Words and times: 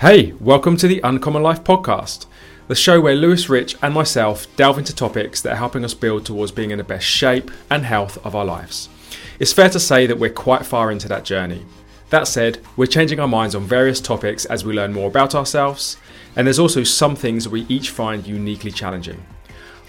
Hey, 0.00 0.32
welcome 0.40 0.78
to 0.78 0.88
the 0.88 1.02
Uncommon 1.04 1.42
Life 1.42 1.62
podcast, 1.62 2.24
the 2.68 2.74
show 2.74 3.02
where 3.02 3.14
Lewis 3.14 3.50
Rich 3.50 3.76
and 3.82 3.92
myself 3.92 4.46
delve 4.56 4.78
into 4.78 4.94
topics 4.94 5.42
that 5.42 5.52
are 5.52 5.56
helping 5.56 5.84
us 5.84 5.92
build 5.92 6.24
towards 6.24 6.52
being 6.52 6.70
in 6.70 6.78
the 6.78 6.84
best 6.84 7.04
shape 7.04 7.50
and 7.68 7.84
health 7.84 8.16
of 8.24 8.34
our 8.34 8.46
lives. 8.46 8.88
It's 9.38 9.52
fair 9.52 9.68
to 9.68 9.78
say 9.78 10.06
that 10.06 10.18
we're 10.18 10.30
quite 10.30 10.64
far 10.64 10.90
into 10.90 11.06
that 11.08 11.26
journey. 11.26 11.66
That 12.08 12.26
said, 12.26 12.62
we're 12.78 12.86
changing 12.86 13.20
our 13.20 13.28
minds 13.28 13.54
on 13.54 13.64
various 13.64 14.00
topics 14.00 14.46
as 14.46 14.64
we 14.64 14.72
learn 14.72 14.94
more 14.94 15.08
about 15.08 15.34
ourselves, 15.34 15.98
and 16.34 16.46
there's 16.46 16.58
also 16.58 16.82
some 16.82 17.14
things 17.14 17.44
that 17.44 17.50
we 17.50 17.66
each 17.68 17.90
find 17.90 18.26
uniquely 18.26 18.70
challenging. 18.70 19.22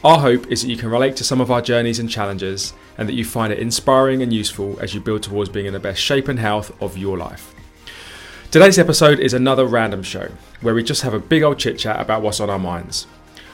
Our 0.04 0.19
hope 0.19 0.46
is 0.47 0.61
that 0.61 0.68
you 0.68 0.75
can 0.75 0.89
relate 0.89 1.15
to 1.15 1.23
some 1.23 1.39
of 1.39 1.51
our 1.51 1.61
journeys 1.61 2.00
and 2.00 2.09
challenges, 2.09 2.73
and 2.97 3.07
that 3.07 3.15
you 3.15 3.23
find 3.23 3.54
it 3.54 3.59
inspiring 3.59 4.21
and 4.21 4.33
useful 4.33 4.78
as 4.82 4.93
you 4.93 5.00
build 5.00 5.23
towards 5.23 5.50
being 5.50 5.68
in 5.68 5.73
the 5.73 5.79
best 5.79 6.01
shape 6.01 6.28
and 6.28 6.37
health 6.37 6.69
of 6.82 6.97
your 6.97 7.18
life. 7.18 7.55
Today's 8.51 8.78
episode 8.78 9.21
is 9.21 9.33
another 9.33 9.65
random 9.65 10.04
show 10.04 10.29
where 10.60 10.75
we 10.75 10.83
just 10.83 11.04
have 11.04 11.14
a 11.14 11.19
big 11.19 11.41
old 11.41 11.57
chit 11.57 11.79
chat 11.79 12.01
about 12.01 12.21
what's 12.21 12.41
on 12.41 12.50
our 12.50 12.60
minds. 12.60 13.07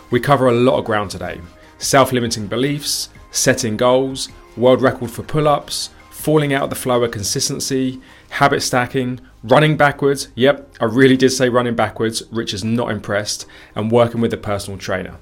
We 0.10 0.20
cover 0.20 0.48
a 0.48 0.54
lot 0.54 0.80
of 0.80 0.86
ground 0.86 1.12
today 1.12 1.40
self 1.78 2.12
limiting 2.12 2.48
beliefs, 2.48 3.10
setting 3.30 3.78
goals, 3.78 4.30
world 4.56 4.82
record 4.82 5.12
for 5.12 5.22
pull 5.22 5.48
ups, 5.48 5.92
falling 6.10 6.52
out 6.52 6.64
of 6.64 6.72
the 6.72 6.76
flow 6.76 7.04
of 7.04 7.12
consistency, 7.12 8.02
habit 8.30 8.62
stacking, 8.62 9.20
running 9.44 9.78
backwards. 9.78 10.30
Yep, 10.34 10.78
I 10.82 10.86
really 10.86 11.16
did 11.16 11.30
say 11.30 11.48
running 11.48 11.76
backwards. 11.76 12.23
Rich 12.32 12.56
is 12.56 12.64
not 12.64 12.90
impressed, 12.90 13.45
and 13.76 13.92
working 13.92 14.20
with 14.20 14.34
a 14.34 14.38
personal 14.38 14.80
trainer. 14.80 15.18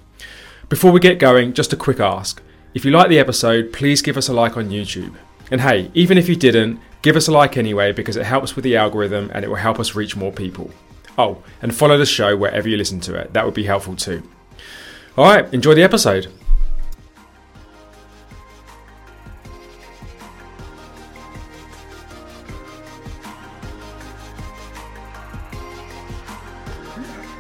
Before 0.70 0.94
we 0.94 1.02
get 1.02 1.20
going, 1.20 1.52
just 1.52 1.74
a 1.74 1.76
quick 1.76 2.00
ask. 2.00 2.42
If 2.74 2.86
you 2.86 2.92
like 2.92 3.10
the 3.10 3.20
episode, 3.20 3.74
please 3.74 4.02
give 4.02 4.16
us 4.16 4.30
a 4.30 4.34
like 4.34 4.56
on 4.56 4.70
YouTube. 4.70 5.16
And 5.52 5.60
hey, 5.60 5.92
even 5.94 6.18
if 6.18 6.30
you 6.30 6.38
didn't, 6.38 6.80
give 7.06 7.16
us 7.16 7.28
a 7.28 7.32
like 7.32 7.56
anyway 7.56 7.92
because 7.92 8.18
it 8.18 8.26
helps 8.26 8.56
with 8.56 8.64
the 8.64 8.76
algorithm 8.76 9.30
and 9.32 9.46
it 9.46 9.48
will 9.48 9.58
help 9.58 9.80
us 9.80 9.94
reach 9.94 10.16
more 10.16 10.32
people. 10.32 10.72
Oh, 11.20 11.44
and 11.62 11.74
follow 11.74 12.00
the 12.00 12.06
show 12.06 12.36
wherever 12.36 12.68
you 12.68 12.78
listen 12.78 13.00
to 13.02 13.14
it. 13.14 13.32
That 13.34 13.46
would 13.46 13.54
be 13.54 13.64
helpful 13.64 13.96
too. 13.96 14.28
All 15.16 15.24
right, 15.26 15.54
enjoy 15.54 15.76
the 15.76 15.84
episode. 15.84 16.30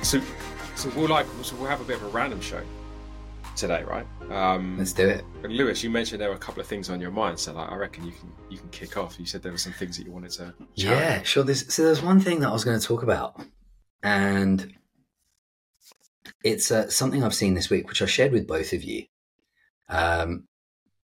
So, 0.03 0.21
so 0.75 0.91
we'll 0.95 1.07
like, 1.07 1.25
so 1.41 1.55
we'll 1.55 1.69
have 1.69 1.81
a 1.81 1.85
bit 1.85 1.95
of 1.95 2.03
a 2.03 2.09
random 2.09 2.39
show 2.39 2.61
today, 3.55 3.83
right? 3.83 4.05
Um, 4.31 4.77
Let's 4.77 4.93
do 4.93 5.07
it. 5.07 5.23
and 5.43 5.53
Lewis, 5.53 5.83
you 5.83 5.89
mentioned 5.89 6.21
there 6.21 6.29
were 6.29 6.35
a 6.35 6.39
couple 6.39 6.61
of 6.61 6.67
things 6.67 6.89
on 6.89 6.99
your 6.99 7.11
mind, 7.11 7.39
so 7.39 7.53
like, 7.53 7.71
I 7.71 7.75
reckon 7.75 8.05
you 8.05 8.11
can 8.11 8.31
you 8.49 8.57
can 8.57 8.69
kick 8.69 8.97
off. 8.97 9.19
You 9.19 9.25
said 9.25 9.41
there 9.43 9.51
were 9.51 9.57
some 9.57 9.73
things 9.73 9.97
that 9.97 10.05
you 10.05 10.11
wanted 10.11 10.31
to. 10.31 10.53
Yeah, 10.75 11.15
about. 11.15 11.27
sure. 11.27 11.43
There's, 11.43 11.73
so 11.73 11.83
there's 11.83 12.01
one 12.01 12.19
thing 12.19 12.39
that 12.41 12.49
I 12.49 12.53
was 12.53 12.63
going 12.63 12.79
to 12.79 12.85
talk 12.85 13.03
about, 13.03 13.41
and 14.03 14.73
it's 16.43 16.71
uh, 16.71 16.89
something 16.89 17.23
I've 17.23 17.33
seen 17.35 17.53
this 17.53 17.69
week, 17.69 17.87
which 17.87 18.01
I 18.01 18.05
shared 18.05 18.31
with 18.31 18.47
both 18.47 18.73
of 18.73 18.83
you, 18.83 19.03
um, 19.89 20.47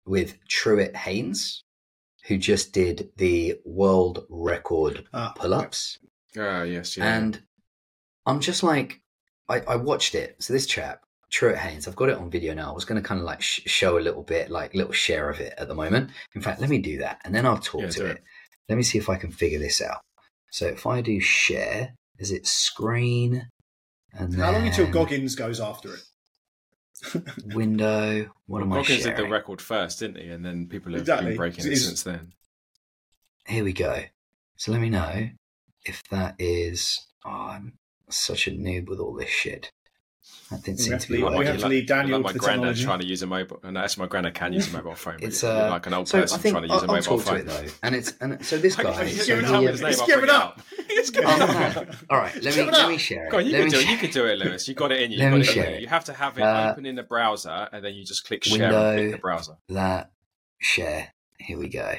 with 0.05 0.37
Truett 0.47 0.95
Hanes, 0.95 1.63
who 2.27 2.37
just 2.37 2.73
did 2.73 3.09
the 3.17 3.55
world 3.65 4.25
record 4.29 5.05
Ah, 5.13 5.33
pull-ups, 5.35 5.99
Ah, 6.37 6.63
yes, 6.63 6.97
yeah. 6.97 7.15
and 7.15 7.41
I'm 8.25 8.39
just 8.39 8.63
like, 8.63 9.01
I, 9.49 9.61
I 9.61 9.75
watched 9.77 10.15
it. 10.15 10.35
So 10.39 10.53
this 10.53 10.65
chap, 10.65 11.01
Truett 11.31 11.57
Hanes, 11.57 11.87
I've 11.87 11.95
got 11.95 12.09
it 12.09 12.17
on 12.17 12.29
video 12.29 12.53
now. 12.53 12.69
I 12.69 12.73
was 12.73 12.85
going 12.85 13.01
to 13.01 13.07
kind 13.07 13.19
of 13.19 13.25
like 13.25 13.41
sh- 13.41 13.61
show 13.65 13.97
a 13.97 14.01
little 14.01 14.21
bit, 14.23 14.49
like 14.49 14.73
little 14.75 14.91
share 14.91 15.29
of 15.29 15.39
it 15.39 15.53
at 15.57 15.67
the 15.69 15.73
moment. 15.75 16.11
In 16.35 16.41
fact, 16.41 16.59
let 16.59 16.69
me 16.69 16.77
do 16.77 16.97
that, 16.99 17.21
and 17.23 17.33
then 17.33 17.45
I'll 17.45 17.57
talk 17.57 17.81
Yeah, 17.81 17.87
to 17.89 18.05
it. 18.07 18.11
it. 18.17 18.23
Let 18.69 18.75
me 18.77 18.83
see 18.83 18.97
if 18.97 19.09
I 19.09 19.15
can 19.15 19.31
figure 19.31 19.59
this 19.59 19.81
out. 19.81 20.01
So 20.51 20.65
if 20.67 20.85
I 20.85 21.01
do 21.01 21.19
share, 21.21 21.93
is 22.19 22.31
it 22.31 22.45
screen? 22.45 23.47
And 24.13 24.35
How 24.35 24.51
long 24.51 24.67
until 24.67 24.87
Goggins 24.91 25.35
goes 25.35 25.61
after 25.61 25.93
it? 25.95 27.23
window? 27.55 28.29
What 28.47 28.61
am 28.61 28.73
I 28.73 28.77
Goggins 28.77 29.03
did 29.03 29.15
the 29.15 29.27
record 29.27 29.61
first, 29.61 29.99
didn't 29.99 30.17
he? 30.21 30.27
And 30.29 30.45
then 30.45 30.67
people 30.67 30.91
have 30.91 31.01
Exactly. 31.01 31.29
been 31.29 31.37
breaking 31.37 31.65
it 31.65 31.67
It's- 31.67 31.85
since 31.85 32.03
then. 32.03 32.33
Here 33.47 33.63
we 33.63 33.73
go. 33.73 34.03
So 34.57 34.71
let 34.71 34.81
me 34.81 34.89
know 34.89 35.29
if 35.85 36.03
that 36.11 36.35
is. 36.37 36.99
Oh, 37.25 37.29
I'm 37.29 37.73
such 38.09 38.47
a 38.47 38.51
noob 38.51 38.87
with 38.89 38.99
all 38.99 39.13
this 39.15 39.29
shit. 39.29 39.71
That 40.49 40.63
didn't 40.63 40.79
We 40.79 40.83
seem 40.83 40.91
have 40.91 41.01
to 41.01 41.07
to 41.07 41.13
be 41.13 41.17
leave- 41.19 41.25
we 41.31 41.37
working. 41.37 41.51
have 41.53 41.61
to 41.61 41.67
leave 41.69 41.87
Daniel 41.87 42.17
like 42.19 42.23
my 42.25 42.31
to 42.33 42.39
granddad 42.39 42.75
trying 42.75 42.99
to 42.99 43.05
use 43.05 43.21
a 43.21 43.27
mobile. 43.27 43.59
No, 43.63 43.71
that's 43.71 43.97
my 43.97 44.05
granddad 44.05 44.33
can 44.33 44.51
use 44.51 44.67
a 44.67 44.75
mobile 44.75 44.95
phone. 44.95 45.15
It's 45.21 45.45
uh, 45.45 45.69
like 45.69 45.85
an 45.87 45.93
old 45.93 46.09
so 46.09 46.19
person 46.19 46.41
trying 46.51 46.63
to 46.63 46.67
use 46.67 46.71
I'll, 46.71 46.77
a 46.79 46.81
I'll 46.81 46.87
mobile 46.99 47.19
talk 47.19 47.21
phone. 47.21 47.35
to 47.35 47.39
it 47.41 47.45
though, 47.47 47.73
and 47.83 47.95
it's 47.95 48.13
and 48.19 48.45
so 48.45 48.57
this 48.57 48.75
guy. 48.75 49.05
He's 49.05 49.21
so 49.25 49.27
giving 49.27 49.45
he, 49.45 49.53
up 49.53 49.61
his. 49.63 49.79
He's 49.79 50.01
giving 50.01 50.29
up. 50.29 50.61
He's 50.89 51.09
Oh, 51.09 51.13
giving 51.13 51.29
up. 51.87 51.95
All 52.09 52.17
right, 52.17 52.35
let 52.43 52.55
me 52.57 52.63
let 52.65 52.89
me 52.89 52.97
share 52.97 53.27
it. 53.27 53.31
Go 53.31 53.37
on, 53.37 53.45
you 53.45 53.53
let 53.53 53.61
can 53.61 53.69
do 53.69 53.79
it. 53.79 53.89
You 53.89 53.97
can 53.97 54.11
do 54.11 54.25
it, 54.25 54.39
Lewis. 54.39 54.67
You 54.67 54.73
got 54.73 54.91
it 54.91 55.01
in 55.01 55.11
you. 55.11 55.17
You, 55.19 55.23
Let 55.23 55.29
got 55.29 55.35
me 55.35 55.41
it 55.41 55.47
in 55.47 55.53
share 55.53 55.69
you. 55.69 55.75
it. 55.77 55.81
You 55.83 55.87
have 55.87 56.03
to 56.05 56.13
have 56.13 56.37
it 56.37 56.41
Uh, 56.41 56.71
open 56.71 56.85
in 56.85 56.95
the 56.95 57.03
browser, 57.03 57.69
and 57.71 57.83
then 57.85 57.93
you 57.95 58.03
just 58.03 58.27
click 58.27 58.43
share 58.43 58.97
in 58.97 59.11
the 59.11 59.17
browser. 59.17 59.53
that 59.69 60.11
share. 60.59 61.13
Here 61.39 61.57
we 61.57 61.69
go. 61.69 61.95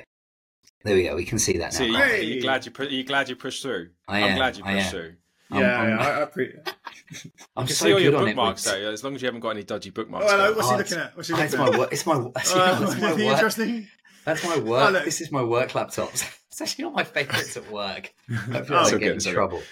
There 0.84 0.94
we 0.97 1.04
go. 1.04 1.15
We 1.16 1.25
can 1.25 1.38
see 1.38 1.54
that 1.59 1.72
now. 1.72 1.78
See, 1.78 1.91
can't 1.91 2.12
are 2.12 2.16
you 2.16 2.41
glad 2.42 2.66
you 2.66 2.71
pu- 2.72 2.82
are 2.82 2.88
you 2.88 3.04
glad 3.04 3.28
you 3.31 3.37
pushed 3.37 3.62
through? 3.62 3.91
I 4.09 4.19
am 4.21 4.31
am, 4.31 4.37
glad 4.37 4.56
you 4.59 4.65
pushed 4.65 4.94
am. 4.94 5.16
Through. 5.53 5.61
Yeah, 5.61 5.81
I'm- 5.81 5.89
yeah, 5.89 5.97
I'm- 5.97 6.19
I, 6.19 6.23
I 6.23 6.25
pre- 6.27 6.55
I'm 7.57 7.67
so 7.69 7.75
see 7.75 7.93
all 7.93 7.99
good 7.99 8.05
your 8.05 8.17
on 8.17 8.23
it 8.23 8.27
bookmarks 8.35 8.65
though, 8.65 8.91
as 8.93 9.05
long 9.05 9.15
as 9.15 9.23
you 9.23 9.27
haven't 9.27 9.41
got 9.41 9.51
any 9.51 9.63
dodgy 9.65 9.91
bookmarks. 9.91 10.27
Oh, 10.29 10.37
hello. 10.37 10.55
going. 10.55 10.57
What's 10.57 10.69
Oh, 10.69 10.75
he 10.77 10.81
it's- 10.81 10.91
looking 10.91 11.05
at? 11.05 11.17
What's 11.17 11.29
he 11.29 11.35
Oh, 11.35 11.39
it's 11.43 11.53
looking 11.53 11.73
my 11.73 11.79
work. 11.79 11.93
It's 11.93 12.07
my. 12.07 12.31
That's, 12.35 12.55
Uh, 12.55 12.79
that's 12.81 13.01
my 13.01 13.11
work. 13.13 13.21
interesting? 13.21 13.89
That's 14.25 14.45
my 14.45 14.55
Oh, 14.57 14.61
work. 14.61 14.93
look. 14.93 15.05
this 15.05 15.21
is 15.21 15.33
my 15.33 15.43
work 15.43 15.71
laptops. 15.71 16.39
It's 16.53 16.61
actually 16.61 16.85
not 16.85 16.93
my 16.93 17.03
favourites 17.05 17.57
at 17.57 17.71
work. 17.73 18.13
Hopefully, 18.29 18.59
I 18.59 18.61
Oh, 18.61 18.63
don't 18.63 18.81
it's 18.83 18.91
get 18.91 18.97
okay, 18.97 19.07
in 19.09 19.17
it's 19.17 19.27
okay. 19.27 19.35
trouble. 19.35 19.63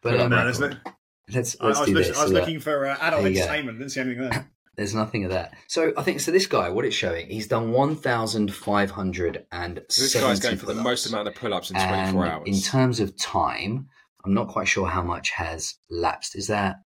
But 0.00 0.18
um, 0.18 0.30
No, 0.30 0.38
on 0.38 0.44
there's 0.46 0.58
record. 0.58 0.80
no- 0.86 0.92
let's 1.34 1.56
I, 1.60 1.64
I 1.64 1.68
was, 1.68 1.80
do 1.80 1.92
this. 1.94 2.06
I 2.06 2.10
was 2.10 2.16
So 2.18 2.28
that- 2.28 2.32
looking 2.40 2.60
for 2.60 2.86
uh, 2.86 2.96
adult 2.98 3.22
There 3.24 3.30
you 3.30 3.36
go. 3.36 3.42
entertainment. 3.42 3.78
Didn't 3.78 3.90
see 3.92 4.00
anything 4.00 4.30
there. 4.30 4.50
There's 4.74 4.94
nothing 4.94 5.24
of 5.26 5.32
that. 5.32 5.52
So 5.68 5.92
I 5.98 6.02
think 6.02 6.20
so. 6.20 6.30
This 6.32 6.46
guy, 6.46 6.70
what 6.70 6.86
it's 6.86 6.96
showing, 6.96 7.26
he's 7.28 7.46
done 7.46 7.72
one 7.72 7.94
thousand 7.94 8.54
five 8.54 8.90
hundred 8.92 9.44
and 9.52 9.82
This 9.88 10.14
guy's 10.14 10.40
going 10.40 10.56
for 10.56 10.64
the 10.64 10.74
most 10.74 11.04
amount 11.06 11.28
of 11.28 11.34
pull-ups 11.34 11.70
in 11.70 11.74
24 11.76 12.24
And 12.24 12.32
hours. 12.32 12.42
in 12.46 12.62
terms 12.62 13.00
of 13.00 13.14
time, 13.18 13.88
I'm 14.24 14.34
not 14.34 14.48
quite 14.48 14.68
sure 14.68 14.86
how 14.88 15.02
much 15.02 15.30
has 15.30 15.74
lapsed. 15.90 16.36
Is 16.36 16.46
that 16.48 16.76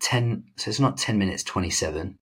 ten? 0.00 0.44
So 0.56 0.68
it's 0.70 0.80
not 0.80 0.96
ten 0.96 1.18
minutes 1.18 1.42
twenty-seven. 1.42 2.18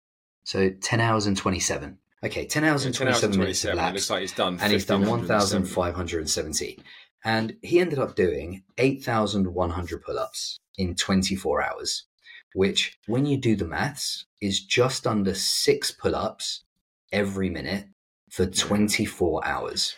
So 0.44 0.70
ten 0.82 1.00
hours 1.00 1.26
and 1.28 1.38
twenty-seven. 1.38 1.98
Okay, 2.24 2.46
ten 2.46 2.64
hours 2.64 2.84
Yeah, 2.84 2.88
and 2.88 2.96
10 2.96 3.08
hours 3.08 3.24
and 3.24 3.34
twenty-seven 3.34 3.40
minutes 3.40 3.62
have 3.64 3.74
27. 3.74 3.78
It 3.78 3.82
lapsed 3.82 3.94
looks 3.94 4.10
like 4.10 4.22
he's 4.22 4.34
done. 4.34 4.60
and 4.62 4.74
he's 4.74 4.86
done 4.86 5.02
1570. 5.06 5.76
1,570. 5.76 6.80
And 7.24 7.58
he 7.62 7.80
ended 7.80 8.00
up 8.00 8.16
doing 8.16 8.64
8,100 8.78 10.04
pull 10.04 10.18
ups 10.20 10.60
in 10.78 10.96
24 10.96 11.62
hours, 11.64 12.06
which, 12.54 12.98
when 13.08 13.26
you 13.26 13.38
do 13.38 13.56
the 13.56 13.66
maths, 13.66 14.26
is 14.42 14.64
just 14.64 15.06
under 15.06 15.34
six 15.36 15.92
pull 15.92 16.16
ups 16.16 16.64
every 17.12 17.50
minute 17.50 17.86
for 18.32 18.46
24 18.46 19.46
hours. 19.46 19.96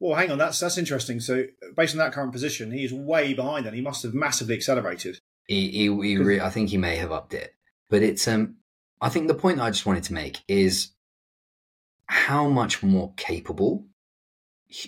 Well, 0.00 0.16
hang 0.16 0.30
on. 0.30 0.38
That's 0.38 0.58
that's 0.60 0.76
interesting. 0.78 1.20
So, 1.20 1.44
based 1.76 1.94
on 1.94 1.98
that 1.98 2.12
current 2.12 2.32
position, 2.32 2.70
he 2.72 2.84
is 2.84 2.92
way 2.92 3.32
behind, 3.34 3.66
and 3.66 3.74
he 3.74 3.80
must 3.82 4.02
have 4.02 4.12
massively 4.14 4.54
accelerated. 4.54 5.18
He, 5.46 5.68
he, 5.68 5.82
he 5.84 6.16
re- 6.16 6.40
I 6.40 6.50
think 6.50 6.70
he 6.70 6.76
may 6.78 6.96
have 6.96 7.12
upped 7.12 7.34
it. 7.34 7.54
But 7.90 8.02
it's, 8.02 8.26
um, 8.26 8.56
I 9.00 9.08
think 9.10 9.28
the 9.28 9.34
point 9.34 9.60
I 9.60 9.70
just 9.70 9.84
wanted 9.86 10.04
to 10.04 10.14
make 10.14 10.38
is 10.48 10.90
how 12.06 12.48
much 12.48 12.82
more 12.82 13.12
capable 13.16 13.86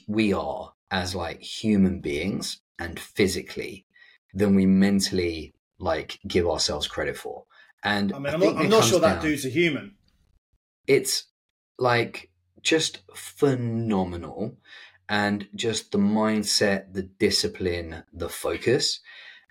we 0.08 0.32
are 0.32 0.72
as 0.90 1.14
like 1.14 1.40
human 1.40 2.00
beings 2.00 2.60
and 2.78 2.98
physically 2.98 3.86
than 4.34 4.54
we 4.54 4.66
mentally 4.66 5.54
like 5.78 6.18
give 6.26 6.46
ourselves 6.48 6.88
credit 6.88 7.16
for. 7.16 7.44
And 7.84 8.12
I 8.12 8.18
mean, 8.18 8.34
I'm 8.34 8.40
think 8.40 8.54
not, 8.56 8.64
I'm 8.64 8.70
not 8.70 8.84
sure 8.84 9.00
that 9.00 9.14
down- 9.16 9.22
dude's 9.22 9.44
a 9.46 9.50
human. 9.50 9.94
it's 10.86 11.24
like 11.78 12.30
just 12.62 13.00
phenomenal 13.14 14.56
and 15.08 15.48
just 15.54 15.92
the 15.92 15.98
mindset 15.98 16.92
the 16.92 17.02
discipline 17.02 18.02
the 18.12 18.28
focus. 18.28 19.00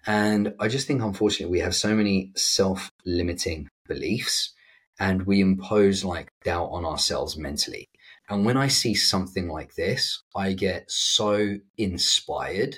And 0.07 0.53
i 0.59 0.67
just 0.67 0.87
think 0.87 1.01
unfortunately 1.01 1.51
we 1.51 1.63
have 1.63 1.75
so 1.75 1.95
many 1.95 2.31
self-limiting 2.35 3.69
beliefs 3.87 4.53
and 4.99 5.23
we 5.23 5.41
impose 5.41 6.03
like 6.03 6.29
doubt 6.43 6.69
on 6.71 6.85
ourselves 6.85 7.37
mentally. 7.37 7.87
And 8.29 8.45
when 8.45 8.57
i 8.57 8.67
see 8.67 8.95
something 8.95 9.47
like 9.47 9.75
this 9.75 10.23
i 10.35 10.53
get 10.53 10.89
so 10.89 11.57
inspired 11.77 12.77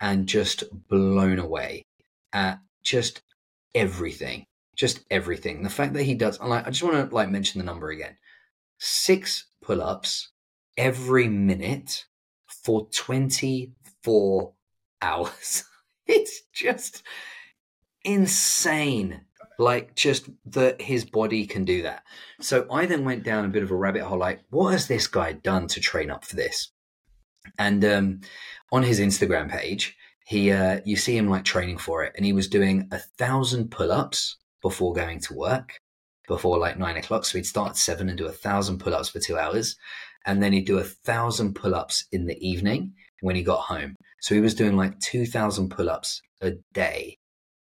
and 0.00 0.26
just 0.26 0.64
blown 0.88 1.38
away 1.38 1.84
at 2.32 2.58
just 2.82 3.22
everything 3.74 4.46
just 4.78 5.00
everything. 5.10 5.62
The 5.62 5.68
fact 5.68 5.92
that 5.94 6.04
he 6.04 6.14
does, 6.14 6.38
and 6.38 6.48
like, 6.48 6.66
I 6.66 6.70
just 6.70 6.84
want 6.84 7.10
to 7.10 7.14
like 7.14 7.28
mention 7.28 7.58
the 7.58 7.64
number 7.64 7.90
again: 7.90 8.16
six 8.78 9.46
pull-ups 9.60 10.30
every 10.78 11.28
minute 11.28 12.06
for 12.46 12.88
twenty-four 12.94 14.54
hours. 15.02 15.64
It's 16.06 16.40
just 16.54 17.02
insane. 18.02 19.22
Like, 19.60 19.96
just 19.96 20.30
that 20.46 20.80
his 20.80 21.04
body 21.04 21.44
can 21.44 21.64
do 21.64 21.82
that. 21.82 22.04
So 22.40 22.64
I 22.70 22.86
then 22.86 23.04
went 23.04 23.24
down 23.24 23.44
a 23.44 23.48
bit 23.48 23.64
of 23.64 23.72
a 23.72 23.76
rabbit 23.76 24.02
hole. 24.02 24.18
Like, 24.18 24.44
what 24.50 24.70
has 24.70 24.86
this 24.86 25.08
guy 25.08 25.32
done 25.32 25.66
to 25.68 25.80
train 25.80 26.10
up 26.10 26.24
for 26.24 26.36
this? 26.36 26.70
And 27.58 27.84
um, 27.84 28.20
on 28.70 28.84
his 28.84 29.00
Instagram 29.00 29.50
page, 29.50 29.96
he 30.24 30.52
uh, 30.52 30.80
you 30.84 30.96
see 30.96 31.16
him 31.16 31.28
like 31.28 31.44
training 31.44 31.78
for 31.78 32.04
it, 32.04 32.12
and 32.16 32.24
he 32.24 32.32
was 32.32 32.48
doing 32.48 32.88
a 32.92 32.98
thousand 32.98 33.70
pull-ups 33.70 34.36
before 34.60 34.92
going 34.92 35.20
to 35.20 35.34
work, 35.34 35.80
before 36.26 36.58
like 36.58 36.78
nine 36.78 36.96
o'clock. 36.96 37.24
So 37.24 37.38
he'd 37.38 37.46
start 37.46 37.70
at 37.70 37.76
seven 37.76 38.08
and 38.08 38.18
do 38.18 38.26
a 38.26 38.32
thousand 38.32 38.78
pull-ups 38.78 39.08
for 39.08 39.20
two 39.20 39.38
hours, 39.38 39.76
and 40.28 40.42
then 40.42 40.52
he'd 40.52 40.66
do 40.66 40.78
a 40.78 40.84
thousand 40.84 41.54
pull-ups 41.54 42.04
in 42.12 42.26
the 42.26 42.36
evening 42.46 42.92
when 43.22 43.34
he 43.34 43.42
got 43.42 43.60
home. 43.60 43.96
So 44.20 44.34
he 44.34 44.42
was 44.42 44.54
doing 44.54 44.76
like 44.76 45.00
two 45.00 45.24
thousand 45.24 45.70
pull-ups 45.70 46.20
a 46.42 46.52
day, 46.74 47.16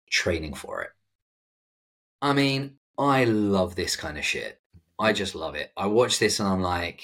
training 0.09 0.53
for 0.53 0.81
it. 0.81 0.89
I 2.21 2.31
mean, 2.31 2.75
I 2.97 3.25
love 3.25 3.75
this 3.75 3.97
kind 3.97 4.17
of 4.17 4.23
shit. 4.23 4.59
I 4.97 5.11
just 5.11 5.35
love 5.35 5.55
it. 5.55 5.71
I 5.75 5.87
watch 5.87 6.19
this 6.19 6.39
and 6.39 6.47
I'm 6.47 6.61
like, 6.61 7.03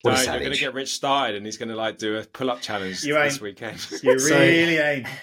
what 0.00 0.14
a 0.14 0.26
No, 0.26 0.32
you're 0.32 0.40
going 0.40 0.52
to 0.52 0.58
get 0.58 0.74
Rich 0.74 0.94
started, 0.94 1.36
and 1.36 1.44
he's 1.44 1.58
going 1.58 1.68
to 1.68 1.76
like 1.76 1.98
do 1.98 2.16
a 2.16 2.24
pull-up 2.24 2.62
challenge 2.62 3.04
You 3.04 3.14
this 3.14 3.40
weekend. 3.40 3.86
You 4.02 4.18
So- 4.18 4.38
really 4.38 4.78
ain't. 4.78 5.06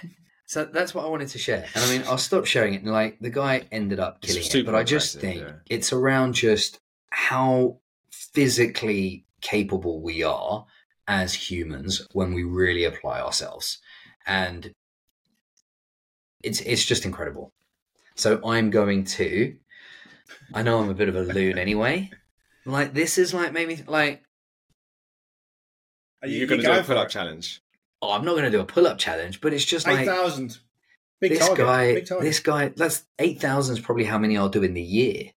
So 0.47 0.63
that's 0.63 0.93
what 0.93 1.03
I 1.03 1.07
wanted 1.07 1.29
to 1.29 1.39
share. 1.39 1.65
And 1.73 1.83
I 1.83 1.89
mean, 1.89 2.03
I'll 2.07 2.19
stop 2.19 2.45
sharing 2.45 2.75
it. 2.75 2.85
Like 2.85 3.17
the 3.19 3.31
guy 3.31 3.63
ended 3.71 3.99
up 3.99 4.21
killing 4.21 4.43
it, 4.45 4.65
but 4.67 4.75
I 4.75 4.83
just 4.83 5.19
think 5.19 5.41
yeah. 5.41 5.53
it's 5.71 5.91
around 5.91 6.35
just 6.35 6.77
how 7.09 7.79
physically 8.35 9.25
capable 9.41 10.01
we 10.01 10.21
are 10.23 10.65
as 11.07 11.33
humans 11.33 12.07
when 12.13 12.33
we 12.33 12.43
really 12.43 12.83
apply 12.83 13.21
ourselves. 13.21 13.79
And 14.27 14.71
it's 16.43 16.61
it's 16.61 16.85
just 16.85 17.05
incredible. 17.05 17.51
So 18.15 18.39
I'm 18.45 18.69
going 18.69 19.03
to 19.19 19.55
I 20.53 20.61
know 20.63 20.79
I'm 20.79 20.89
a 20.89 20.93
bit 20.93 21.09
of 21.09 21.15
a 21.15 21.21
loon 21.21 21.57
anyway. 21.57 22.11
Like 22.67 22.95
this 22.95 23.19
is 23.19 23.31
like 23.31 23.53
maybe 23.53 23.83
like 23.87 24.23
Are 26.23 26.27
you, 26.27 26.39
You're 26.39 26.47
going 26.47 26.61
you 26.61 26.67
to 26.67 26.73
do 26.73 26.79
a 26.79 26.83
pull-up 26.83 27.09
challenge. 27.09 27.61
oh, 28.01 28.11
I'm 28.11 28.25
not 28.25 28.31
going 28.31 28.45
to 28.45 28.49
do 28.49 28.59
a 28.59 28.65
pull-up 28.65 28.97
challenge, 28.97 29.39
but 29.39 29.53
it's 29.53 29.63
just 29.63 29.87
Eight 29.87 29.93
like 29.97 30.07
thousand. 30.07 30.57
Big 31.21 31.33
this 31.33 31.39
target. 31.41 31.57
guy, 31.65 31.93
Big 31.93 32.07
target. 32.07 32.25
this 32.25 32.39
guy, 32.39 32.69
that's 32.69 33.03
eight 33.19 33.39
thousand 33.39 33.77
is 33.77 33.83
probably 33.83 34.05
how 34.05 34.17
many 34.17 34.35
I'll 34.35 34.49
do 34.49 34.63
in 34.63 34.73
the 34.73 34.81
year. 34.81 35.29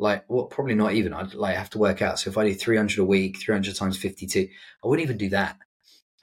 Like, 0.00 0.24
what? 0.28 0.50
Probably 0.50 0.74
not 0.74 0.94
even. 0.94 1.12
I'd 1.12 1.34
like 1.34 1.56
have 1.56 1.70
to 1.70 1.78
work 1.78 2.00
out. 2.00 2.18
So 2.18 2.30
if 2.30 2.38
I 2.38 2.46
do 2.46 2.54
three 2.54 2.76
hundred 2.76 2.98
a 2.98 3.04
week, 3.04 3.38
three 3.38 3.54
hundred 3.54 3.76
times 3.76 3.98
fifty-two, 3.98 4.48
I 4.82 4.88
wouldn't 4.88 5.04
even 5.04 5.18
do 5.18 5.28
that. 5.28 5.58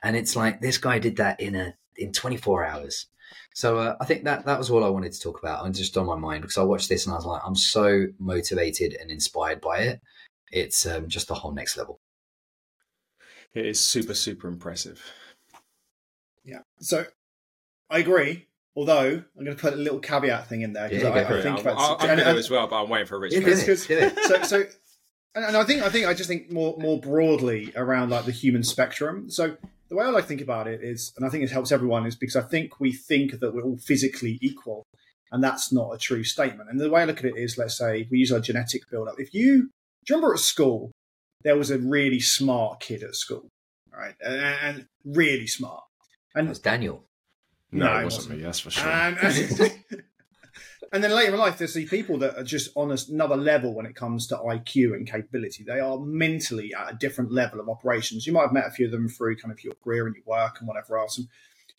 And 0.04 0.16
it's 0.16 0.36
like 0.36 0.62
this 0.62 0.78
guy 0.78 1.00
did 1.00 1.18
that 1.18 1.40
in 1.40 1.56
a 1.56 1.76
in 1.96 2.12
twenty-four 2.12 2.66
hours. 2.66 3.06
So 3.54 3.78
uh, 3.78 3.96
I 4.00 4.06
think 4.06 4.24
that 4.24 4.46
that 4.46 4.58
was 4.58 4.70
all 4.70 4.84
I 4.84 4.90
wanted 4.90 5.14
to 5.14 5.20
talk 5.20 5.40
about. 5.40 5.66
and 5.66 5.74
just 5.76 5.98
on 5.98 6.06
my 6.06 6.16
mind 6.16 6.42
because 6.42 6.58
I 6.58 6.64
watched 6.64 6.90
this 6.90 7.06
and 7.06 7.14
I 7.14 7.18
was 7.18 7.26
like, 7.26 7.42
I'm 7.46 7.56
so 7.56 8.08
motivated 8.20 8.96
and 9.00 9.12
inspired 9.12 9.62
by 9.62 9.80
it. 9.80 10.02
It's 10.52 10.86
um, 10.86 11.08
just 11.08 11.28
the 11.28 11.34
whole 11.36 11.52
next 11.52 11.78
level. 11.78 12.00
It 13.54 13.66
is 13.66 13.80
super, 13.80 14.14
super 14.14 14.48
impressive. 14.48 15.04
Yeah. 16.44 16.60
So 16.80 17.06
I 17.90 18.00
agree. 18.00 18.47
Although 18.78 19.24
I'm 19.38 19.44
going 19.44 19.58
to 19.58 19.62
put 19.62 19.74
a 19.74 19.78
little 19.78 20.00
caveat 20.00 20.48
thing 20.48 20.62
in 20.62 20.72
there 20.74 20.88
because 20.88 21.04
Yeah, 21.04 21.10
I, 21.10 21.40
I 21.40 21.42
think 21.42 21.66
I'm, 21.66 21.78
I'm 22.00 22.10
and- 22.12 22.22
as 22.22 22.50
well, 22.50 22.68
but 22.68 22.84
I'm 22.84 22.90
waiting 22.90 23.08
for 23.08 23.16
a 23.16 23.20
Rich. 23.20 23.34
Yeah, 23.34 23.40
first. 23.42 23.66
do 23.66 23.72
It's 23.72 23.90
it, 23.90 24.16
do 24.16 24.22
it. 24.22 24.26
so 24.26 24.44
so 24.44 24.64
and, 25.36 25.58
I 25.58 25.64
think 25.64 25.82
I 25.82 25.90
think 25.90 26.06
I 26.06 26.14
just 26.14 26.30
think 26.30 26.52
more 26.52 26.76
more 26.78 27.00
broadly 27.02 27.74
around 27.76 28.12
like 28.12 28.26
the 28.26 28.32
human 28.32 28.64
spectrum. 28.64 29.30
So 29.32 29.58
the 29.90 29.96
way 29.96 30.06
I 30.06 30.10
like 30.10 30.26
to 30.26 30.28
think 30.28 30.42
about 30.42 30.68
it 30.68 30.82
is, 30.84 31.12
and 31.18 31.26
I 31.26 31.30
think 31.30 31.44
it 31.44 31.50
helps 31.52 31.72
everyone, 31.72 32.06
is 32.06 32.16
because 32.16 32.36
I 32.36 32.42
think 32.44 32.80
we 32.80 32.92
think 32.94 33.40
that 33.40 33.54
we're 33.54 33.64
all 33.64 33.78
physically 33.78 34.38
equal, 34.42 34.84
and 35.32 35.44
that's 35.44 35.72
not 35.74 35.92
a 35.94 35.98
true 35.98 36.24
statement. 36.24 36.70
And 36.70 36.80
the 36.80 36.90
way 36.90 37.02
I 37.02 37.06
look 37.06 37.20
at 37.20 37.26
it 37.26 37.38
is, 37.38 37.58
let's 37.58 37.78
say 37.78 38.08
we 38.12 38.20
use 38.20 38.32
our 38.32 38.40
genetic 38.40 38.82
build-up. 38.92 39.16
If 39.18 39.34
you 39.34 39.70
do 40.06 40.14
you 40.14 40.16
remember 40.16 40.34
at 40.36 40.40
school, 40.40 40.92
there 41.44 41.56
was 41.58 41.72
a 41.72 41.80
really 41.80 42.20
smart 42.20 42.80
kid 42.80 43.02
at 43.02 43.16
school, 43.16 43.48
right, 43.92 44.14
and, 44.24 44.36
and 44.42 44.86
really 45.04 45.48
smart, 45.48 45.84
and 46.36 46.48
That's 46.50 46.60
Daniel. 46.60 47.04
No, 47.72 47.86
No, 47.86 47.98
it 47.98 48.02
it 48.02 48.04
wasn't 48.06 48.22
wasn't. 48.24 48.38
me, 48.38 48.44
that's 48.44 48.60
for 48.60 48.72
sure. 48.72 48.88
and, 48.90 49.18
uh, 49.18 49.64
and, 49.64 50.04
and 50.94 51.04
then 51.04 51.12
later 51.12 51.34
in 51.34 51.40
life, 51.40 51.58
there's 51.58 51.74
these 51.74 51.90
people 51.90 52.18
that 52.20 52.38
are 52.38 52.44
just 52.44 52.70
on 52.76 52.96
another 53.10 53.36
level 53.36 53.74
when 53.74 53.86
it 53.86 53.96
comes 53.96 54.28
to 54.28 54.36
IQ 54.38 54.94
and 54.94 55.10
capability. 55.10 55.64
They 55.64 55.80
are 55.80 56.00
mentally 56.00 56.74
at 56.74 56.94
a 56.94 56.96
different 56.96 57.32
level 57.32 57.60
of 57.60 57.68
operations. 57.70 58.26
You 58.26 58.34
might 58.34 58.44
have 58.44 58.54
met 58.54 58.68
a 58.68 58.72
few 58.72 58.86
of 58.86 58.92
them 58.92 59.10
through 59.10 59.38
kind 59.38 59.52
of 59.52 59.64
your 59.64 59.74
career 59.84 60.08
and 60.08 60.16
your 60.16 60.24
work 60.26 60.60
and 60.60 60.68
whatever 60.68 60.98
else. 60.98 61.18
And 61.18 61.28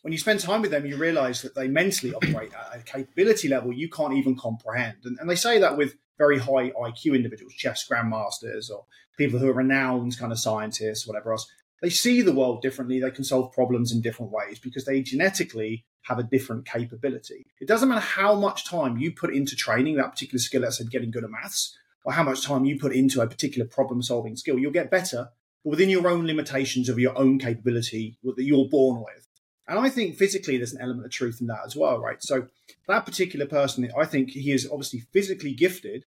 when 0.01 0.11
you 0.11 0.19
spend 0.19 0.39
time 0.39 0.61
with 0.61 0.71
them, 0.71 0.85
you 0.85 0.95
realize 0.95 1.41
that 1.41 1.55
they 1.55 1.67
mentally 1.67 2.13
operate 2.13 2.51
at 2.53 2.79
a 2.79 2.83
capability 2.83 3.47
level 3.49 3.73
you 3.73 3.89
can't 3.89 4.13
even 4.13 4.35
comprehend. 4.37 4.97
And, 5.05 5.17
and 5.19 5.29
they 5.29 5.35
say 5.35 5.59
that 5.59 5.75
with 5.75 5.95
very 6.17 6.37
high 6.37 6.69
IQ 6.71 7.15
individuals, 7.15 7.53
chess 7.53 7.87
grandmasters, 7.87 8.69
or 8.69 8.85
people 9.17 9.39
who 9.39 9.49
are 9.49 9.53
renowned 9.53 10.17
kind 10.17 10.31
of 10.31 10.39
scientists, 10.39 11.07
whatever 11.07 11.31
else. 11.31 11.49
They 11.81 11.89
see 11.89 12.21
the 12.21 12.33
world 12.33 12.61
differently. 12.61 12.99
They 12.99 13.11
can 13.11 13.23
solve 13.23 13.53
problems 13.53 13.91
in 13.91 14.01
different 14.01 14.31
ways 14.31 14.59
because 14.59 14.85
they 14.85 15.01
genetically 15.01 15.85
have 16.03 16.19
a 16.19 16.23
different 16.23 16.65
capability. 16.65 17.45
It 17.61 17.67
doesn't 17.67 17.87
matter 17.87 18.01
how 18.01 18.35
much 18.35 18.65
time 18.65 18.97
you 18.97 19.11
put 19.11 19.33
into 19.33 19.55
training 19.55 19.95
that 19.95 20.11
particular 20.11 20.39
skill, 20.39 20.61
let's 20.61 20.77
say 20.77 20.85
getting 20.85 21.11
good 21.11 21.23
at 21.23 21.29
maths, 21.29 21.77
or 22.03 22.13
how 22.13 22.23
much 22.23 22.43
time 22.43 22.65
you 22.65 22.79
put 22.79 22.93
into 22.93 23.21
a 23.21 23.27
particular 23.27 23.67
problem 23.67 24.01
solving 24.01 24.35
skill, 24.35 24.57
you'll 24.57 24.71
get 24.71 24.91
better, 24.91 25.29
but 25.63 25.69
within 25.69 25.89
your 25.89 26.07
own 26.07 26.25
limitations 26.25 26.89
of 26.89 26.99
your 26.99 27.17
own 27.17 27.37
capability 27.37 28.17
that 28.23 28.43
you're 28.43 28.69
born 28.69 28.99
with. 29.01 29.27
And 29.67 29.77
I 29.77 29.89
think 29.89 30.15
physically 30.15 30.57
there's 30.57 30.73
an 30.73 30.81
element 30.81 31.05
of 31.05 31.11
truth 31.11 31.39
in 31.39 31.47
that 31.47 31.61
as 31.65 31.75
well, 31.75 31.99
right? 31.99 32.21
So 32.23 32.47
that 32.87 33.05
particular 33.05 33.45
person, 33.45 33.89
I 33.97 34.05
think 34.05 34.31
he 34.31 34.51
is 34.51 34.67
obviously 34.69 35.01
physically 35.13 35.53
gifted 35.53 36.05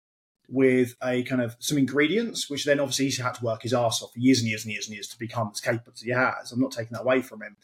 with 0.51 0.95
a 1.03 1.23
kind 1.23 1.41
of 1.41 1.55
some 1.59 1.77
ingredients, 1.77 2.49
which 2.49 2.65
then 2.65 2.79
obviously 2.79 3.05
he's 3.05 3.19
had 3.19 3.35
to 3.35 3.45
work 3.45 3.61
his 3.61 3.73
ass 3.73 4.01
off 4.01 4.13
for 4.13 4.19
years 4.19 4.39
and 4.39 4.49
years 4.49 4.65
and 4.65 4.73
years 4.73 4.87
and 4.87 4.95
years 4.95 5.07
to 5.07 5.19
become 5.19 5.51
as 5.53 5.61
capable 5.61 5.91
as 5.93 6.01
he 6.01 6.11
has. 6.11 6.51
I'm 6.51 6.59
not 6.59 6.71
taking 6.71 6.93
that 6.93 7.01
away 7.01 7.21
from 7.21 7.41
him, 7.41 7.55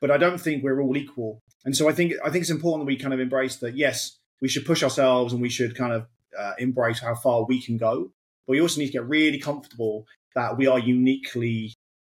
but 0.00 0.10
I 0.10 0.18
don't 0.18 0.40
think 0.40 0.62
we're 0.62 0.80
all 0.80 0.96
equal. 0.96 1.40
And 1.64 1.76
so 1.76 1.88
I 1.88 1.92
think 1.92 2.12
I 2.24 2.30
think 2.30 2.42
it's 2.42 2.50
important 2.50 2.82
that 2.82 2.92
we 2.92 2.96
kind 2.96 3.14
of 3.14 3.20
embrace 3.20 3.56
that. 3.56 3.76
Yes, 3.76 4.18
we 4.40 4.48
should 4.48 4.66
push 4.66 4.82
ourselves 4.82 5.32
and 5.32 5.42
we 5.42 5.48
should 5.48 5.76
kind 5.76 5.92
of 5.92 6.06
uh, 6.38 6.52
embrace 6.58 7.00
how 7.00 7.14
far 7.14 7.44
we 7.44 7.60
can 7.60 7.78
go, 7.78 8.10
but 8.46 8.52
we 8.52 8.60
also 8.60 8.80
need 8.80 8.86
to 8.86 8.92
get 8.92 9.08
really 9.08 9.38
comfortable 9.38 10.06
that 10.34 10.56
we 10.58 10.66
are 10.66 10.78
uniquely 10.78 11.72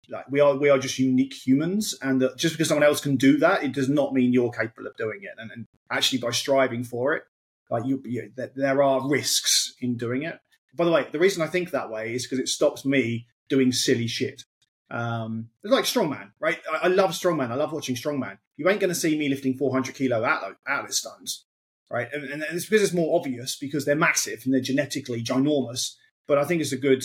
like 0.09 0.25
we 0.29 0.39
are 0.39 0.55
we 0.55 0.69
are 0.69 0.79
just 0.79 0.99
unique 0.99 1.33
humans 1.33 1.95
and 2.01 2.21
that 2.21 2.37
just 2.37 2.55
because 2.55 2.67
someone 2.67 2.85
else 2.85 3.01
can 3.01 3.15
do 3.17 3.37
that 3.37 3.63
it 3.63 3.73
does 3.73 3.89
not 3.89 4.13
mean 4.13 4.31
you're 4.31 4.51
capable 4.51 4.87
of 4.87 4.95
doing 4.95 5.19
it 5.21 5.31
and, 5.37 5.51
and 5.51 5.65
actually 5.91 6.17
by 6.17 6.31
striving 6.31 6.83
for 6.83 7.13
it 7.13 7.23
like 7.69 7.85
you, 7.85 8.01
you 8.05 8.31
there 8.55 8.81
are 8.81 9.07
risks 9.07 9.73
in 9.81 9.97
doing 9.97 10.23
it. 10.23 10.39
By 10.75 10.85
the 10.85 10.91
way 10.91 11.07
the 11.11 11.19
reason 11.19 11.41
i 11.41 11.47
think 11.47 11.71
that 11.71 11.89
way 11.89 12.13
is 12.13 12.25
because 12.25 12.39
it 12.39 12.49
stops 12.49 12.85
me 12.85 13.27
doing 13.49 13.71
silly 13.71 14.07
shit. 14.07 14.43
Um 14.89 15.49
like 15.63 15.85
strongman 15.85 16.31
right? 16.39 16.59
I, 16.71 16.77
I 16.83 16.87
love 16.87 17.11
strongman. 17.11 17.51
I 17.51 17.55
love 17.55 17.73
watching 17.73 17.95
strongman. 17.95 18.37
You 18.55 18.69
ain't 18.69 18.79
going 18.79 18.93
to 18.93 18.95
see 18.95 19.17
me 19.17 19.29
lifting 19.29 19.55
400 19.55 19.95
kilo 19.95 20.23
Atlas, 20.23 20.55
Atlas 20.67 20.99
stones 20.99 21.45
right? 21.89 22.07
And, 22.11 22.25
and 22.25 22.43
it's 22.43 22.65
because 22.65 22.83
it's 22.83 22.93
more 22.93 23.17
obvious 23.17 23.57
because 23.57 23.85
they're 23.85 23.95
massive 23.95 24.41
and 24.43 24.53
they're 24.53 24.61
genetically 24.61 25.23
ginormous 25.23 25.93
but 26.27 26.37
i 26.37 26.43
think 26.43 26.61
it's 26.61 26.73
a 26.73 26.77
good 26.77 27.03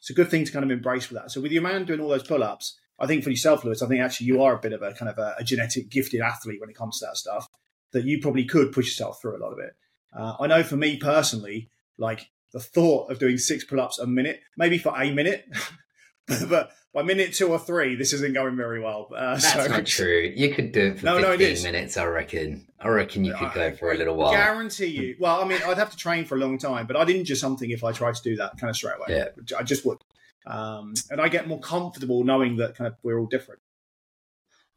it's 0.00 0.10
a 0.10 0.14
good 0.14 0.30
thing 0.30 0.44
to 0.44 0.52
kind 0.52 0.64
of 0.64 0.70
embrace 0.70 1.10
with 1.10 1.20
that. 1.20 1.30
So 1.30 1.40
with 1.40 1.52
your 1.52 1.62
man 1.62 1.84
doing 1.84 2.00
all 2.00 2.08
those 2.08 2.26
pull 2.26 2.42
ups, 2.42 2.78
I 2.98 3.06
think 3.06 3.24
for 3.24 3.30
yourself, 3.30 3.64
Lewis, 3.64 3.82
I 3.82 3.88
think 3.88 4.00
actually 4.00 4.28
you 4.28 4.42
are 4.42 4.56
a 4.56 4.60
bit 4.60 4.72
of 4.72 4.82
a 4.82 4.92
kind 4.92 5.08
of 5.08 5.18
a, 5.18 5.34
a 5.38 5.44
genetic 5.44 5.90
gifted 5.90 6.20
athlete 6.20 6.60
when 6.60 6.70
it 6.70 6.76
comes 6.76 6.98
to 6.98 7.06
that 7.06 7.16
stuff. 7.16 7.46
That 7.92 8.04
you 8.04 8.20
probably 8.20 8.44
could 8.44 8.72
push 8.72 8.86
yourself 8.86 9.20
through 9.20 9.36
a 9.36 9.42
lot 9.42 9.52
of 9.52 9.58
it. 9.58 9.74
Uh, 10.14 10.34
I 10.40 10.46
know 10.46 10.62
for 10.62 10.76
me 10.76 10.96
personally, 10.98 11.70
like 11.96 12.30
the 12.52 12.60
thought 12.60 13.10
of 13.10 13.18
doing 13.18 13.38
six 13.38 13.64
pull 13.64 13.80
ups 13.80 13.98
a 13.98 14.06
minute, 14.06 14.40
maybe 14.56 14.78
for 14.78 14.94
a 15.00 15.10
minute, 15.12 15.46
but 16.48 16.70
by 16.94 17.02
minute 17.02 17.34
two 17.34 17.48
or 17.48 17.58
three, 17.58 17.94
this 17.96 18.12
isn't 18.12 18.32
going 18.34 18.56
very 18.56 18.80
well. 18.80 19.08
Uh, 19.14 19.34
That's 19.34 19.52
so 19.52 19.66
not 19.66 19.86
true. 19.86 20.32
You 20.34 20.54
could 20.54 20.72
do 20.72 20.86
it 20.88 20.98
for 21.00 21.04
No, 21.06 21.18
no, 21.18 21.28
it 21.32 21.38
15 21.38 21.48
is. 21.48 21.64
minutes, 21.64 21.96
I 21.96 22.04
reckon. 22.06 22.66
I 22.80 22.88
reckon 22.88 23.24
you 23.24 23.34
could 23.34 23.48
I- 23.48 23.54
go 23.70 23.76
for 23.76 23.92
a 23.92 23.96
little 23.96 24.14
I 24.14 24.16
while. 24.16 24.32
Guarantee 24.32 24.86
you. 24.86 25.16
Well, 25.18 25.40
I 25.42 25.46
mean, 25.46 25.60
I'd 25.66 25.76
have 25.78 25.90
to 25.90 25.96
train 25.96 26.24
for 26.24 26.36
a 26.36 26.38
long 26.38 26.58
time, 26.58 26.86
but 26.86 26.96
I'd 26.96 27.10
injure 27.10 27.36
something 27.36 27.70
if 27.70 27.84
I 27.84 27.92
tried 27.92 28.14
to 28.14 28.22
do 28.22 28.36
that 28.36 28.58
kind 28.58 28.70
of 28.70 28.76
straight 28.76 28.94
away. 28.96 29.16
Yeah. 29.18 29.56
I 29.58 29.62
just 29.62 29.84
would. 29.84 29.98
Um, 30.46 30.94
and 31.10 31.20
I 31.20 31.28
get 31.28 31.46
more 31.48 31.60
comfortable 31.60 32.24
knowing 32.24 32.56
that 32.56 32.74
kind 32.74 32.88
of 32.88 32.94
we're 33.02 33.18
all 33.18 33.26
different. 33.26 33.60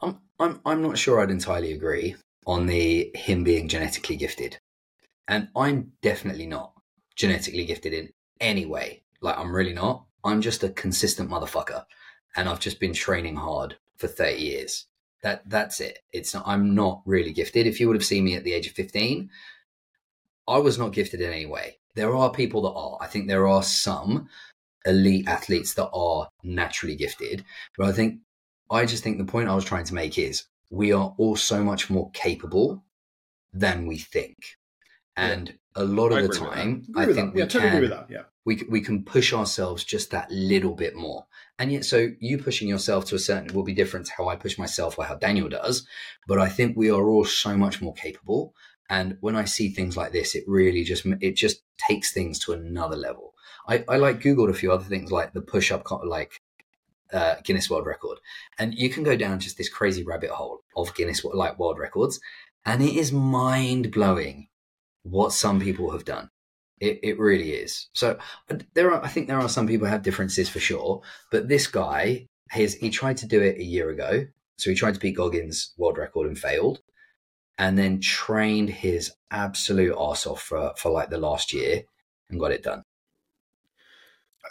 I'm, 0.02 0.20
I'm, 0.40 0.60
I'm 0.66 0.82
not 0.82 0.98
sure 0.98 1.22
I'd 1.22 1.30
entirely 1.30 1.72
agree 1.72 2.16
on 2.46 2.66
the 2.66 3.12
him 3.16 3.44
being 3.44 3.68
genetically 3.68 4.16
gifted. 4.16 4.60
And 5.28 5.50
I'm 5.56 5.94
definitely 6.02 6.48
not 6.48 6.74
genetically 7.16 7.66
gifted 7.66 7.94
in 7.94 8.10
any 8.40 8.66
way. 8.66 9.04
Like, 9.22 9.38
I'm 9.38 9.56
really 9.56 9.74
not. 9.74 10.06
I'm 10.24 10.42
just 10.42 10.64
a 10.64 10.70
consistent 10.70 11.30
motherfucker. 11.30 11.86
And 12.36 12.50
I've 12.50 12.60
just 12.60 12.80
been 12.80 12.94
training 12.94 13.36
hard 13.36 13.78
for 13.98 14.08
30 14.08 14.42
years. 14.42 14.88
That 15.22 15.48
That's 15.48 15.80
it. 15.80 16.00
It's 16.12 16.34
not, 16.34 16.48
I'm 16.48 16.74
not 16.74 17.02
really 17.06 17.32
gifted. 17.34 17.68
If 17.68 17.80
you 17.80 17.88
would 17.88 17.96
have 17.96 18.06
seen 18.06 18.24
me 18.24 18.36
at 18.36 18.44
the 18.44 18.54
age 18.54 18.68
of 18.68 18.74
15, 18.74 19.30
I 20.48 20.58
was 20.58 20.78
not 20.78 20.94
gifted 20.94 21.22
in 21.22 21.32
any 21.32 21.46
way. 21.46 21.78
There 21.96 22.16
are 22.16 22.32
people 22.32 22.62
that 22.64 22.72
are. 22.72 22.98
I 23.00 23.08
think 23.08 23.28
there 23.28 23.48
are 23.48 23.64
some 23.64 24.28
elite 24.86 25.28
athletes 25.28 25.74
that 25.76 25.90
are 25.90 26.28
naturally 26.44 26.96
gifted. 26.96 27.46
But 27.78 27.88
I 27.88 27.92
think 27.92 28.20
I 28.70 28.86
just 28.86 29.04
think 29.04 29.18
the 29.18 29.26
point 29.26 29.50
I 29.50 29.56
was 29.56 29.66
trying 29.66 29.86
to 29.86 29.94
make 29.94 30.18
is 30.18 30.46
we 30.72 30.92
are 30.94 31.14
all 31.18 31.36
so 31.36 31.64
much 31.64 31.90
more 31.90 32.10
capable 32.12 32.84
than 33.54 33.86
we 33.86 33.98
think. 33.98 34.38
And 35.16 35.60
a 35.76 35.84
lot 35.84 36.12
of 36.12 36.18
the 36.18 36.26
agree 36.26 36.28
with 36.30 36.40
that. 36.40 36.56
time, 36.56 36.86
I 36.96 37.06
think 37.06 37.34
we 37.36 37.42
Yeah, 37.42 37.46
totally 37.46 37.62
can 37.62 37.78
agree 37.78 37.90
with 37.90 37.98
that. 37.98 38.08
Yeah. 38.10 38.24
we 38.46 38.64
we 38.70 38.82
can 38.82 39.04
push 39.04 39.34
ourselves 39.34 39.84
just 39.84 40.12
that 40.12 40.32
little 40.32 40.74
bit 40.74 40.96
more. 40.96 41.28
And 41.60 41.72
yet, 41.72 41.86
so 41.86 42.10
you 42.20 42.38
pushing 42.38 42.68
yourself 42.70 43.06
to 43.06 43.16
a 43.16 43.20
certain 43.20 43.54
will 43.54 43.64
be 43.64 43.74
different 43.74 44.08
to 44.08 44.14
how 44.18 44.30
I 44.30 44.36
push 44.36 44.58
myself 44.58 44.98
or 44.98 45.06
how 45.06 45.16
Daniel 45.16 45.50
does. 45.50 45.86
But 46.28 46.40
I 46.40 46.50
think 46.50 46.76
we 46.76 46.90
are 46.90 47.08
all 47.08 47.26
so 47.26 47.56
much 47.56 47.82
more 47.82 47.94
capable. 47.94 48.56
And 48.90 49.18
when 49.22 49.36
I 49.36 49.46
see 49.46 49.70
things 49.70 49.96
like 49.96 50.12
this, 50.12 50.34
it 50.36 50.44
really 50.48 50.84
just 50.84 51.06
it 51.06 51.36
just 51.36 51.62
takes 51.78 52.12
things 52.14 52.40
to 52.40 52.54
another 52.54 52.96
level. 52.96 53.34
I, 53.68 53.84
I 53.88 53.98
like 53.98 54.22
googled 54.22 54.50
a 54.50 54.54
few 54.54 54.72
other 54.72 54.86
things 54.86 55.12
like 55.12 55.34
the 55.34 55.42
push 55.42 55.72
up 55.72 55.86
like 56.06 56.42
uh, 57.12 57.36
Guinness 57.44 57.70
World 57.70 57.86
Record, 57.86 58.20
and 58.58 58.74
you 58.74 58.90
can 58.90 59.04
go 59.04 59.16
down 59.16 59.40
just 59.40 59.58
this 59.58 59.70
crazy 59.70 60.04
rabbit 60.04 60.30
hole 60.30 60.62
of 60.76 60.96
Guinness 60.96 61.24
like 61.24 61.60
world 61.60 61.80
records, 61.80 62.20
and 62.66 62.82
it 62.82 62.96
is 62.96 63.12
mind 63.12 63.92
blowing 63.92 64.48
what 65.04 65.34
some 65.34 65.60
people 65.60 65.92
have 65.92 66.06
done. 66.06 66.30
It, 66.80 67.00
it 67.04 67.20
really 67.20 67.52
is. 67.52 67.90
So 67.94 68.18
uh, 68.50 68.58
there 68.74 68.92
are, 68.92 69.04
I 69.04 69.08
think 69.08 69.28
there 69.28 69.40
are 69.40 69.50
some 69.50 69.68
people 69.68 69.86
who 69.86 69.92
have 69.92 70.02
differences 70.02 70.50
for 70.50 70.60
sure, 70.60 71.02
but 71.32 71.48
this 71.48 71.68
guy, 71.68 72.28
his, 72.50 72.74
he 72.76 72.90
tried 72.90 73.18
to 73.18 73.28
do 73.28 73.42
it 73.42 73.58
a 73.58 73.64
year 73.64 73.90
ago. 73.90 74.26
So 74.58 74.70
he 74.70 74.76
tried 74.76 74.94
to 74.94 75.00
beat 75.00 75.18
Goggins' 75.18 75.74
world 75.78 75.98
record 75.98 76.28
and 76.28 76.38
failed, 76.38 76.82
and 77.58 77.78
then 77.78 78.00
trained 78.00 78.70
his 78.70 79.12
absolute 79.32 79.96
arse 79.96 80.28
off 80.28 80.42
for, 80.42 80.74
for 80.78 80.92
like 80.92 81.10
the 81.10 81.18
last 81.18 81.52
year 81.52 81.84
and 82.30 82.40
got 82.40 82.52
it 82.52 82.64
done. 82.64 82.84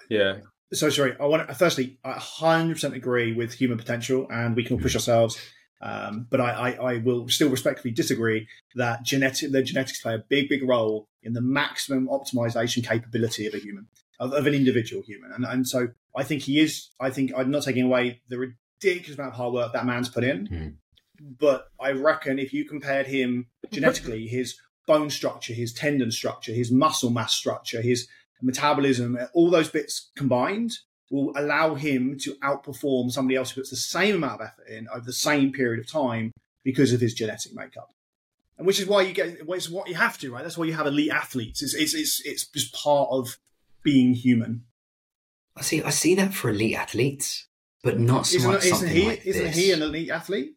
Yeah, 0.08 0.38
So 0.72 0.88
sorry. 0.90 1.16
I 1.18 1.26
want. 1.26 1.48
To, 1.48 1.54
firstly, 1.54 1.98
I 2.04 2.12
100% 2.12 2.94
agree 2.94 3.32
with 3.32 3.54
human 3.54 3.78
potential, 3.78 4.26
and 4.30 4.54
we 4.54 4.64
can 4.64 4.78
push 4.78 4.94
ourselves. 4.94 5.38
Um, 5.82 6.26
but 6.30 6.40
I, 6.42 6.50
I, 6.50 6.92
I 6.92 6.96
will 6.98 7.28
still 7.28 7.48
respectfully 7.48 7.92
disagree 7.92 8.46
that 8.74 9.02
genetic 9.02 9.50
the 9.50 9.62
genetics 9.62 10.00
play 10.00 10.14
a 10.14 10.18
big, 10.28 10.48
big 10.48 10.62
role 10.62 11.08
in 11.22 11.32
the 11.32 11.40
maximum 11.40 12.06
optimization 12.08 12.86
capability 12.86 13.46
of 13.46 13.54
a 13.54 13.58
human, 13.58 13.86
of, 14.18 14.32
of 14.34 14.46
an 14.46 14.52
individual 14.54 15.02
human. 15.02 15.32
And, 15.32 15.44
and 15.44 15.66
so 15.66 15.88
I 16.14 16.22
think 16.22 16.42
he 16.42 16.60
is. 16.60 16.90
I 17.00 17.10
think 17.10 17.32
I'm 17.36 17.50
not 17.50 17.62
taking 17.62 17.84
away 17.86 18.20
the 18.28 18.54
ridiculous 18.82 19.18
amount 19.18 19.32
of 19.32 19.36
hard 19.38 19.54
work 19.54 19.72
that 19.72 19.86
man's 19.86 20.08
put 20.10 20.22
in, 20.22 20.46
Hmm. 20.46 20.68
but 21.40 21.68
I 21.80 21.92
reckon 21.92 22.38
if 22.38 22.52
you 22.52 22.64
compared 22.66 23.06
him 23.06 23.46
genetically, 23.72 24.26
his 24.26 24.56
bone 24.86 25.08
structure, 25.10 25.54
his 25.54 25.72
tendon 25.72 26.10
structure, 26.10 26.52
his 26.52 26.70
muscle 26.70 27.10
mass 27.10 27.32
structure, 27.34 27.80
his 27.80 28.06
metabolism, 28.42 29.18
all 29.34 29.50
those 29.50 29.68
bits 29.68 30.10
combined 30.16 30.72
will 31.10 31.32
allow 31.36 31.74
him 31.74 32.16
to 32.20 32.34
outperform 32.36 33.10
somebody 33.10 33.36
else 33.36 33.50
who 33.50 33.60
puts 33.60 33.70
the 33.70 33.76
same 33.76 34.14
amount 34.16 34.40
of 34.40 34.46
effort 34.46 34.68
in 34.68 34.88
over 34.94 35.04
the 35.04 35.12
same 35.12 35.52
period 35.52 35.80
of 35.80 35.90
time 35.90 36.32
because 36.64 36.92
of 36.92 37.00
his 37.00 37.14
genetic 37.14 37.52
makeup. 37.54 37.90
And 38.56 38.66
which 38.66 38.78
is 38.78 38.86
why 38.86 39.02
you 39.02 39.12
get, 39.14 39.38
it's 39.48 39.70
what 39.70 39.88
you 39.88 39.94
have 39.94 40.18
to, 40.18 40.32
right? 40.32 40.42
That's 40.42 40.58
why 40.58 40.66
you 40.66 40.74
have 40.74 40.86
elite 40.86 41.10
athletes. 41.10 41.62
It's, 41.62 41.74
it's, 41.74 41.94
it's, 41.94 42.20
it's 42.24 42.46
just 42.46 42.74
part 42.74 43.08
of 43.10 43.38
being 43.82 44.14
human. 44.14 44.64
I 45.56 45.62
see. 45.62 45.82
I 45.82 45.90
see 45.90 46.14
that 46.14 46.32
for 46.34 46.50
elite 46.50 46.76
athletes, 46.76 47.48
but 47.82 47.98
not 47.98 48.26
so 48.26 48.36
Isn't, 48.36 48.50
much 48.52 48.64
isn't 48.66 48.76
something 48.76 48.96
he? 48.96 49.06
like 49.06 49.26
isn't 49.26 49.44
this. 49.44 49.56
he 49.56 49.72
an 49.72 49.82
elite 49.82 50.10
athlete? 50.10 50.54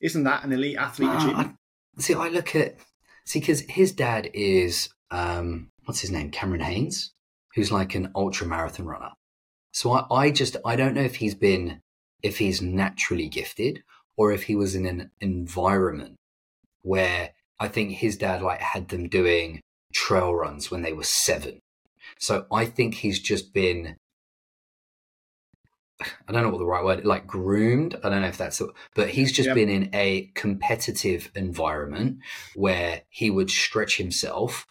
Isn't 0.00 0.24
that 0.24 0.44
an 0.44 0.52
elite 0.52 0.76
athlete 0.76 1.10
achievement? 1.10 1.56
I- 1.96 2.00
see, 2.00 2.14
I 2.14 2.28
look 2.28 2.56
at 2.56 2.76
see 3.24 3.40
because 3.40 3.60
his 3.60 3.92
dad 3.92 4.28
is 4.34 4.88
um, 5.10 5.70
what's 5.86 6.00
his 6.00 6.10
name, 6.10 6.30
Cameron 6.30 6.60
Hanes, 6.60 7.12
who's 7.54 7.72
like 7.72 7.94
an 7.94 8.10
ultra 8.14 8.46
marathon 8.46 8.86
runner. 8.86 9.12
So 9.72 9.92
I, 9.92 10.06
I 10.10 10.30
just 10.30 10.56
I 10.64 10.76
don't 10.76 10.94
know 10.94 11.02
if 11.02 11.16
he's 11.16 11.34
been 11.34 11.80
if 12.22 12.38
he's 12.38 12.60
naturally 12.62 13.28
gifted 13.28 13.82
or 14.16 14.32
if 14.32 14.44
he 14.44 14.56
was 14.56 14.74
in 14.74 14.86
an 14.86 15.10
environment 15.20 16.16
where 16.82 17.30
I 17.58 17.68
think 17.68 17.92
his 17.92 18.16
dad 18.16 18.42
like 18.42 18.60
had 18.60 18.88
them 18.88 19.08
doing 19.08 19.60
trail 19.94 20.34
runs 20.34 20.70
when 20.70 20.82
they 20.82 20.92
were 20.92 21.04
seven. 21.04 21.60
So 22.18 22.46
I 22.52 22.64
think 22.64 22.94
he's 22.94 23.20
just 23.20 23.52
been 23.52 23.96
I 26.28 26.32
don't 26.32 26.42
know 26.42 26.50
what 26.50 26.58
the 26.58 26.66
right 26.66 26.84
word 26.84 27.04
like 27.06 27.26
groomed. 27.26 27.96
I 28.04 28.10
don't 28.10 28.20
know 28.20 28.28
if 28.28 28.36
that's 28.36 28.60
but 28.94 29.10
he's 29.10 29.32
just 29.32 29.48
Yep. 29.48 29.54
been 29.54 29.68
in 29.70 29.90
a 29.94 30.30
competitive 30.34 31.30
environment 31.34 32.18
where 32.54 33.02
he 33.08 33.30
would 33.30 33.50
stretch 33.50 33.96
himself 33.96 34.66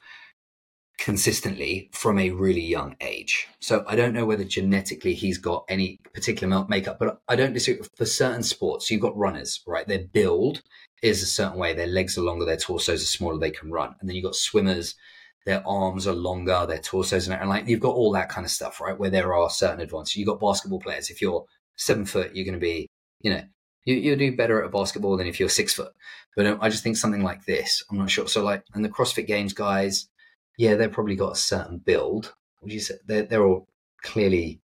consistently 0.97 1.89
from 1.91 2.17
a 2.17 2.31
really 2.31 2.61
young 2.61 2.95
age. 3.01 3.47
So 3.59 3.83
I 3.87 3.95
don't 3.95 4.13
know 4.13 4.25
whether 4.25 4.43
genetically 4.43 5.13
he's 5.13 5.37
got 5.37 5.65
any 5.69 5.99
particular 6.13 6.65
makeup, 6.69 6.97
but 6.99 7.19
I 7.27 7.35
don't 7.35 7.53
disagree. 7.53 7.85
For 7.95 8.05
certain 8.05 8.43
sports, 8.43 8.89
you've 8.89 9.01
got 9.01 9.17
runners, 9.17 9.61
right? 9.67 9.87
Their 9.87 10.05
build 10.07 10.61
is 11.01 11.21
a 11.21 11.27
certain 11.27 11.59
way. 11.59 11.73
Their 11.73 11.87
legs 11.87 12.17
are 12.17 12.21
longer, 12.21 12.45
their 12.45 12.57
torsos 12.57 13.03
are 13.03 13.05
smaller, 13.05 13.39
they 13.39 13.51
can 13.51 13.71
run. 13.71 13.95
And 13.99 14.09
then 14.09 14.15
you've 14.15 14.25
got 14.25 14.35
swimmers, 14.35 14.95
their 15.45 15.67
arms 15.67 16.07
are 16.07 16.13
longer, 16.13 16.65
their 16.67 16.79
torsos, 16.79 17.27
and, 17.27 17.49
like 17.49 17.67
you've 17.67 17.79
got 17.79 17.95
all 17.95 18.11
that 18.13 18.29
kind 18.29 18.45
of 18.45 18.51
stuff, 18.51 18.81
right? 18.81 18.97
Where 18.97 19.11
there 19.11 19.33
are 19.33 19.49
certain 19.49 19.81
advantages. 19.81 20.15
You've 20.15 20.27
got 20.27 20.39
basketball 20.39 20.79
players. 20.79 21.09
If 21.09 21.21
you're 21.21 21.45
seven 21.75 22.05
foot, 22.05 22.35
you're 22.35 22.45
going 22.45 22.59
to 22.59 22.59
be, 22.59 22.87
you 23.21 23.31
know, 23.31 23.43
you, 23.85 23.95
you'll 23.95 24.17
do 24.17 24.35
better 24.35 24.61
at 24.61 24.67
a 24.67 24.69
basketball 24.69 25.17
than 25.17 25.27
if 25.27 25.39
you're 25.39 25.49
six 25.49 25.73
foot. 25.73 25.91
But 26.35 26.47
um, 26.47 26.57
I 26.61 26.69
just 26.69 26.83
think 26.83 26.97
something 26.97 27.23
like 27.23 27.45
this, 27.45 27.83
I'm 27.91 27.97
not 27.97 28.09
sure. 28.09 28.27
So 28.27 28.43
like, 28.43 28.63
and 28.73 28.83
the 28.83 28.89
CrossFit 28.89 29.27
Games 29.27 29.53
guys, 29.53 30.07
yeah, 30.57 30.75
they've 30.75 30.91
probably 30.91 31.15
got 31.15 31.33
a 31.33 31.35
certain 31.35 31.77
build. 31.79 32.33
Would 32.61 32.71
you 32.71 32.79
say 32.79 32.95
they're 33.05 33.23
they're 33.23 33.45
all 33.45 33.67
clearly 34.01 34.61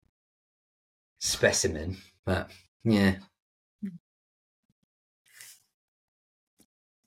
specimen, 1.20 1.98
but 2.26 2.50
yeah, 2.84 3.16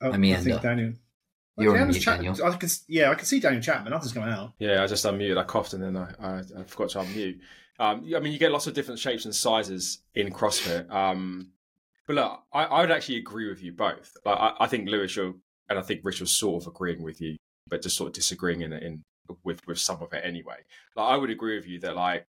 Oh, 0.01 0.11
I 0.11 0.17
mean, 0.17 0.35
I 0.35 0.39
think 0.39 0.61
Daniel. 0.61 0.95
you're 1.57 1.71
on 1.73 1.77
Daniel's 1.79 1.97
mute, 1.97 2.03
chat- 2.03 2.17
Daniel. 2.21 2.45
I 2.45 2.57
can, 2.57 2.69
yeah, 2.89 3.11
I 3.11 3.15
can 3.15 3.25
see 3.25 3.39
Daniel 3.39 3.63
chat, 3.63 3.85
but 3.85 3.91
nothing's 3.91 4.13
coming 4.13 4.31
out. 4.31 4.53
Yeah, 4.59 4.83
I 4.83 4.87
just 4.89 5.05
unmuted. 5.05 5.39
I 5.39 5.45
coughed 5.45 5.75
and 5.75 5.83
then 5.83 5.97
I, 5.97 6.13
I, 6.21 6.39
I 6.59 6.63
forgot 6.65 6.91
to 6.91 6.99
unmute. 7.01 7.39
Um, 7.79 8.05
I 8.17 8.19
mean, 8.21 8.33
you 8.33 8.39
get 8.39 8.51
lots 8.53 8.67
of 8.67 8.75
different 8.75 8.99
shapes 8.99 9.25
and 9.27 9.35
sizes 9.35 10.03
in 10.15 10.33
CrossFit. 10.33 10.91
Um, 10.91 11.53
but 12.09 12.17
look, 12.17 12.41
I, 12.53 12.65
I 12.65 12.81
would 12.81 12.91
actually 12.91 13.19
agree 13.19 13.49
with 13.49 13.63
you 13.63 13.73
both. 13.73 14.13
Like, 14.25 14.39
I, 14.39 14.55
I 14.61 14.67
think 14.67 14.89
Lewis, 14.89 15.15
you're, 15.15 15.35
and 15.71 15.79
I 15.79 15.83
think 15.83 16.01
Rich 16.03 16.21
was 16.21 16.33
sort 16.37 16.65
of 16.65 16.67
agreeing 16.67 17.03
with 17.03 17.21
you, 17.21 17.37
but 17.69 17.83
just 17.83 17.97
sort 17.97 18.09
of 18.09 18.15
disagreeing 18.15 18.63
in 18.63 18.73
in 18.73 19.03
with 19.45 19.61
with 19.67 19.79
some 19.79 20.03
of 20.03 20.13
it 20.13 20.23
anyway. 20.25 20.57
Like, 20.97 21.09
I 21.13 21.17
would 21.17 21.31
agree 21.31 21.57
with 21.57 21.67
you 21.67 21.81
that 21.81 21.97
like. 21.97 22.27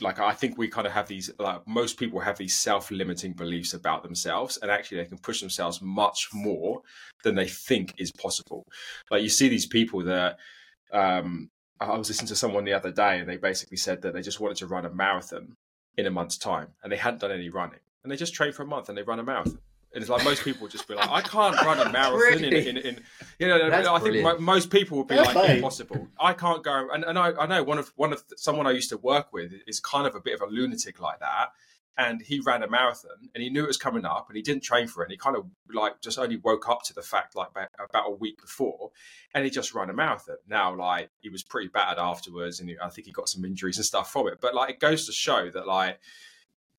Like 0.00 0.18
I 0.18 0.32
think 0.32 0.58
we 0.58 0.66
kind 0.66 0.88
of 0.88 0.92
have 0.92 1.06
these, 1.06 1.30
like 1.38 1.60
most 1.68 1.98
people 1.98 2.18
have 2.18 2.36
these 2.36 2.58
self-limiting 2.58 3.34
beliefs 3.34 3.74
about 3.74 4.02
themselves, 4.02 4.56
and 4.56 4.72
actually 4.72 4.98
they 4.98 5.04
can 5.04 5.18
push 5.18 5.40
themselves 5.40 5.80
much 5.80 6.30
more 6.32 6.80
than 7.22 7.36
they 7.36 7.46
think 7.46 7.94
is 7.96 8.10
possible. 8.10 8.64
Like 9.08 9.22
you 9.22 9.28
see 9.28 9.48
these 9.48 9.66
people 9.66 10.02
that 10.04 10.38
um, 10.92 11.50
I 11.78 11.96
was 11.96 12.08
listening 12.08 12.26
to 12.28 12.34
someone 12.34 12.64
the 12.64 12.72
other 12.72 12.90
day, 12.90 13.20
and 13.20 13.28
they 13.28 13.36
basically 13.36 13.76
said 13.76 14.02
that 14.02 14.14
they 14.14 14.22
just 14.22 14.40
wanted 14.40 14.56
to 14.56 14.66
run 14.66 14.84
a 14.84 14.90
marathon 14.90 15.54
in 15.96 16.06
a 16.06 16.10
month's 16.10 16.38
time, 16.38 16.68
and 16.82 16.90
they 16.90 16.96
hadn't 16.96 17.20
done 17.20 17.30
any 17.30 17.50
running, 17.50 17.80
and 18.02 18.10
they 18.10 18.16
just 18.16 18.34
trained 18.34 18.54
for 18.56 18.64
a 18.64 18.66
month 18.66 18.88
and 18.88 18.98
they 18.98 19.02
run 19.02 19.20
a 19.20 19.22
marathon. 19.22 19.60
And 19.94 20.02
it's 20.02 20.10
like 20.10 20.22
most 20.24 20.44
people 20.44 20.62
would 20.62 20.70
just 20.70 20.86
be 20.86 20.94
like, 20.94 21.08
I 21.08 21.22
can't 21.22 21.56
run 21.62 21.78
a 21.80 21.90
marathon 21.90 22.44
in, 22.44 22.50
Really? 22.50 22.68
in, 22.68 22.76
in, 22.76 23.00
you 23.38 23.48
know. 23.48 23.70
That's 23.70 23.88
I 23.88 23.92
think 23.98 24.12
brilliant. 24.12 24.40
mo- 24.40 24.44
most 24.54 24.70
people 24.70 24.98
would 24.98 25.06
be 25.08 25.14
Fair 25.16 25.24
like, 25.24 25.32
play. 25.34 25.56
impossible. 25.56 26.08
I 26.20 26.34
can't 26.34 26.62
go. 26.62 26.88
And, 26.92 27.04
and 27.04 27.18
I, 27.18 27.32
I 27.32 27.46
know 27.46 27.62
one 27.62 27.78
of 27.78 27.92
one 27.96 28.12
of 28.12 28.22
someone 28.36 28.66
I 28.66 28.72
used 28.72 28.90
to 28.90 28.98
work 28.98 29.32
with 29.32 29.52
is 29.66 29.80
kind 29.80 30.06
of 30.06 30.14
a 30.14 30.20
bit 30.20 30.34
of 30.34 30.42
a 30.42 30.52
lunatic 30.52 31.00
like 31.00 31.20
that. 31.20 31.48
And 32.00 32.22
he 32.22 32.38
ran 32.38 32.62
a 32.62 32.70
marathon, 32.70 33.28
and 33.34 33.42
he 33.42 33.50
knew 33.50 33.64
it 33.64 33.66
was 33.66 33.76
coming 33.76 34.04
up, 34.04 34.26
and 34.28 34.36
he 34.36 34.42
didn't 34.42 34.62
train 34.62 34.86
for 34.86 35.02
it. 35.02 35.06
And 35.06 35.10
he 35.10 35.16
kind 35.18 35.36
of 35.36 35.46
like 35.74 36.00
just 36.00 36.16
only 36.16 36.36
woke 36.36 36.68
up 36.68 36.84
to 36.84 36.94
the 36.94 37.02
fact 37.02 37.34
like 37.34 37.48
about, 37.50 37.70
about 37.90 38.04
a 38.06 38.12
week 38.14 38.40
before, 38.40 38.90
and 39.34 39.42
he 39.44 39.50
just 39.50 39.74
ran 39.74 39.90
a 39.90 39.92
marathon. 39.92 40.36
Now, 40.46 40.76
like 40.76 41.10
he 41.18 41.28
was 41.28 41.42
pretty 41.42 41.66
battered 41.68 41.98
afterwards, 41.98 42.60
and 42.60 42.68
he, 42.68 42.76
I 42.80 42.88
think 42.90 43.06
he 43.08 43.12
got 43.12 43.28
some 43.28 43.44
injuries 43.44 43.78
and 43.78 43.84
stuff 43.84 44.12
from 44.12 44.28
it. 44.28 44.38
But 44.40 44.54
like 44.54 44.70
it 44.70 44.78
goes 44.80 45.06
to 45.06 45.12
show 45.12 45.50
that 45.50 45.66
like 45.66 45.98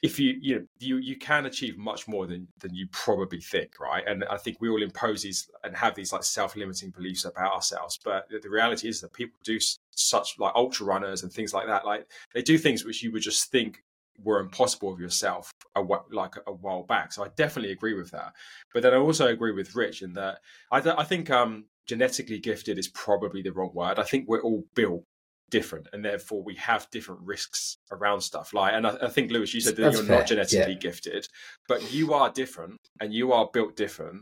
if 0.02 0.18
you 0.20 0.38
you 0.42 0.56
know 0.56 0.66
you 0.80 0.98
you 0.98 1.18
can 1.18 1.46
achieve 1.46 1.78
much 1.78 2.08
more 2.08 2.26
than 2.26 2.48
than 2.60 2.74
you 2.74 2.88
probably 2.92 3.42
think, 3.42 3.80
right? 3.80 4.04
And 4.08 4.24
I 4.30 4.38
think 4.38 4.58
we 4.62 4.70
all 4.70 4.82
impose 4.82 5.24
these 5.24 5.50
and 5.64 5.76
have 5.76 5.96
these 5.96 6.14
like 6.14 6.24
self 6.24 6.56
limiting 6.56 6.92
beliefs 6.92 7.26
about 7.26 7.54
ourselves. 7.54 8.00
But 8.04 8.28
the- 8.30 8.40
the 8.40 8.50
reality 8.50 8.88
is 8.88 9.02
that 9.02 9.14
people 9.14 9.38
do 9.44 9.60
such 9.92 10.36
like 10.40 10.54
ultra 10.56 10.86
runners 10.86 11.24
and 11.24 11.32
things 11.32 11.54
like 11.54 11.68
that. 11.68 11.86
Like 11.86 12.08
they 12.34 12.42
do 12.42 12.58
things 12.58 12.86
which 12.86 13.04
you 13.04 13.12
would 13.12 13.22
just 13.22 13.52
think 13.52 13.84
were 14.24 14.40
impossible 14.40 14.92
of 14.94 15.00
yourself 15.00 15.52
a, 15.76 15.82
like 16.12 16.36
a 16.48 16.52
while 16.52 16.84
back. 16.84 17.14
So 17.14 17.24
I 17.24 17.30
definitely 17.36 17.72
agree 17.72 17.94
with 17.94 18.12
that. 18.12 18.34
But 18.74 18.84
then 18.84 18.94
I 18.94 18.98
also 18.98 19.28
agree 19.28 19.52
with 19.54 19.76
Rich 19.76 20.02
in 20.02 20.14
that 20.14 20.40
I, 20.72 20.82
th- 20.82 20.96
I 20.98 21.04
think 21.06 21.30
um, 21.30 21.66
genetically 21.88 22.40
gifted 22.40 22.78
is 22.78 22.90
probably 22.90 23.42
the 23.42 23.52
wrong 23.54 23.72
word. 23.74 23.98
I 24.00 24.04
think 24.04 24.28
we're 24.28 24.42
all 24.42 24.64
built 24.76 25.04
different, 25.50 25.88
and 25.94 26.04
therefore 26.04 26.44
we 26.44 26.56
have 26.56 26.88
different 26.92 27.22
risks 27.22 27.78
around 27.92 28.22
stuff. 28.22 28.54
Like, 28.54 28.74
and 28.74 28.88
I, 28.88 28.98
I 29.04 29.10
think 29.10 29.32
Lewis, 29.32 29.54
you 29.54 29.62
said 29.62 29.76
that 29.76 29.82
That's 29.82 29.98
you're 29.98 30.06
fair, 30.06 30.18
not 30.20 30.28
genetically 30.28 30.74
yeah. 30.74 30.80
gifted, 30.80 31.28
but 31.68 31.92
you 31.92 32.14
are 32.14 32.30
different, 32.32 32.78
and 33.00 33.14
you 33.14 33.32
are 33.34 33.50
built 33.52 33.76
different 33.76 34.22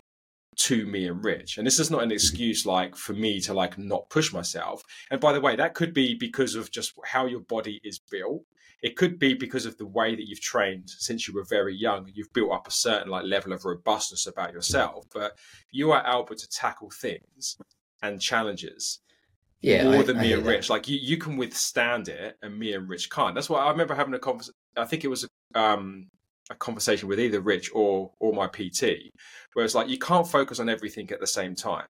to 0.57 0.86
me 0.86 1.07
and 1.07 1.24
Rich. 1.24 1.57
And 1.57 1.65
this 1.65 1.79
is 1.79 1.91
not 1.91 2.03
an 2.03 2.12
excuse 2.12 2.65
like 2.65 2.96
for 2.96 3.13
me 3.13 3.39
to 3.41 3.53
like 3.53 3.77
not 3.77 4.10
push 4.10 4.34
myself. 4.34 4.81
And 5.12 5.22
by 5.22 5.34
the 5.34 5.41
way, 5.41 5.55
that 5.55 5.75
could 5.75 5.93
be 5.93 6.15
because 6.15 6.55
of 6.55 6.72
just 6.72 6.93
how 7.05 7.25
your 7.25 7.41
body 7.41 7.79
is 7.84 8.00
built. 8.00 8.41
It 8.81 8.96
could 8.96 9.17
be 9.17 9.34
because 9.34 9.65
of 9.65 9.77
the 9.77 9.88
way 9.88 10.15
that 10.15 10.27
you've 10.27 10.41
trained 10.41 10.89
since 10.89 11.27
you 11.27 11.34
were 11.34 11.46
very 11.48 11.75
young. 11.75 12.10
You've 12.13 12.34
built 12.34 12.51
up 12.51 12.67
a 12.67 12.72
certain 12.72 13.10
like 13.10 13.25
level 13.25 13.53
of 13.53 13.65
robustness 13.65 14.27
about 14.27 14.53
yourself, 14.53 15.05
but 15.13 15.34
you 15.72 15.91
are 15.91 16.03
able 16.07 16.36
to 16.36 16.50
tackle 16.50 16.91
things 16.91 17.57
and 18.01 18.22
challenges 18.22 19.00
Yeah, 19.61 19.85
more 19.85 19.95
I- 20.01 20.03
than 20.03 20.17
I 20.17 20.21
me 20.21 20.33
and 20.33 20.45
that. 20.45 20.49
Rich. 20.49 20.69
Like 20.69 20.87
you, 20.87 20.97
you 21.01 21.17
can 21.17 21.37
withstand 21.37 22.07
it, 22.09 22.37
and 22.41 22.57
me 22.57 22.73
and 22.73 22.87
Rich 22.87 23.09
can't. 23.09 23.33
That's 23.35 23.49
why 23.49 23.59
I 23.59 23.71
remember 23.71 23.95
having 23.95 24.13
a 24.13 24.19
conversation. 24.19 24.53
I 24.75 24.85
think 24.85 25.03
it 25.03 25.07
was 25.07 25.27
a, 25.55 25.59
um, 25.59 26.07
a 26.49 26.55
conversation 26.55 27.07
with 27.09 27.19
either 27.19 27.41
Rich 27.41 27.71
or 27.73 28.11
or 28.19 28.33
my 28.33 28.47
PT, 28.47 29.11
where 29.53 29.65
it's 29.65 29.75
like 29.75 29.89
you 29.89 29.97
can't 29.97 30.27
focus 30.27 30.59
on 30.59 30.69
everything 30.69 31.09
at 31.11 31.19
the 31.19 31.27
same 31.27 31.55
time. 31.55 31.87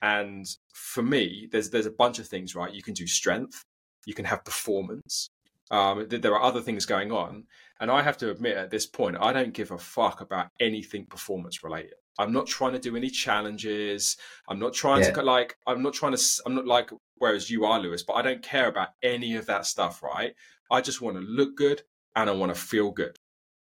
And 0.00 0.46
for 0.72 1.02
me, 1.02 1.48
there's 1.50 1.70
there's 1.70 1.86
a 1.86 1.90
bunch 1.90 2.18
of 2.20 2.28
things. 2.28 2.54
Right, 2.54 2.72
you 2.72 2.82
can 2.82 2.94
do 2.94 3.06
strength, 3.06 3.62
you 4.06 4.14
can 4.14 4.24
have 4.24 4.44
performance. 4.44 5.28
Um, 5.70 6.08
th- 6.08 6.22
there 6.22 6.34
are 6.34 6.42
other 6.42 6.60
things 6.62 6.86
going 6.86 7.10
on, 7.12 7.44
and 7.80 7.90
I 7.90 8.00
have 8.02 8.16
to 8.18 8.30
admit 8.30 8.56
at 8.56 8.70
this 8.70 8.86
point, 8.86 9.16
I 9.20 9.32
don't 9.32 9.52
give 9.52 9.70
a 9.72 9.76
fuck 9.78 10.20
about 10.22 10.46
anything 10.60 11.04
performance 11.04 11.62
related. 11.64 11.94
I'm 12.20 12.32
not 12.32 12.46
trying 12.46 12.72
to 12.72 12.78
do 12.78 12.96
any 12.96 13.10
challenges. 13.10 14.16
I'm 14.48 14.58
not 14.58 14.72
trying 14.72 15.02
Yeah. 15.02 15.10
to 15.12 15.22
like. 15.22 15.56
I'm 15.66 15.82
not 15.82 15.92
trying 15.94 16.16
to. 16.16 16.22
I'm 16.46 16.54
not 16.54 16.66
like. 16.66 16.90
Whereas 17.18 17.50
you 17.50 17.64
are, 17.64 17.80
Lewis, 17.80 18.02
but 18.02 18.14
I 18.14 18.22
don't 18.22 18.42
care 18.42 18.68
about 18.68 18.90
any 19.02 19.36
of 19.36 19.46
that 19.46 19.66
stuff. 19.66 20.02
Right? 20.02 20.34
I 20.70 20.80
just 20.80 21.00
want 21.00 21.16
to 21.16 21.22
look 21.22 21.56
good 21.56 21.82
and 22.14 22.28
I 22.28 22.32
want 22.32 22.54
to 22.54 22.60
feel 22.60 22.90
good. 22.90 23.16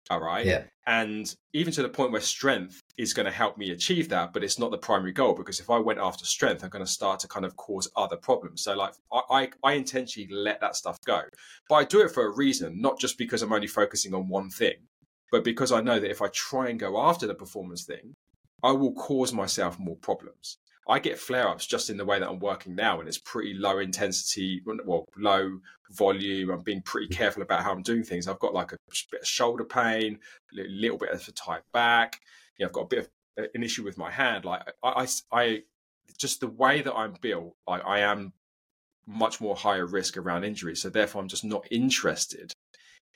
All 0.09 0.21
right. 0.21 0.47
Yeah. 0.47 0.63
And 0.87 1.35
even 1.53 1.73
to 1.73 1.83
the 1.83 1.89
point 1.89 2.13
where 2.13 2.21
strength 2.21 2.81
is 2.97 3.13
going 3.13 3.27
to 3.27 3.33
help 3.33 3.59
me 3.59 3.73
achieve 3.73 4.09
that, 4.11 4.33
but 4.33 4.45
it's 4.45 4.59
not 4.59 4.71
the 4.71 4.79
primary 4.79 5.11
goal 5.11 5.35
because 5.35 5.59
if 5.59 5.69
I 5.69 5.79
went 5.79 5.99
after 5.99 6.25
strength, 6.25 6.63
I'm 6.63 6.71
going 6.71 6.85
to 6.85 6.91
start 6.91 7.19
to 7.21 7.29
kind 7.29 7.45
of 7.45 7.57
cause 7.57 7.91
other 7.97 8.17
problems. 8.17 8.63
So, 8.63 8.77
like, 8.77 8.95
I, 9.13 9.21
I, 9.31 9.51
I 9.65 9.73
intentionally 9.73 10.33
let 10.33 10.61
that 10.61 10.77
stuff 10.77 11.01
go, 11.05 11.23
but 11.69 11.75
I 11.75 11.85
do 11.85 12.03
it 12.03 12.13
for 12.13 12.25
a 12.25 12.37
reason, 12.37 12.81
not 12.81 13.01
just 13.01 13.19
because 13.19 13.43
I'm 13.43 13.53
only 13.53 13.67
focusing 13.67 14.15
on 14.15 14.29
one 14.29 14.49
thing, 14.49 14.77
but 15.33 15.43
because 15.43 15.73
I 15.73 15.81
know 15.81 15.99
that 15.99 16.11
if 16.11 16.23
I 16.23 16.29
try 16.29 16.69
and 16.69 16.79
go 16.79 17.01
after 17.03 17.27
the 17.27 17.35
performance 17.35 17.85
thing, 17.85 18.15
I 18.63 18.71
will 18.71 18.93
cause 18.93 19.33
myself 19.33 19.77
more 19.81 19.97
problems. 19.97 20.59
I 20.89 21.01
get 21.01 21.19
flare 21.19 21.49
ups 21.49 21.67
just 21.67 21.91
in 21.91 21.97
the 21.97 22.05
way 22.05 22.21
that 22.21 22.29
I'm 22.29 22.39
working 22.39 22.75
now, 22.75 23.01
and 23.01 23.09
it's 23.09 23.19
pretty 23.19 23.55
low 23.55 23.79
intensity, 23.79 24.63
well, 24.85 25.05
low 25.17 25.59
volume. 25.91 26.51
I'm 26.51 26.63
being 26.63 26.83
pretty 26.83 27.09
careful 27.09 27.43
about 27.43 27.65
how 27.65 27.73
I'm 27.73 27.83
doing 27.83 28.05
things. 28.05 28.29
I've 28.29 28.39
got 28.39 28.55
like 28.55 28.73
a 28.73 28.77
bit 29.11 29.23
of 29.23 29.27
shoulder 29.27 29.65
pain, 29.65 30.19
a 30.57 30.63
little 30.69 30.99
bit 30.99 31.11
of 31.11 31.27
a 31.27 31.33
tight 31.33 31.63
back. 31.73 32.21
You 32.57 32.65
know, 32.65 32.69
I've 32.69 32.75
got 32.75 32.83
a 32.83 32.89
bit 32.89 32.99
of 33.01 33.09
uh, 33.39 33.49
an 33.55 33.65
issue 33.65 33.85
with 33.85 33.99
my 33.99 34.11
hand. 34.11 34.45
Like 34.45 34.63
I, 34.83 35.07
I, 35.33 35.41
I 35.41 35.63
just 36.19 36.41
the 36.41 36.49
way 36.49 36.83
that 36.83 36.95
I'm 36.95 37.15
built, 37.21 37.57
I, 37.67 37.79
I 37.81 37.99
am 38.01 38.33
much 39.07 39.41
more 39.41 39.57
higher 39.57 39.87
risk 39.87 40.17
around 40.17 40.45
injury. 40.45 40.77
So 40.77 40.89
therefore, 40.89 41.21
I'm 41.21 41.29
just 41.29 41.45
not 41.45 41.67
interested 41.71 42.53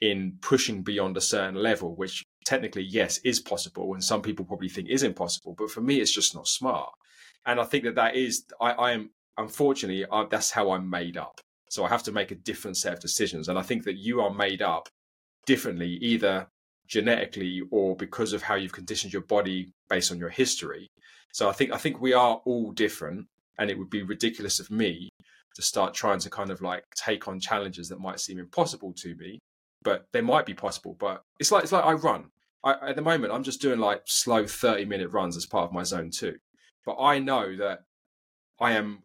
in 0.00 0.38
pushing 0.40 0.82
beyond 0.82 1.16
a 1.16 1.20
certain 1.20 1.56
level, 1.56 1.94
which 1.94 2.24
technically, 2.44 2.82
yes, 2.82 3.18
is 3.18 3.38
possible, 3.38 3.92
and 3.94 4.02
some 4.02 4.22
people 4.22 4.44
probably 4.44 4.68
think 4.68 4.88
is 4.88 5.02
impossible. 5.02 5.54
But 5.56 5.70
for 5.70 5.82
me, 5.82 6.00
it's 6.00 6.14
just 6.14 6.34
not 6.34 6.48
smart. 6.48 6.90
And 7.46 7.60
I 7.60 7.64
think 7.64 7.84
that 7.84 7.94
that 7.94 8.16
is, 8.16 8.44
I, 8.60 8.72
I 8.72 8.92
am 8.92 9.10
unfortunately, 9.38 10.06
I, 10.10 10.26
that's 10.30 10.50
how 10.50 10.72
I'm 10.72 10.88
made 10.88 11.16
up. 11.16 11.40
So 11.70 11.84
I 11.84 11.88
have 11.88 12.02
to 12.04 12.12
make 12.12 12.30
a 12.30 12.34
different 12.36 12.76
set 12.76 12.92
of 12.92 13.00
decisions. 13.00 13.48
And 13.48 13.58
I 13.58 13.62
think 13.62 13.84
that 13.84 13.96
you 13.96 14.20
are 14.20 14.32
made 14.32 14.62
up 14.62 14.88
differently, 15.46 15.98
either 16.00 16.48
genetically 16.88 17.62
or 17.70 17.96
because 17.96 18.32
of 18.32 18.42
how 18.42 18.56
you've 18.56 18.72
conditioned 18.72 19.12
your 19.12 19.22
body 19.22 19.72
based 19.88 20.10
on 20.10 20.18
your 20.18 20.28
history. 20.28 20.88
So 21.32 21.48
I 21.48 21.52
think 21.52 21.72
I 21.72 21.78
think 21.78 22.00
we 22.00 22.12
are 22.12 22.42
all 22.44 22.72
different, 22.72 23.26
and 23.58 23.70
it 23.70 23.78
would 23.78 23.90
be 23.90 24.02
ridiculous 24.02 24.58
of 24.58 24.70
me 24.70 25.10
to 25.54 25.62
start 25.62 25.94
trying 25.94 26.18
to 26.20 26.30
kind 26.30 26.50
of 26.50 26.60
like 26.60 26.84
take 26.96 27.28
on 27.28 27.38
challenges 27.38 27.88
that 27.88 28.00
might 28.00 28.20
seem 28.20 28.38
impossible 28.38 28.92
to 28.94 29.14
me, 29.14 29.38
but 29.82 30.06
they 30.12 30.20
might 30.20 30.46
be 30.46 30.54
possible. 30.54 30.96
But 30.98 31.22
it's 31.38 31.52
like 31.52 31.62
it's 31.62 31.72
like 31.72 31.84
I 31.84 31.92
run. 31.92 32.30
I, 32.64 32.90
at 32.90 32.96
the 32.96 33.02
moment, 33.02 33.32
I'm 33.32 33.44
just 33.44 33.62
doing 33.62 33.78
like 33.78 34.02
slow 34.06 34.46
30 34.46 34.84
minute 34.84 35.12
runs 35.12 35.36
as 35.36 35.46
part 35.46 35.64
of 35.64 35.72
my 35.72 35.84
zone 35.84 36.10
two. 36.10 36.36
But 36.86 36.96
I 37.00 37.18
know 37.18 37.56
that 37.56 37.84
I 38.60 38.72
am 38.72 39.02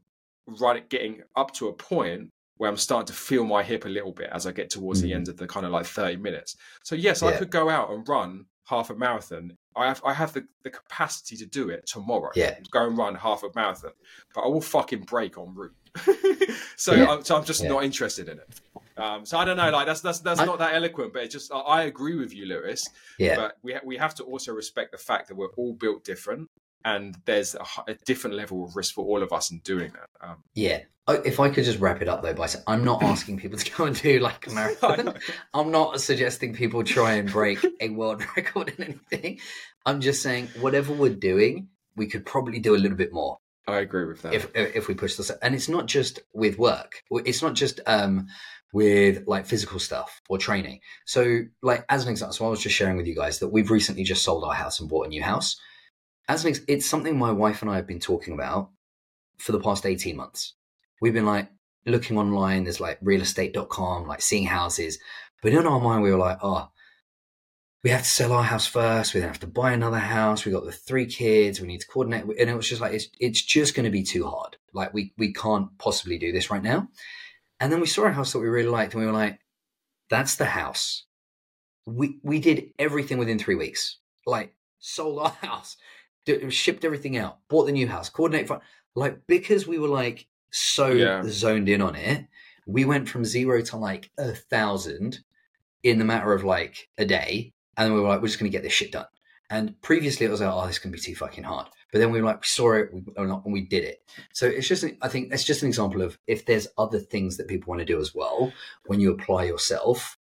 right 0.48 0.78
at 0.78 0.90
getting 0.90 1.22
up 1.36 1.54
to 1.56 1.68
a 1.70 1.74
point 1.74 2.30
where 2.58 2.70
I'm 2.70 2.78
starting 2.78 3.08
to 3.08 3.14
feel 3.14 3.44
my 3.44 3.64
hip 3.64 3.86
a 3.86 3.90
little 3.90 4.14
bit 4.14 4.30
as 4.32 4.48
I 4.48 4.52
get 4.52 4.70
towards 4.70 5.02
the 5.02 5.12
Mhm. 5.12 5.16
end 5.16 5.28
of 5.28 5.38
the 5.38 5.48
kind 5.48 5.66
of 5.66 5.72
like 5.72 5.86
30 5.86 6.18
minutes. 6.18 6.56
So 6.84 6.96
yes, 6.96 7.22
I 7.22 7.36
could 7.36 7.50
go 7.50 7.70
out 7.70 7.90
and 7.92 8.08
run 8.08 8.46
half 8.66 8.90
a 8.90 8.96
marathon. 8.96 9.58
I 9.76 9.88
have 9.88 10.02
I 10.06 10.14
have 10.14 10.32
the, 10.32 10.48
the 10.64 10.70
capacity 10.70 11.36
to 11.38 11.46
do 11.46 11.70
it 11.70 11.86
tomorrow. 11.86 12.32
Yeah. 12.36 12.58
Go 12.72 12.88
and 12.88 12.98
run 12.98 13.16
half 13.16 13.44
a 13.44 13.50
marathon. 13.56 13.92
But 14.34 14.42
I 14.42 14.48
will 14.48 14.62
fucking 14.62 15.02
break 15.02 15.38
en 15.38 15.54
route. 15.54 15.76
so, 16.78 16.94
Yeah. 16.94 17.08
I'm, 17.12 17.24
so 17.26 17.36
I'm 17.36 17.44
just 17.44 17.62
Yeah. 17.62 17.70
not 17.70 17.84
interested 17.84 18.30
in 18.30 18.40
it. 18.40 18.62
Um, 18.98 19.26
so 19.26 19.38
I 19.38 19.44
don't 19.44 19.58
know, 19.58 19.70
like 19.72 19.86
that's 19.88 20.00
that's 20.00 20.20
that's 20.20 20.40
I- 20.40 20.46
not 20.46 20.60
that 20.60 20.76
eloquent, 20.76 21.12
but 21.12 21.24
it's 21.24 21.34
just 21.34 21.52
I, 21.52 21.60
I 21.60 21.82
agree 21.84 22.16
with 22.16 22.34
you, 22.34 22.46
Lewis. 22.46 22.88
Yeah. 23.20 23.36
But 23.36 23.58
we 23.64 23.74
ha- 23.74 23.82
we 23.84 23.98
have 23.98 24.16
to 24.16 24.24
also 24.24 24.54
respect 24.54 24.94
the 24.94 24.98
fact 24.98 25.28
that 25.28 25.36
we're 25.36 25.52
all 25.58 25.74
built 25.74 26.06
different, 26.06 26.50
and 26.86 27.18
there's 27.26 27.56
a, 27.56 27.66
a 27.88 27.96
different 28.06 28.38
level 28.38 28.64
of 28.64 28.76
risk 28.76 28.94
for 28.94 29.04
all 29.04 29.22
of 29.22 29.34
us 29.34 29.52
in 29.52 29.60
doing 29.60 29.92
that. 29.92 30.10
Um, 30.22 30.38
Yeah. 30.54 30.84
If 31.08 31.40
I 31.40 31.50
could 31.50 31.66
just 31.66 31.80
wrap 31.80 32.02
it 32.02 32.08
up 32.08 32.24
though 32.24 32.34
by 32.34 32.46
saying, 32.46 32.64
I'm 32.68 32.84
not 32.86 33.04
asking 33.04 33.40
people 33.40 33.58
to 33.60 33.72
go 33.76 33.86
and 33.86 34.02
do 34.02 34.20
like 34.20 34.48
a 34.48 34.52
marathon. 34.52 35.16
I'm 35.54 35.72
not 35.72 36.00
suggesting 36.00 36.54
people 36.54 36.84
try 36.84 37.14
and 37.14 37.30
break 37.30 37.60
a 37.82 37.90
world 37.90 38.24
record 38.38 38.74
in 38.78 38.84
anything. 39.12 39.40
I'm 39.86 40.00
just 40.00 40.22
saying 40.22 40.48
whatever 40.62 40.94
we're 40.94 41.14
doing, 41.14 41.68
we 41.96 42.08
could 42.08 42.26
probably 42.26 42.60
do 42.60 42.76
a 42.76 42.78
little 42.78 42.98
bit 42.98 43.12
more 43.12 43.40
I 43.68 43.80
agree 43.80 44.06
with 44.06 44.22
that. 44.22 44.34
if 44.34 44.50
if 44.56 44.88
we 44.88 44.94
push 44.94 45.16
this. 45.16 45.32
And 45.42 45.56
it's 45.56 45.70
not 45.70 45.88
just 45.88 46.20
with 46.34 46.60
work. 46.60 47.02
It's 47.12 47.42
not 47.42 47.56
just 47.56 47.80
um 47.88 48.28
with 48.74 49.24
like 49.26 49.48
physical 49.48 49.80
stuff 49.80 50.22
or 50.30 50.38
training. 50.38 50.82
So 51.06 51.42
like 51.64 51.84
as 51.90 52.04
an 52.04 52.12
example, 52.12 52.34
so 52.34 52.46
I 52.46 52.50
was 52.50 52.62
just 52.62 52.76
sharing 52.76 52.98
with 52.98 53.08
you 53.08 53.16
guys 53.16 53.40
that 53.40 53.50
we've 53.50 53.72
recently 53.72 54.04
just 54.04 54.24
sold 54.24 54.44
our 54.44 54.54
house 54.54 54.80
and 54.80 54.90
bought 54.90 55.08
a 55.08 55.10
new 55.10 55.24
house. 55.24 55.56
As 56.28 56.46
an 56.46 56.56
it's 56.68 56.86
something 56.86 57.18
my 57.18 57.32
wife 57.32 57.62
and 57.62 57.70
I 57.70 57.76
have 57.76 57.88
been 57.88 58.00
talking 58.00 58.34
about 58.34 58.72
for 59.38 59.52
the 59.52 59.60
past 59.60 59.86
18 59.86 60.16
months. 60.16 60.54
We've 61.02 61.14
been 61.14 61.26
like 61.26 61.50
looking 61.86 62.18
online, 62.18 62.64
there's 62.64 62.80
like 62.80 63.00
realestate.com, 63.02 64.08
like 64.08 64.22
seeing 64.22 64.46
houses. 64.46 64.98
But 65.42 65.54
in 65.54 65.68
our 65.68 65.80
mind, 65.80 66.02
we 66.02 66.12
were 66.12 66.18
like, 66.18 66.40
oh, 66.42 66.70
we 67.84 67.92
have 67.92 68.02
to 68.02 68.10
sell 68.10 68.34
our 68.34 68.44
house 68.44 68.66
first. 68.66 69.14
We 69.14 69.20
then 69.20 69.30
have 69.30 69.42
to 69.42 69.48
buy 69.48 69.72
another 69.72 70.00
house. 70.00 70.44
We 70.44 70.52
got 70.52 70.66
the 70.66 70.72
three 70.72 71.06
kids. 71.06 71.62
We 71.62 71.68
need 71.68 71.82
to 71.82 71.88
coordinate. 71.88 72.24
And 72.24 72.50
it 72.50 72.56
was 72.56 72.68
just 72.68 72.82
like, 72.82 72.94
it's, 72.94 73.10
it's 73.20 73.42
just 73.44 73.76
going 73.76 73.84
to 73.84 73.92
be 73.92 74.02
too 74.02 74.26
hard. 74.26 74.58
Like 74.74 74.94
we, 74.94 75.14
we 75.20 75.34
can't 75.34 75.78
possibly 75.78 76.18
do 76.18 76.32
this 76.32 76.50
right 76.50 76.64
now. 76.64 76.88
And 77.60 77.72
then 77.72 77.80
we 77.80 77.86
saw 77.86 78.06
a 78.06 78.12
house 78.12 78.34
that 78.34 78.40
we 78.40 78.48
really 78.48 78.70
liked 78.70 78.94
and 78.94 79.02
we 79.02 79.06
were 79.06 79.14
like, 79.14 79.40
that's 80.10 80.36
the 80.36 80.46
house. 80.46 81.06
We, 81.86 82.18
we 82.24 82.40
did 82.40 82.72
everything 82.80 83.20
within 83.20 83.38
three 83.38 83.54
weeks, 83.54 84.00
like 84.26 84.56
sold 84.80 85.20
our 85.20 85.30
house, 85.42 85.78
shipped 86.50 86.86
everything 86.86 87.18
out, 87.18 87.40
bought 87.48 87.66
the 87.66 87.72
new 87.72 87.88
house, 87.88 88.10
coordinate 88.10 88.50
like, 88.96 89.20
because 89.28 89.68
we 89.68 89.78
were 89.78 89.88
like 89.88 90.28
so 90.52 90.88
Yeah. 90.90 91.24
zoned 91.28 91.68
in 91.70 91.82
on 91.82 91.96
it, 91.96 92.26
we 92.66 92.86
went 92.86 93.10
from 93.10 93.26
zero 93.26 93.62
to 93.62 93.78
like 93.78 94.10
a 94.18 94.34
thousand 94.34 95.20
in 95.84 96.00
the 96.00 96.06
matter 96.06 96.34
of 96.34 96.44
like 96.44 96.90
a 96.98 97.06
day. 97.06 97.54
And 97.78 97.94
we 97.94 98.00
were 98.00 98.08
like, 98.08 98.22
we're 98.22 98.28
just 98.28 98.40
going 98.40 98.50
to 98.50 98.56
get 98.58 98.64
this 98.64 98.72
shit 98.74 98.94
done. 98.94 99.06
And 99.50 99.80
previously 99.82 100.26
it 100.26 100.30
was 100.32 100.42
like, 100.42 100.52
oh, 100.52 100.66
this 100.66 100.80
to 100.80 100.88
be 100.88 100.98
too 100.98 101.14
fucking 101.14 101.44
hard. 101.44 101.68
But 101.92 102.00
then 102.00 102.12
we 102.12 102.20
were 102.20 102.26
like, 102.26 102.38
we 102.42 102.48
saw 102.48 102.74
it 102.74 102.90
we, 102.92 103.04
and 103.18 103.54
we 103.54 103.62
did 103.62 103.84
it. 103.84 104.02
So 104.34 104.48
it's 104.48 104.68
just, 104.68 104.84
I 105.02 105.08
think 105.08 105.32
it's 105.32 105.44
just 105.44 105.62
an 105.62 105.68
example 105.68 106.02
of 106.02 106.18
if 106.26 106.46
there's 106.46 106.68
other 106.78 107.00
things 107.00 107.38
that 107.38 107.48
people 107.48 107.70
want 107.70 107.80
to 107.80 107.86
do 107.86 108.00
as 108.00 108.16
well, 108.16 108.52
when 108.86 109.00
you 109.00 109.12
apply 109.12 109.44
yourself, 109.44 110.18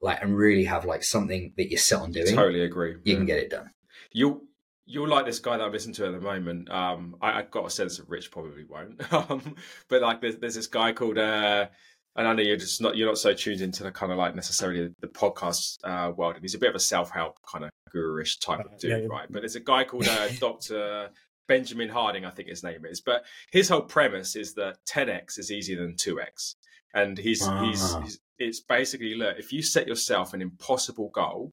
like, 0.00 0.22
and 0.22 0.36
really 0.36 0.64
have 0.64 0.84
like 0.86 1.02
something 1.02 1.52
that 1.56 1.68
you're 1.70 1.78
set 1.78 2.00
on 2.00 2.12
doing, 2.12 2.34
totally 2.34 2.62
agree. 2.62 2.92
you 2.92 3.00
Yeah. 3.04 3.16
can 3.16 3.26
get 3.26 3.38
it 3.38 3.50
done. 3.50 3.70
You'll 4.12 4.42
you'll 4.86 5.08
like 5.08 5.24
this 5.26 5.38
guy 5.40 5.56
that 5.56 5.64
I'm 5.64 5.72
listening 5.72 5.94
to 5.96 6.06
at 6.06 6.12
the 6.12 6.20
moment. 6.20 6.70
Um, 6.70 7.16
I, 7.20 7.38
I've 7.38 7.50
got 7.50 7.66
a 7.66 7.70
sense 7.70 7.96
that 7.98 8.08
Rich 8.08 8.30
probably 8.30 8.64
won't. 8.64 9.00
um, 9.12 9.54
but 9.88 10.02
like 10.02 10.20
there's, 10.20 10.36
there's 10.36 10.54
this 10.54 10.66
guy 10.66 10.92
called 10.92 11.18
uh, 11.18 11.66
and 12.16 12.28
I 12.28 12.32
know 12.32 12.42
you're 12.42 12.56
just 12.56 12.80
not 12.80 12.96
you're 12.96 13.08
not 13.08 13.18
so 13.18 13.32
tuned 13.34 13.60
into 13.60 13.82
the 13.82 13.90
kind 13.90 14.12
of 14.12 14.18
like 14.18 14.34
necessarily 14.34 14.90
the 15.00 15.08
podcast 15.08 15.78
uh, 15.84 16.12
world, 16.12 16.34
and 16.36 16.42
he's 16.44 16.54
a 16.54 16.58
bit 16.58 16.68
of 16.70 16.76
a 16.76 16.80
self 16.80 17.10
help 17.10 17.38
kind 17.50 17.64
of 17.64 17.70
guru-ish 17.90 18.38
type 18.38 18.60
Uh, 18.60 18.62
of 18.74 18.78
dude, 18.78 18.90
yeah, 18.90 18.96
yeah. 18.98 19.06
right? 19.08 19.26
But 19.30 19.40
there's 19.40 19.56
a 19.56 19.60
guy 19.60 19.84
called 19.84 20.06
uh, 20.06 20.28
Doctor 20.38 21.10
Benjamin 21.48 21.88
Harding, 21.88 22.24
I 22.24 22.30
think 22.30 22.48
his 22.48 22.62
name 22.62 22.84
is. 22.84 23.00
But 23.00 23.24
his 23.52 23.68
whole 23.68 23.82
premise 23.82 24.36
is 24.36 24.54
that 24.54 24.76
10x 24.88 25.38
is 25.38 25.50
easier 25.50 25.78
than 25.80 25.94
2x, 25.94 26.54
and 26.94 27.18
he's 27.18 27.40
he's, 27.40 27.82
Ah. 27.94 28.00
he's 28.02 28.18
it's 28.38 28.60
basically 28.60 29.14
look 29.14 29.38
if 29.38 29.52
you 29.52 29.62
set 29.62 29.86
yourself 29.88 30.34
an 30.34 30.42
impossible 30.42 31.10
goal 31.14 31.52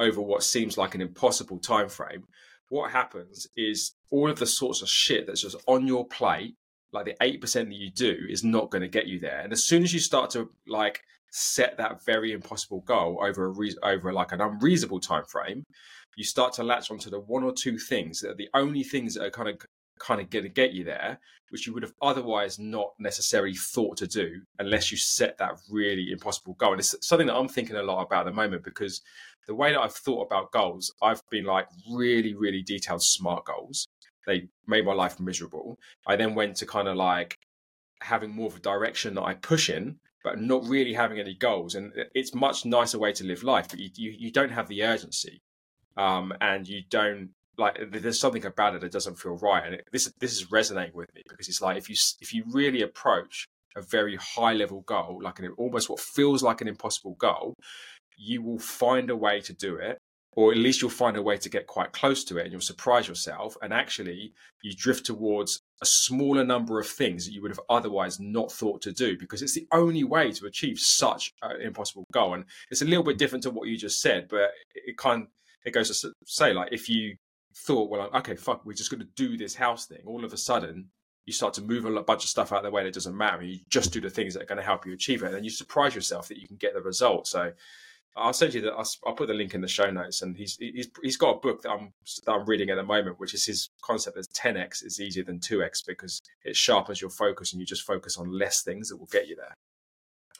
over 0.00 0.20
what 0.22 0.42
seems 0.42 0.78
like 0.78 0.94
an 0.94 1.00
impossible 1.00 1.58
time 1.58 1.88
frame 1.88 2.24
what 2.68 2.90
happens 2.90 3.46
is 3.56 3.94
all 4.10 4.30
of 4.30 4.38
the 4.38 4.46
sorts 4.46 4.82
of 4.82 4.88
shit 4.88 5.26
that's 5.26 5.42
just 5.42 5.56
on 5.66 5.86
your 5.86 6.06
plate 6.06 6.54
like 6.92 7.04
the 7.04 7.14
8% 7.20 7.52
that 7.52 7.72
you 7.72 7.90
do 7.90 8.16
is 8.30 8.42
not 8.42 8.70
going 8.70 8.80
to 8.80 8.88
get 8.88 9.06
you 9.06 9.18
there. 9.18 9.40
And 9.40 9.52
as 9.52 9.64
soon 9.64 9.82
as 9.82 9.92
you 9.92 10.00
start 10.00 10.30
to 10.30 10.50
like 10.66 11.02
set 11.30 11.76
that 11.76 12.04
very 12.04 12.32
impossible 12.32 12.80
goal 12.80 13.20
over 13.22 13.44
a 13.44 13.48
re- 13.50 13.76
over 13.82 14.12
like 14.12 14.32
an 14.32 14.40
unreasonable 14.40 15.00
time 15.00 15.24
frame 15.26 15.62
you 16.16 16.24
start 16.24 16.52
to 16.54 16.64
latch 16.64 16.90
onto 16.90 17.10
the 17.10 17.20
one 17.20 17.44
or 17.44 17.52
two 17.52 17.78
things 17.78 18.20
that 18.20 18.30
are 18.30 18.34
the 18.34 18.48
only 18.54 18.82
things 18.82 19.14
that 19.14 19.24
are 19.24 19.30
kind 19.30 19.48
of 19.48 19.58
kind 19.98 20.20
of 20.20 20.30
going 20.30 20.44
to 20.44 20.48
get 20.48 20.72
you 20.72 20.84
there 20.84 21.18
which 21.50 21.66
you 21.66 21.72
would 21.72 21.82
have 21.82 21.94
otherwise 22.02 22.58
not 22.58 22.92
necessarily 22.98 23.54
thought 23.54 23.96
to 23.96 24.06
do 24.06 24.40
unless 24.58 24.90
you 24.90 24.96
set 24.98 25.38
that 25.38 25.52
really 25.70 26.10
impossible 26.12 26.54
goal. 26.54 26.72
And 26.72 26.80
it's 26.80 26.94
something 27.06 27.26
that 27.26 27.36
i'm 27.36 27.48
thinking 27.48 27.76
a 27.76 27.82
lot 27.82 28.02
about 28.02 28.26
at 28.26 28.30
the 28.30 28.36
moment 28.36 28.64
because 28.64 29.00
the 29.48 29.54
way 29.54 29.72
that 29.72 29.80
I've 29.80 29.94
thought 29.94 30.26
about 30.26 30.52
goals, 30.52 30.92
I've 31.02 31.22
been 31.30 31.44
like 31.44 31.66
really, 31.90 32.34
really 32.34 32.62
detailed 32.62 33.02
SMART 33.02 33.44
goals 33.44 33.88
they 34.28 34.46
made 34.66 34.84
my 34.84 34.92
life 34.92 35.18
miserable. 35.18 35.78
I 36.06 36.14
then 36.14 36.34
went 36.34 36.56
to 36.56 36.66
kind 36.66 36.86
of 36.86 36.96
like 36.96 37.38
having 38.02 38.30
more 38.30 38.46
of 38.46 38.56
a 38.56 38.60
direction 38.60 39.14
that 39.14 39.22
I 39.22 39.34
push 39.34 39.70
in, 39.70 39.98
but 40.22 40.38
not 40.38 40.64
really 40.66 40.92
having 40.92 41.18
any 41.18 41.34
goals. 41.34 41.74
And 41.74 41.92
it's 42.14 42.34
much 42.34 42.64
nicer 42.64 42.98
way 42.98 43.12
to 43.14 43.24
live 43.24 43.42
life, 43.42 43.68
but 43.70 43.80
you 43.80 43.88
you, 43.96 44.14
you 44.16 44.30
don't 44.30 44.52
have 44.52 44.68
the 44.68 44.84
urgency, 44.84 45.40
um, 45.96 46.32
and 46.40 46.68
you 46.68 46.82
don't 46.90 47.30
like. 47.56 47.78
There's 47.90 48.20
something 48.20 48.44
about 48.44 48.74
it 48.74 48.82
that 48.82 48.92
doesn't 48.92 49.18
feel 49.18 49.36
right, 49.38 49.64
and 49.64 49.74
it, 49.76 49.88
this 49.90 50.12
this 50.20 50.32
is 50.32 50.52
resonating 50.52 50.94
with 50.94 51.12
me 51.14 51.22
because 51.26 51.48
it's 51.48 51.62
like 51.62 51.78
if 51.78 51.88
you 51.88 51.96
if 52.20 52.34
you 52.34 52.44
really 52.52 52.82
approach 52.82 53.48
a 53.76 53.80
very 53.82 54.16
high 54.16 54.52
level 54.52 54.82
goal, 54.82 55.20
like 55.22 55.38
an 55.38 55.54
almost 55.56 55.88
what 55.88 56.00
feels 56.00 56.42
like 56.42 56.60
an 56.60 56.68
impossible 56.68 57.14
goal, 57.14 57.54
you 58.18 58.42
will 58.42 58.58
find 58.58 59.08
a 59.10 59.16
way 59.16 59.40
to 59.40 59.52
do 59.52 59.76
it 59.76 59.98
or 60.38 60.52
at 60.52 60.58
least 60.58 60.80
you'll 60.80 60.90
find 60.90 61.16
a 61.16 61.22
way 61.22 61.36
to 61.36 61.48
get 61.48 61.66
quite 61.66 61.90
close 61.92 62.22
to 62.22 62.38
it 62.38 62.44
and 62.44 62.52
you'll 62.52 62.60
surprise 62.60 63.08
yourself. 63.08 63.56
And 63.60 63.72
actually 63.72 64.32
you 64.62 64.72
drift 64.72 65.06
towards 65.06 65.58
a 65.82 65.86
smaller 65.86 66.44
number 66.44 66.78
of 66.78 66.86
things 66.86 67.26
that 67.26 67.32
you 67.32 67.42
would 67.42 67.50
have 67.50 67.60
otherwise 67.68 68.20
not 68.20 68.52
thought 68.52 68.80
to 68.82 68.92
do 68.92 69.18
because 69.18 69.42
it's 69.42 69.54
the 69.54 69.66
only 69.72 70.04
way 70.04 70.30
to 70.30 70.46
achieve 70.46 70.78
such 70.78 71.32
an 71.42 71.60
impossible 71.60 72.04
goal. 72.12 72.34
And 72.34 72.44
it's 72.70 72.82
a 72.82 72.84
little 72.84 73.02
bit 73.02 73.18
different 73.18 73.42
to 73.44 73.50
what 73.50 73.68
you 73.68 73.76
just 73.76 74.00
said 74.00 74.28
but 74.28 74.50
it 74.74 74.96
kind 74.96 75.22
of, 75.22 75.28
it 75.64 75.72
goes 75.72 76.00
to 76.00 76.12
say 76.24 76.52
like 76.52 76.68
if 76.72 76.88
you 76.88 77.16
thought 77.56 77.90
well 77.90 78.08
okay 78.14 78.36
fuck 78.36 78.64
we're 78.64 78.72
just 78.74 78.90
going 78.90 79.00
to 79.00 79.08
do 79.16 79.36
this 79.36 79.56
house 79.56 79.86
thing 79.86 80.02
all 80.06 80.24
of 80.24 80.32
a 80.32 80.36
sudden 80.36 80.88
you 81.26 81.32
start 81.32 81.52
to 81.54 81.62
move 81.62 81.84
a 81.84 82.02
bunch 82.02 82.24
of 82.24 82.30
stuff 82.30 82.52
out 82.52 82.58
of 82.58 82.64
the 82.64 82.70
way 82.70 82.84
that 82.84 82.94
doesn't 82.94 83.14
matter. 83.14 83.42
You 83.42 83.58
just 83.68 83.92
do 83.92 84.00
the 84.00 84.08
things 84.08 84.32
that 84.32 84.44
are 84.44 84.46
going 84.46 84.56
to 84.56 84.64
help 84.64 84.86
you 84.86 84.94
achieve 84.94 85.22
it. 85.22 85.26
And 85.26 85.34
then 85.34 85.44
you 85.44 85.50
surprise 85.50 85.94
yourself 85.94 86.28
that 86.28 86.38
you 86.38 86.48
can 86.48 86.56
get 86.56 86.72
the 86.72 86.80
result 86.80 87.26
so 87.26 87.52
I'll 88.18 88.32
send 88.32 88.54
you 88.54 88.60
the. 88.60 88.72
I'll, 88.72 88.88
I'll, 89.06 89.14
put 89.14 89.28
the 89.28 89.34
link 89.34 89.54
in 89.54 89.60
the 89.60 89.68
show 89.68 89.90
notes, 89.90 90.22
and 90.22 90.36
he's 90.36 90.56
he's 90.56 90.88
he's 91.02 91.16
got 91.16 91.36
a 91.36 91.40
book 91.40 91.62
that 91.62 91.70
I'm 91.70 91.92
that 92.26 92.32
I'm 92.32 92.44
reading 92.46 92.70
at 92.70 92.76
the 92.76 92.82
moment, 92.82 93.18
which 93.18 93.34
is 93.34 93.44
his 93.44 93.70
concept 93.82 94.16
as 94.16 94.28
10x 94.28 94.84
is 94.84 95.00
easier 95.00 95.24
than 95.24 95.38
2x 95.38 95.86
because 95.86 96.20
it 96.44 96.56
sharpens 96.56 97.00
your 97.00 97.10
focus 97.10 97.52
and 97.52 97.60
you 97.60 97.66
just 97.66 97.86
focus 97.86 98.16
on 98.16 98.30
less 98.30 98.62
things 98.62 98.88
that 98.88 98.96
will 98.96 99.06
get 99.06 99.28
you 99.28 99.36
there. 99.36 99.54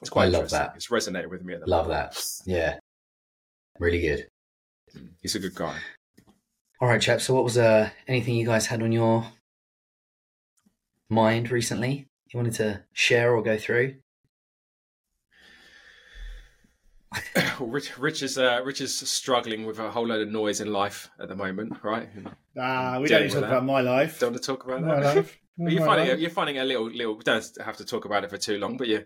It's 0.01 0.09
quite 0.09 0.25
I 0.25 0.29
love 0.29 0.49
that. 0.51 0.73
It's 0.75 0.89
resonated 0.89 1.29
with 1.29 1.43
me. 1.43 1.55
At 1.55 1.61
the 1.61 1.69
love 1.69 1.87
moment. 1.87 2.11
that. 2.11 2.23
Yeah, 2.45 2.79
really 3.79 4.01
good. 4.01 4.27
Mm, 4.95 5.09
he's 5.21 5.35
a 5.35 5.39
good 5.39 5.55
guy. 5.55 5.77
All 6.81 6.87
right, 6.87 7.01
chap. 7.01 7.21
So, 7.21 7.33
what 7.33 7.43
was 7.43 7.57
uh 7.57 7.89
anything 8.07 8.35
you 8.35 8.45
guys 8.45 8.67
had 8.67 8.81
on 8.81 8.91
your 8.91 9.25
mind 11.09 11.51
recently? 11.51 12.07
You 12.31 12.37
wanted 12.37 12.53
to 12.55 12.83
share 12.93 13.33
or 13.33 13.41
go 13.41 13.57
through? 13.57 13.95
Rich, 17.59 17.97
Rich 17.97 18.23
is 18.23 18.37
uh, 18.37 18.61
Rich 18.63 18.81
is 18.81 18.97
struggling 18.97 19.65
with 19.65 19.79
a 19.79 19.89
whole 19.89 20.07
load 20.07 20.21
of 20.21 20.31
noise 20.31 20.61
in 20.61 20.71
life 20.71 21.09
at 21.19 21.27
the 21.27 21.35
moment, 21.35 21.77
right? 21.83 22.09
Ah, 22.57 22.99
we 22.99 23.07
don't 23.07 23.23
need 23.23 23.29
to 23.29 23.35
talk 23.35 23.41
that. 23.41 23.51
about 23.51 23.65
my 23.65 23.81
life. 23.81 24.19
Don't 24.19 24.31
want 24.31 24.41
to 24.41 24.45
talk 24.45 24.63
about 24.63 24.81
my 24.81 24.99
that. 24.99 25.15
Life. 25.15 25.39
you're 25.57 25.85
finding 25.85 26.07
it, 26.07 26.19
you're 26.19 26.29
finding 26.29 26.59
a 26.59 26.63
little 26.63 26.89
little. 26.89 27.17
We 27.17 27.23
don't 27.23 27.57
have 27.63 27.77
to 27.77 27.85
talk 27.85 28.05
about 28.05 28.23
it 28.23 28.29
for 28.29 28.37
too 28.37 28.59
long, 28.59 28.77
but 28.77 28.87
you 28.87 29.03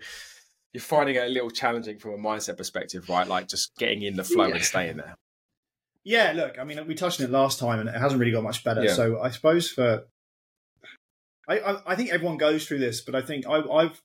you're 0.74 0.82
finding 0.82 1.16
it 1.16 1.24
a 1.24 1.30
little 1.30 1.50
challenging 1.50 2.00
from 2.00 2.12
a 2.12 2.18
mindset 2.18 2.58
perspective, 2.58 3.08
right? 3.08 3.28
Like 3.28 3.48
just 3.48 3.76
getting 3.78 4.02
in 4.02 4.16
the 4.16 4.24
flow 4.24 4.48
yeah. 4.48 4.56
and 4.56 4.64
staying 4.64 4.98
there. 4.98 5.16
Yeah, 6.04 6.34
look, 6.36 6.60
I 6.60 6.66
mean, 6.66 6.86
we 6.86 6.96
touched 6.96 7.22
on 7.22 7.28
it 7.28 7.32
last 7.32 7.60
time, 7.60 7.80
and 7.80 7.88
it 7.88 7.96
hasn't 7.96 8.20
really 8.20 8.34
got 8.34 8.44
much 8.44 8.64
better. 8.64 8.84
Yeah. 8.84 8.94
So 8.94 9.22
I 9.22 9.30
suppose 9.30 9.70
for 9.70 10.04
I, 11.48 11.60
I, 11.60 11.94
I 11.94 11.96
think 11.96 12.12
everyone 12.12 12.38
goes 12.38 12.68
through 12.68 12.80
this, 12.80 13.02
but 13.02 13.16
I 13.16 13.22
think 13.22 13.48
I, 13.48 13.62
I've 13.62 14.02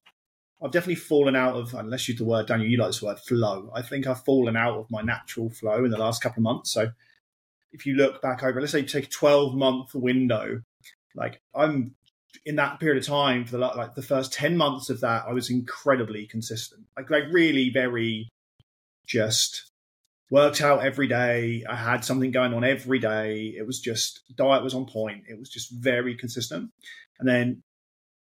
I've 0.63 0.73
definitely 0.73 0.97
fallen 0.97 1.37
out 1.37 1.55
of, 1.55 1.75
unless 1.75 2.09
you 2.09 2.13
use 2.13 2.19
the 2.19 2.25
word, 2.25 2.47
Daniel, 2.47 2.69
you 2.69 2.79
like 2.79 2.89
this 2.89 3.03
word, 3.03 3.19
flow. 3.21 3.71
I 3.75 3.83
think 3.83 4.07
I've 4.07 4.25
fallen 4.25 4.57
out 4.57 4.77
of 4.77 4.91
my 4.91 5.03
natural 5.03 5.51
flow 5.51 5.85
in 5.85 5.91
the 5.91 5.99
last 5.99 6.21
couple 6.23 6.41
of 6.41 6.45
months. 6.45 6.73
So 6.73 6.91
if 7.73 7.87
you 7.87 7.95
look 7.95 8.21
back 8.21 8.43
over, 8.43 8.61
let's 8.61 8.73
say 8.73 8.81
you 8.81 8.87
take 8.87 9.07
a 9.07 9.11
12 9.11 9.55
month 9.55 9.95
window, 9.95 10.63
like 11.15 11.41
I'm 11.55 11.95
in 12.45 12.57
that 12.57 12.81
period 12.81 12.99
of 12.99 13.07
time 13.07 13.45
for 13.45 13.53
the 13.53 13.59
like 13.59 13.95
the 13.95 14.03
first 14.03 14.33
10 14.33 14.57
months 14.57 14.91
of 14.91 15.01
that, 15.01 15.25
I 15.29 15.33
was 15.33 15.51
incredibly 15.51 16.27
consistent. 16.27 16.87
Like, 16.97 17.11
like 17.11 17.25
really 17.31 17.71
very 17.71 18.29
just 19.07 19.71
worked 20.31 20.61
out 20.61 20.85
every 20.85 21.07
day. 21.07 21.65
I 21.69 21.77
had 21.77 22.05
something 22.05 22.31
going 22.31 22.53
on 22.53 22.65
every 22.65 22.99
day. 22.99 23.55
It 23.57 23.67
was 23.67 23.81
just 23.81 24.23
diet 24.37 24.63
was 24.63 24.75
on 24.75 24.87
point. 24.87 25.25
It 25.29 25.39
was 25.39 25.49
just 25.49 25.71
very 25.71 26.17
consistent. 26.17 26.71
And 27.19 27.29
then 27.29 27.63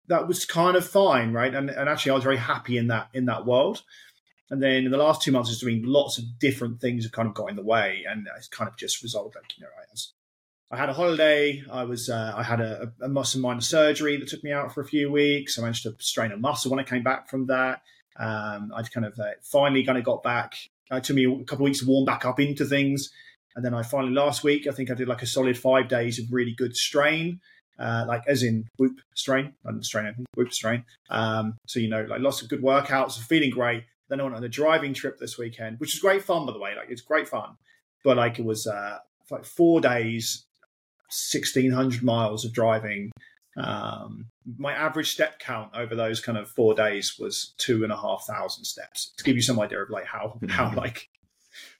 that 0.08 0.26
was 0.26 0.44
kind 0.44 0.76
of 0.76 0.86
fine, 0.86 1.32
right? 1.32 1.54
And, 1.54 1.70
and 1.70 1.88
actually, 1.88 2.12
I 2.12 2.14
was 2.14 2.24
very 2.24 2.36
happy 2.36 2.76
in 2.76 2.88
that 2.88 3.08
in 3.14 3.26
that 3.26 3.46
world. 3.46 3.82
And 4.50 4.62
then 4.62 4.84
in 4.84 4.90
the 4.90 4.98
last 4.98 5.22
two 5.22 5.32
months, 5.32 5.50
it's 5.50 5.60
doing 5.60 5.82
lots 5.84 6.18
of 6.18 6.38
different 6.38 6.80
things 6.80 7.04
have 7.04 7.12
kind 7.12 7.26
of 7.26 7.34
got 7.34 7.48
in 7.48 7.56
the 7.56 7.62
way, 7.62 8.04
and 8.08 8.28
it's 8.36 8.48
kind 8.48 8.68
of 8.68 8.76
just 8.76 9.02
resolved. 9.02 9.34
Like 9.34 9.56
you 9.56 9.64
know, 9.64 9.70
I, 9.78 10.76
I 10.76 10.78
had 10.78 10.90
a 10.90 10.92
holiday. 10.92 11.62
I 11.70 11.84
was 11.84 12.10
uh, 12.10 12.34
I 12.36 12.42
had 12.42 12.60
a, 12.60 12.92
a 13.00 13.08
muscle 13.08 13.40
minor 13.40 13.60
surgery 13.60 14.18
that 14.18 14.28
took 14.28 14.44
me 14.44 14.52
out 14.52 14.74
for 14.74 14.80
a 14.80 14.86
few 14.86 15.10
weeks. 15.10 15.58
I 15.58 15.62
managed 15.62 15.84
to 15.84 15.94
strain 16.00 16.32
a 16.32 16.36
muscle 16.36 16.70
when 16.70 16.80
I 16.80 16.84
came 16.84 17.02
back 17.02 17.30
from 17.30 17.46
that. 17.46 17.82
Um, 18.18 18.72
I'd 18.76 18.92
kind 18.92 19.06
of 19.06 19.18
uh, 19.18 19.30
finally 19.42 19.84
kind 19.84 19.96
of 19.96 20.04
got 20.04 20.22
back. 20.22 20.54
It 20.90 21.04
took 21.04 21.16
me 21.16 21.24
a 21.24 21.44
couple 21.44 21.64
of 21.64 21.70
weeks 21.70 21.80
to 21.80 21.86
warm 21.86 22.04
back 22.04 22.26
up 22.26 22.38
into 22.38 22.66
things. 22.66 23.10
And 23.56 23.64
then 23.64 23.74
I 23.74 23.82
finally 23.82 24.12
last 24.12 24.44
week, 24.44 24.66
I 24.66 24.72
think 24.72 24.90
I 24.90 24.94
did 24.94 25.08
like 25.08 25.22
a 25.22 25.26
solid 25.26 25.56
five 25.56 25.88
days 25.88 26.18
of 26.18 26.26
really 26.30 26.52
good 26.52 26.76
strain 26.76 27.40
uh, 27.78 28.04
like 28.06 28.22
as 28.26 28.42
in 28.42 28.64
Whoop 28.76 29.00
strain, 29.14 29.54
not 29.64 29.84
strain, 29.84 30.06
anything, 30.06 30.26
Whoop 30.36 30.52
strain. 30.52 30.84
Um, 31.10 31.56
so 31.66 31.80
you 31.80 31.88
know, 31.88 32.04
like 32.08 32.20
lots 32.20 32.42
of 32.42 32.48
good 32.48 32.62
workouts, 32.62 33.18
feeling 33.18 33.50
great. 33.50 33.84
Then 34.08 34.20
I 34.20 34.24
went 34.24 34.36
on 34.36 34.44
a 34.44 34.48
driving 34.48 34.94
trip 34.94 35.18
this 35.18 35.38
weekend, 35.38 35.80
which 35.80 35.94
was 35.94 36.00
great 36.00 36.22
fun, 36.22 36.46
by 36.46 36.52
the 36.52 36.58
way. 36.58 36.74
Like 36.76 36.90
it's 36.90 37.00
great 37.00 37.28
fun, 37.28 37.56
but 38.04 38.16
like 38.16 38.38
it 38.38 38.44
was 38.44 38.66
uh, 38.66 38.98
like 39.30 39.44
four 39.44 39.80
days, 39.80 40.44
sixteen 41.08 41.72
hundred 41.72 42.02
miles 42.02 42.44
of 42.44 42.52
driving. 42.52 43.10
Um, 43.56 44.28
my 44.58 44.72
average 44.72 45.12
step 45.12 45.38
count 45.38 45.72
over 45.74 45.94
those 45.94 46.20
kind 46.20 46.38
of 46.38 46.48
four 46.48 46.74
days 46.74 47.18
was 47.18 47.54
two 47.58 47.84
and 47.84 47.92
a 47.92 47.96
half 47.96 48.24
thousand 48.26 48.64
steps. 48.64 49.12
To 49.16 49.24
give 49.24 49.36
you 49.36 49.42
some 49.42 49.60
idea 49.60 49.82
of 49.82 49.90
like 49.90 50.06
how 50.06 50.38
how 50.48 50.72
like 50.74 51.08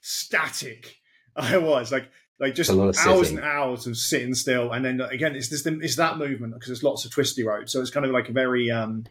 static 0.01 0.97
I 1.37 1.59
was. 1.59 1.93
Like 1.93 2.11
like 2.41 2.55
just 2.55 2.71
hours 2.71 3.31
and 3.31 3.41
hours 3.41 3.87
of 3.87 3.97
sitting 3.97 4.35
still, 4.35 4.73
and 4.73 4.85
then 4.85 5.01
again, 5.01 5.37
it's 5.37 5.49
this 5.49 5.65
it's 5.67 5.97
that 5.97 6.19
movement 6.19 6.55
because 6.55 6.69
there's 6.69 6.83
lots 6.83 7.05
of 7.05 7.13
twisty 7.13 7.45
roads, 7.45 7.73
so 7.73 7.81
it's 7.81 7.91
kind 7.91 8.07
of 8.07 8.13
like 8.13 8.29
a 8.29 8.33
very 8.33 8.71
um 8.71 9.05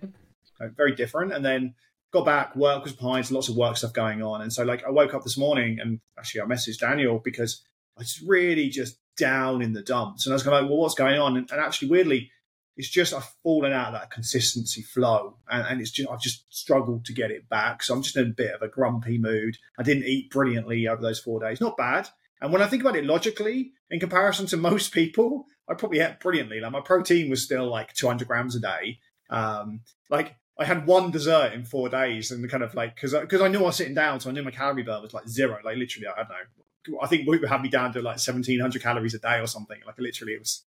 very 0.59 0.95
different. 0.95 1.33
And 1.33 1.43
then 1.43 1.73
got 2.11 2.25
back, 2.25 2.55
work 2.55 2.83
was 2.83 2.93
behind, 2.93 3.29
lots 3.31 3.47
of 3.47 3.55
work 3.55 3.77
stuff 3.77 3.93
going 3.93 4.21
on, 4.21 4.41
and 4.41 4.51
so 4.51 4.63
like 4.63 4.83
I 4.85 4.89
woke 4.89 5.13
up 5.13 5.23
this 5.23 5.37
morning 5.37 5.79
and 5.79 5.99
actually 6.17 6.41
I 6.41 6.45
messaged 6.45 6.79
Daniel 6.79 7.21
because 7.23 7.63
I 7.97 8.01
was 8.01 8.21
really 8.25 8.69
just 8.69 8.97
down 9.17 9.61
in 9.61 9.73
the 9.73 9.81
dumps, 9.81 10.25
and 10.25 10.33
I 10.33 10.35
was 10.35 10.43
kind 10.43 10.55
of 10.55 10.63
like, 10.63 10.69
well, 10.69 10.79
what's 10.79 10.95
going 10.95 11.19
on? 11.19 11.37
And, 11.37 11.49
and 11.51 11.61
actually, 11.61 11.89
weirdly, 11.89 12.31
it's 12.77 12.89
just 12.89 13.13
I've 13.13 13.29
fallen 13.43 13.73
out 13.73 13.87
of 13.87 13.93
that 13.93 14.11
consistency 14.11 14.81
flow, 14.81 15.37
and, 15.49 15.65
and, 15.67 15.81
it's 15.81 15.91
just 15.91 16.09
I've 16.09 16.21
just 16.21 16.45
struggled 16.49 17.05
to 17.05 17.13
get 17.13 17.31
it 17.31 17.47
back. 17.49 17.83
So 17.83 17.93
I'm 17.93 18.01
just 18.01 18.17
in 18.17 18.27
a 18.27 18.33
bit 18.33 18.53
of 18.55 18.61
a 18.61 18.67
grumpy 18.67 19.17
mood. 19.17 19.57
I 19.77 19.83
didn't 19.83 20.05
eat 20.05 20.31
brilliantly 20.31 20.87
over 20.87 21.01
those 21.01 21.19
four 21.19 21.39
days, 21.39 21.61
not 21.61 21.77
bad, 21.77 22.09
and 22.41 22.51
when 22.51 22.61
I 22.61 22.67
think 22.67 22.81
about 22.81 22.95
it 22.95 23.05
logically, 23.05 23.73
in 23.89 23.99
comparison 23.99 24.47
to 24.47 24.57
most 24.57 24.91
people, 24.91 25.45
I 25.69 25.75
probably 25.75 25.99
ate 25.99 26.19
brilliantly. 26.19 26.59
Like 26.59 26.71
my 26.71 26.81
protein 26.81 27.29
was 27.29 27.43
still 27.43 27.69
like 27.69 27.93
200 27.93 28.27
grams 28.27 28.55
a 28.55 28.59
day. 28.59 28.99
Um, 29.29 29.81
like 30.09 30.35
I 30.59 30.65
had 30.65 30.87
one 30.87 31.11
dessert 31.11 31.53
in 31.53 31.63
four 31.65 31.87
days, 31.87 32.31
and 32.31 32.49
kind 32.49 32.63
of 32.63 32.73
like 32.73 32.95
because 32.95 33.13
because 33.13 33.41
I 33.41 33.47
knew 33.47 33.59
I 33.59 33.63
was 33.63 33.75
sitting 33.75 33.93
down, 33.93 34.19
so 34.19 34.29
I 34.29 34.33
knew 34.33 34.43
my 34.43 34.51
calorie 34.51 34.83
burn 34.83 35.01
was 35.01 35.13
like 35.13 35.27
zero. 35.27 35.57
Like 35.63 35.77
literally, 35.77 36.07
I 36.07 36.23
don't 36.23 36.29
know. 36.29 36.99
I 37.01 37.07
think 37.07 37.27
Whoop 37.27 37.45
had 37.45 37.61
me 37.61 37.69
down 37.69 37.93
to 37.93 37.99
like 37.99 38.17
1700 38.17 38.81
calories 38.81 39.13
a 39.13 39.19
day 39.19 39.39
or 39.39 39.47
something. 39.47 39.77
Like 39.85 39.99
literally, 39.99 40.33
it 40.33 40.39
was 40.39 40.65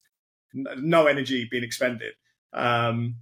no 0.54 1.08
energy 1.08 1.48
being 1.50 1.64
expended. 1.64 2.14
Um, 2.54 3.16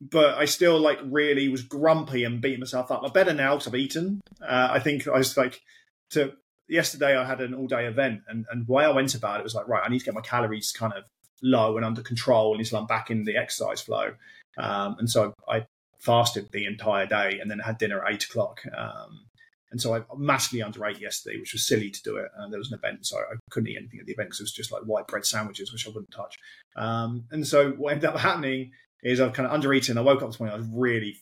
but 0.00 0.36
I 0.36 0.44
still 0.44 0.78
like 0.78 0.98
really 1.04 1.48
was 1.48 1.62
grumpy 1.62 2.24
and 2.24 2.42
beating 2.42 2.60
myself 2.60 2.90
up. 2.90 3.02
I'm 3.02 3.12
better 3.12 3.32
now 3.32 3.54
because 3.54 3.68
I've 3.68 3.74
eaten. 3.74 4.20
Uh, 4.42 4.68
I 4.72 4.78
think 4.78 5.08
I 5.08 5.16
was 5.16 5.36
like 5.36 5.62
to 6.10 6.34
yesterday 6.68 7.16
I 7.16 7.24
had 7.24 7.40
an 7.40 7.54
all 7.54 7.66
day 7.66 7.86
event, 7.86 8.22
and, 8.28 8.46
and 8.50 8.66
way 8.68 8.84
I 8.84 8.90
went 8.90 9.14
about 9.14 9.40
it 9.40 9.44
was 9.44 9.54
like, 9.54 9.68
right, 9.68 9.82
I 9.84 9.88
need 9.88 10.00
to 10.00 10.04
get 10.04 10.14
my 10.14 10.20
calories 10.20 10.72
kind 10.72 10.92
of 10.92 11.04
low 11.42 11.76
and 11.76 11.84
under 11.84 12.02
control 12.02 12.56
until 12.56 12.78
I'm 12.78 12.86
back 12.86 13.10
in 13.10 13.24
the 13.24 13.36
exercise 13.36 13.80
flow. 13.80 14.14
Um, 14.56 14.96
and 14.98 15.10
so 15.10 15.34
I 15.48 15.66
fasted 15.98 16.48
the 16.52 16.66
entire 16.66 17.06
day 17.06 17.38
and 17.40 17.50
then 17.50 17.58
had 17.58 17.78
dinner 17.78 18.04
at 18.04 18.12
eight 18.12 18.24
o'clock. 18.24 18.62
Um, 18.76 19.26
and 19.70 19.80
so 19.80 19.94
I 19.94 20.02
massively 20.16 20.62
underate 20.62 21.00
yesterday, 21.00 21.38
which 21.40 21.52
was 21.52 21.66
silly 21.66 21.90
to 21.90 22.02
do 22.02 22.16
it. 22.16 22.28
And 22.36 22.52
there 22.52 22.60
was 22.60 22.70
an 22.70 22.78
event, 22.78 23.06
so 23.06 23.18
I 23.18 23.34
couldn't 23.50 23.68
eat 23.68 23.76
anything 23.76 23.98
at 23.98 24.06
the 24.06 24.12
event 24.12 24.28
because 24.28 24.40
it 24.40 24.44
was 24.44 24.52
just 24.52 24.70
like 24.70 24.82
white 24.82 25.08
bread 25.08 25.26
sandwiches, 25.26 25.72
which 25.72 25.86
I 25.86 25.90
wouldn't 25.90 26.12
touch. 26.12 26.38
Um, 26.76 27.24
and 27.32 27.46
so 27.46 27.72
what 27.72 27.92
ended 27.92 28.08
up 28.08 28.16
happening 28.16 28.70
is 29.02 29.20
I've 29.20 29.32
kind 29.32 29.50
of 29.50 29.60
undereaten. 29.60 29.98
I 29.98 30.02
woke 30.02 30.22
up 30.22 30.28
this 30.28 30.38
morning, 30.38 30.54
I 30.54 30.58
was 30.58 30.68
really, 30.72 31.16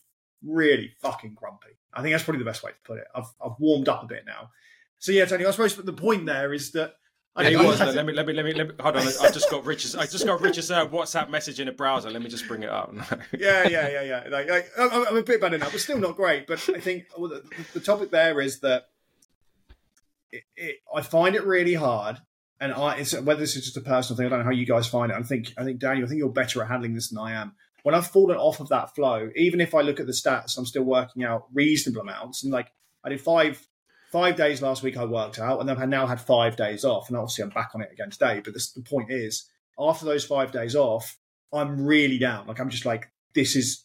really 0.45 0.93
fucking 1.01 1.35
grumpy. 1.35 1.79
I 1.95 2.03
think 2.03 2.13
that's 2.13 2.25
probably 2.25 2.41
the 2.41 2.51
best 2.51 2.63
way 2.63 2.73
to 2.73 2.77
put 2.85 2.99
it. 2.99 3.07
I've, 3.15 3.33
I've 3.43 3.59
warmed 3.59 3.89
up 3.89 4.03
a 4.03 4.07
bit 4.07 4.25
now. 4.27 4.51
So 5.03 5.11
yeah, 5.11 5.25
Tony, 5.25 5.45
I 5.45 5.51
suppose 5.51 5.75
the 5.75 5.93
point 5.93 6.27
there 6.27 6.55
is 6.55 6.71
that. 6.73 6.95
I 7.35 7.49
yeah, 7.49 7.63
was, 7.67 7.81
let, 7.81 8.07
me, 8.07 8.13
let 8.13 8.25
me 8.25 8.35
let 8.35 8.45
me 8.45 8.53
let 8.53 8.69
me 8.69 8.75
hold 8.79 8.97
on. 8.97 9.03
I 9.03 9.31
just 9.31 9.51
got 9.51 9.65
Richard's. 9.65 9.97
I 9.97 10.07
just 10.07 10.25
got 10.25 10.41
Richard's 10.41 10.71
uh, 10.71 10.87
WhatsApp 10.87 11.29
message 11.29 11.59
in 11.59 11.67
a 11.67 11.73
browser. 11.73 12.09
Let 12.09 12.23
me 12.23 12.29
just 12.29 12.47
bring 12.47 12.63
it 12.63 12.69
up. 12.69 12.95
yeah, 13.37 13.67
yeah, 13.67 13.89
yeah, 13.89 14.03
yeah. 14.03 14.29
Like, 14.31 14.49
like, 14.49 14.71
I'm 14.79 15.17
a 15.17 15.23
bit 15.23 15.41
better 15.41 15.59
now, 15.59 15.71
but 15.71 15.81
still 15.81 15.99
not 15.99 16.15
great. 16.15 16.47
But 16.47 16.69
I 16.69 16.79
think 16.79 17.07
well, 17.19 17.31
the, 17.31 17.43
the, 17.73 17.81
topic 17.81 18.13
there 18.13 18.41
is 18.41 18.61
that 18.61 18.91
it, 20.31 20.45
it, 20.55 20.77
I 20.95 21.01
find 21.01 21.35
it 21.35 21.45
really 21.45 21.75
hard, 21.75 22.21
and 22.61 22.73
I, 22.73 22.99
it's, 22.99 23.19
whether 23.19 23.41
this 23.41 23.57
is 23.57 23.65
just 23.65 23.77
a 23.79 23.81
personal 23.81 24.17
thing, 24.17 24.27
I 24.27 24.29
don't 24.29 24.39
know 24.41 24.45
how 24.45 24.51
you 24.51 24.67
guys 24.67 24.87
find 24.87 25.11
it. 25.11 25.17
I 25.19 25.23
think, 25.23 25.53
I 25.59 25.65
think 25.65 25.81
Daniel, 25.81 26.05
I 26.05 26.09
think 26.09 26.19
you're 26.19 26.29
better 26.29 26.63
at 26.63 26.69
handling 26.69 26.95
this 26.95 27.09
than 27.09 27.19
I 27.19 27.33
am. 27.33 27.55
When 27.83 27.97
I've 27.97 28.07
fallen 28.07 28.37
off 28.37 28.61
of 28.61 28.69
that 28.69 28.95
flow, 28.95 29.31
even 29.35 29.61
if 29.61 29.75
I 29.75 29.81
look 29.81 29.99
at 29.99 30.07
the 30.07 30.13
stats, 30.13 30.57
I'm 30.59 30.67
still 30.67 30.85
working 30.85 31.25
out 31.25 31.47
reasonable 31.53 32.03
amounts. 32.03 32.45
And 32.45 32.53
like 32.53 32.71
I 33.03 33.09
did 33.09 33.21
five 33.21 33.67
five 34.13 34.37
days 34.37 34.63
last 34.63 34.83
week, 34.83 34.97
I 34.97 35.05
worked 35.05 35.39
out, 35.39 35.59
and 35.59 35.69
then 35.69 35.79
I 35.79 35.87
now 35.87 36.07
had 36.07 36.21
five 36.21 36.55
days 36.57 36.85
off. 36.85 37.09
And 37.09 37.17
obviously, 37.17 37.45
I'm 37.45 37.51
back 37.51 37.71
on 37.75 37.83
it 37.83 37.91
again 37.91 38.11
today. 38.11 38.41
But 38.45 38.55
this, 38.55 38.71
the 38.71 38.83
point 38.83 39.11
is, 39.11 39.51
after 39.79 40.05
those 40.05 40.25
five 40.25 40.53
days 40.53 40.77
off, 40.77 41.19
I'm 41.53 41.85
really 41.85 42.19
down. 42.19 42.47
Like 42.47 42.61
I'm 42.61 42.71
just 42.71 42.87
like, 42.87 43.11
this 43.35 43.57
is 43.57 43.85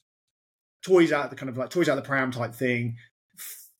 toys 0.83 1.11
out 1.11 1.29
the 1.29 1.35
kind 1.35 1.49
of 1.49 1.57
like 1.57 1.69
toys 1.69 1.89
out 1.89 1.95
the 1.95 2.01
pram 2.01 2.31
type 2.31 2.53
thing. 2.53 2.97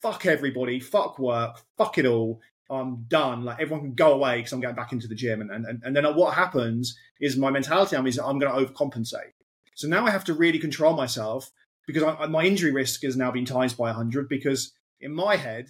Fuck 0.01 0.25
everybody, 0.25 0.79
fuck 0.79 1.19
work, 1.19 1.61
fuck 1.77 1.97
it 1.97 2.05
all. 2.05 2.41
I'm 2.69 3.05
done. 3.07 3.43
Like 3.43 3.61
everyone 3.61 3.85
can 3.85 3.93
go 3.93 4.13
away 4.13 4.37
because 4.37 4.51
I'm 4.51 4.59
going 4.59 4.75
back 4.75 4.91
into 4.91 5.07
the 5.07 5.15
gym. 5.15 5.41
And, 5.41 5.51
and, 5.51 5.81
and 5.83 5.95
then 5.95 6.03
what 6.15 6.33
happens 6.33 6.97
is 7.19 7.37
my 7.37 7.49
mentality 7.49 7.95
is 7.95 8.15
that 8.17 8.25
I'm 8.25 8.39
going 8.39 8.51
to 8.51 8.73
overcompensate. 8.73 9.33
So 9.75 9.87
now 9.87 10.05
I 10.05 10.11
have 10.11 10.25
to 10.25 10.33
really 10.33 10.59
control 10.59 10.93
myself 10.93 11.49
because 11.85 12.03
I, 12.03 12.25
my 12.27 12.43
injury 12.43 12.71
risk 12.71 13.03
has 13.03 13.15
now 13.15 13.31
been 13.31 13.45
times 13.45 13.73
by 13.73 13.85
100 13.85 14.27
because 14.27 14.73
in 14.99 15.13
my 15.13 15.37
head, 15.37 15.69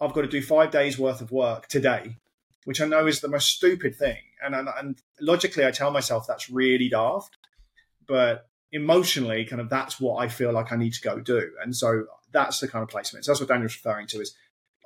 I've 0.00 0.12
got 0.14 0.22
to 0.22 0.28
do 0.28 0.42
five 0.42 0.70
days 0.70 0.98
worth 0.98 1.20
of 1.20 1.30
work 1.30 1.68
today, 1.68 2.16
which 2.64 2.80
I 2.80 2.86
know 2.86 3.06
is 3.06 3.20
the 3.20 3.28
most 3.28 3.48
stupid 3.48 3.94
thing. 3.94 4.18
And, 4.42 4.54
and, 4.54 4.68
and 4.78 4.98
logically, 5.20 5.66
I 5.66 5.70
tell 5.70 5.90
myself 5.90 6.26
that's 6.26 6.48
really 6.48 6.88
daft. 6.88 7.36
But 8.06 8.48
emotionally, 8.72 9.44
kind 9.44 9.60
of 9.60 9.68
that's 9.68 10.00
what 10.00 10.16
I 10.16 10.28
feel 10.28 10.52
like 10.52 10.72
I 10.72 10.76
need 10.76 10.94
to 10.94 11.00
go 11.00 11.20
do. 11.20 11.50
And 11.62 11.76
so 11.76 12.04
that's 12.32 12.60
the 12.60 12.68
kind 12.68 12.82
of 12.82 12.88
placement. 12.88 13.24
So 13.24 13.32
that's 13.32 13.40
what 13.40 13.48
Daniel's 13.48 13.76
referring 13.76 14.06
to 14.08 14.20
is 14.20 14.34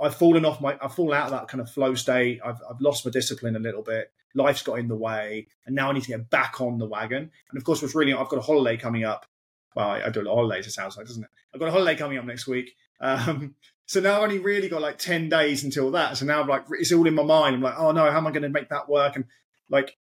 I've 0.01 0.17
fallen 0.17 0.45
off 0.45 0.61
my, 0.61 0.77
I've 0.83 0.95
fallen 0.95 1.17
out 1.17 1.27
of 1.27 1.31
that 1.33 1.49
kind 1.49 1.61
of 1.61 1.71
flow 1.71 1.95
state. 1.95 2.41
I've, 2.45 2.61
I've 2.69 2.81
lost 2.81 3.05
my 3.05 3.11
discipline 3.11 3.57
a 3.57 3.61
little 3.61 3.83
bit. 3.83 4.11
Life's 4.35 4.63
got 4.63 4.81
in 4.81 4.89
the 4.89 4.97
way, 4.97 5.47
and 5.65 5.77
now 5.77 5.91
I 5.91 5.93
need 5.93 6.03
to 6.03 6.09
get 6.09 6.29
back 6.29 6.61
on 6.61 6.79
the 6.79 6.87
wagon. 6.87 7.31
And 7.51 7.57
of 7.57 7.63
course, 7.63 7.81
what's 7.81 7.95
really, 7.95 8.13
I've 8.13 8.29
got 8.29 8.39
a 8.39 8.43
holiday 8.43 8.77
coming 8.77 9.05
up. 9.05 9.27
Well, 9.77 9.89
I, 9.89 10.03
I 10.03 10.11
do 10.11 10.21
a 10.21 10.25
lot 10.25 10.33
of 10.33 10.39
holidays. 10.39 10.67
It 10.67 10.73
sounds 10.73 10.97
like, 10.97 11.07
doesn't 11.07 11.23
it? 11.23 11.31
I've 11.55 11.61
got 11.61 11.69
a 11.69 11.73
holiday 11.73 11.97
coming 11.97 12.19
up 12.19 12.25
next 12.25 12.49
week. 12.49 12.75
Um, 13.01 13.55
so 13.95 14.01
now 14.01 14.17
I've 14.17 14.25
only 14.25 14.41
really 14.41 14.69
got 14.69 14.83
like 14.83 14.99
ten 14.99 15.29
days 15.29 15.63
until 15.63 15.93
that. 15.93 16.17
So 16.17 16.27
now 16.27 16.41
I'm 16.41 16.49
like, 16.49 16.65
it's 16.73 16.93
all 16.93 17.07
in 17.07 17.15
my 17.15 17.23
mind. 17.23 17.55
I'm 17.55 17.63
like, 17.63 17.79
oh 17.79 17.93
no, 17.93 18.11
how 18.11 18.19
am 18.19 18.27
I 18.27 18.33
going 18.33 18.43
to 18.43 18.49
make 18.49 18.69
that 18.71 18.89
work? 18.89 19.15
And 19.15 19.27
like, 19.71 19.97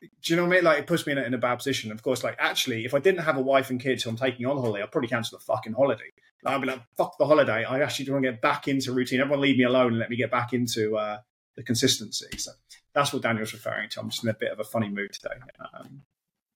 do 0.00 0.08
you 0.22 0.36
know 0.36 0.46
what 0.46 0.52
I 0.52 0.56
mean? 0.56 0.64
Like, 0.64 0.78
it 0.78 0.86
puts 0.86 1.06
me 1.06 1.12
in 1.12 1.18
a, 1.18 1.22
in 1.24 1.34
a 1.34 1.38
bad 1.38 1.56
position. 1.56 1.92
Of 1.92 2.02
course, 2.02 2.24
like 2.24 2.36
actually, 2.38 2.86
if 2.86 2.94
I 2.94 3.00
didn't 3.00 3.20
have 3.20 3.36
a 3.36 3.42
wife 3.42 3.68
and 3.68 3.78
kids 3.78 4.02
who 4.02 4.08
I'm 4.08 4.16
taking 4.16 4.46
on 4.46 4.56
holiday, 4.56 4.82
I'd 4.82 4.90
probably 4.90 5.08
cancel 5.08 5.38
the 5.38 5.44
fucking 5.44 5.74
holiday. 5.74 6.10
Like, 6.42 6.54
I'd 6.54 6.60
be 6.62 6.68
like, 6.68 6.80
fuck 6.96 7.18
the 7.18 7.26
holiday. 7.26 7.64
I 7.64 7.80
actually 7.80 8.10
want 8.10 8.24
to 8.24 8.30
get 8.30 8.40
back 8.40 8.66
into 8.66 8.92
routine. 8.92 9.20
Everyone 9.20 9.42
leave 9.42 9.58
me 9.58 9.64
alone 9.64 9.88
and 9.88 9.98
let 9.98 10.08
me 10.08 10.16
get 10.16 10.30
back 10.30 10.54
into 10.54 10.96
uh, 10.96 11.18
the 11.54 11.62
consistency. 11.62 12.38
So 12.38 12.52
that's 12.94 13.12
what 13.12 13.20
Daniel's 13.20 13.52
referring 13.52 13.90
to. 13.90 14.00
I'm 14.00 14.08
just 14.08 14.24
in 14.24 14.30
a 14.30 14.34
bit 14.34 14.52
of 14.52 14.58
a 14.58 14.64
funny 14.64 14.88
mood 14.88 15.12
today. 15.12 15.34
Um, 15.74 16.00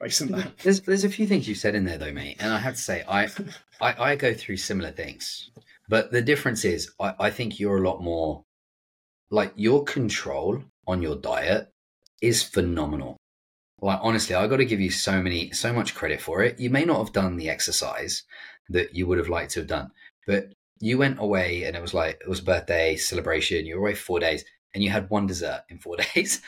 based 0.01 0.22
on 0.22 0.29
that. 0.29 0.57
There's, 0.61 0.81
there's 0.81 1.05
a 1.05 1.11
few 1.11 1.27
things 1.27 1.46
you 1.46 1.55
said 1.55 1.74
in 1.74 1.85
there 1.85 1.98
though, 1.98 2.12
mate. 2.12 2.37
And 2.40 2.51
I 2.51 2.59
have 2.59 2.77
to 2.77 2.81
say, 2.81 3.05
I, 3.07 3.29
I, 3.81 4.12
I 4.12 4.16
go 4.16 4.33
through 4.33 4.57
similar 4.57 4.90
things. 4.90 5.51
But 5.88 6.12
the 6.12 6.22
difference 6.22 6.64
is, 6.64 6.92
I, 7.01 7.14
I 7.18 7.31
think 7.31 7.59
you're 7.59 7.79
a 7.79 7.88
lot 7.88 8.03
more 8.03 8.44
like 9.31 9.53
your 9.57 9.85
control 9.85 10.62
on 10.87 11.03
your 11.03 11.16
diet 11.16 11.68
is 12.22 12.42
phenomenal. 12.42 13.16
Like 13.81 14.01
honestly, 14.03 14.35
I 14.35 14.46
got 14.46 14.57
to 14.57 14.64
give 14.64 14.81
you 14.81 14.90
so 14.90 15.22
many, 15.22 15.53
so 15.53 15.72
much 15.72 15.94
credit 15.94 16.20
for 16.20 16.42
it. 16.42 16.59
You 16.59 16.70
may 16.70 16.85
not 16.85 16.98
have 16.98 17.12
done 17.12 17.37
the 17.37 17.48
exercise 17.48 18.24
that 18.70 18.94
you 18.94 19.07
would 19.07 19.18
have 19.18 19.29
liked 19.29 19.53
to 19.53 19.61
have 19.61 19.68
done, 19.68 19.90
but 20.27 20.53
you 20.81 20.98
went 20.98 21.20
away 21.20 21.64
and 21.64 21.77
it 21.77 21.83
was 21.83 21.94
like 21.94 22.20
it 22.20 22.29
was 22.29 22.40
a 22.40 22.44
birthday 22.44 22.96
celebration. 22.96 23.66
You 23.66 23.77
were 23.77 23.88
away 23.88 23.94
four 23.94 24.20
days 24.20 24.44
and 24.74 24.83
you 24.83 24.90
had 24.90 25.11
one 25.11 25.27
dessert 25.27 25.62
in 25.68 25.79
four 25.79 25.96
days. 26.14 26.40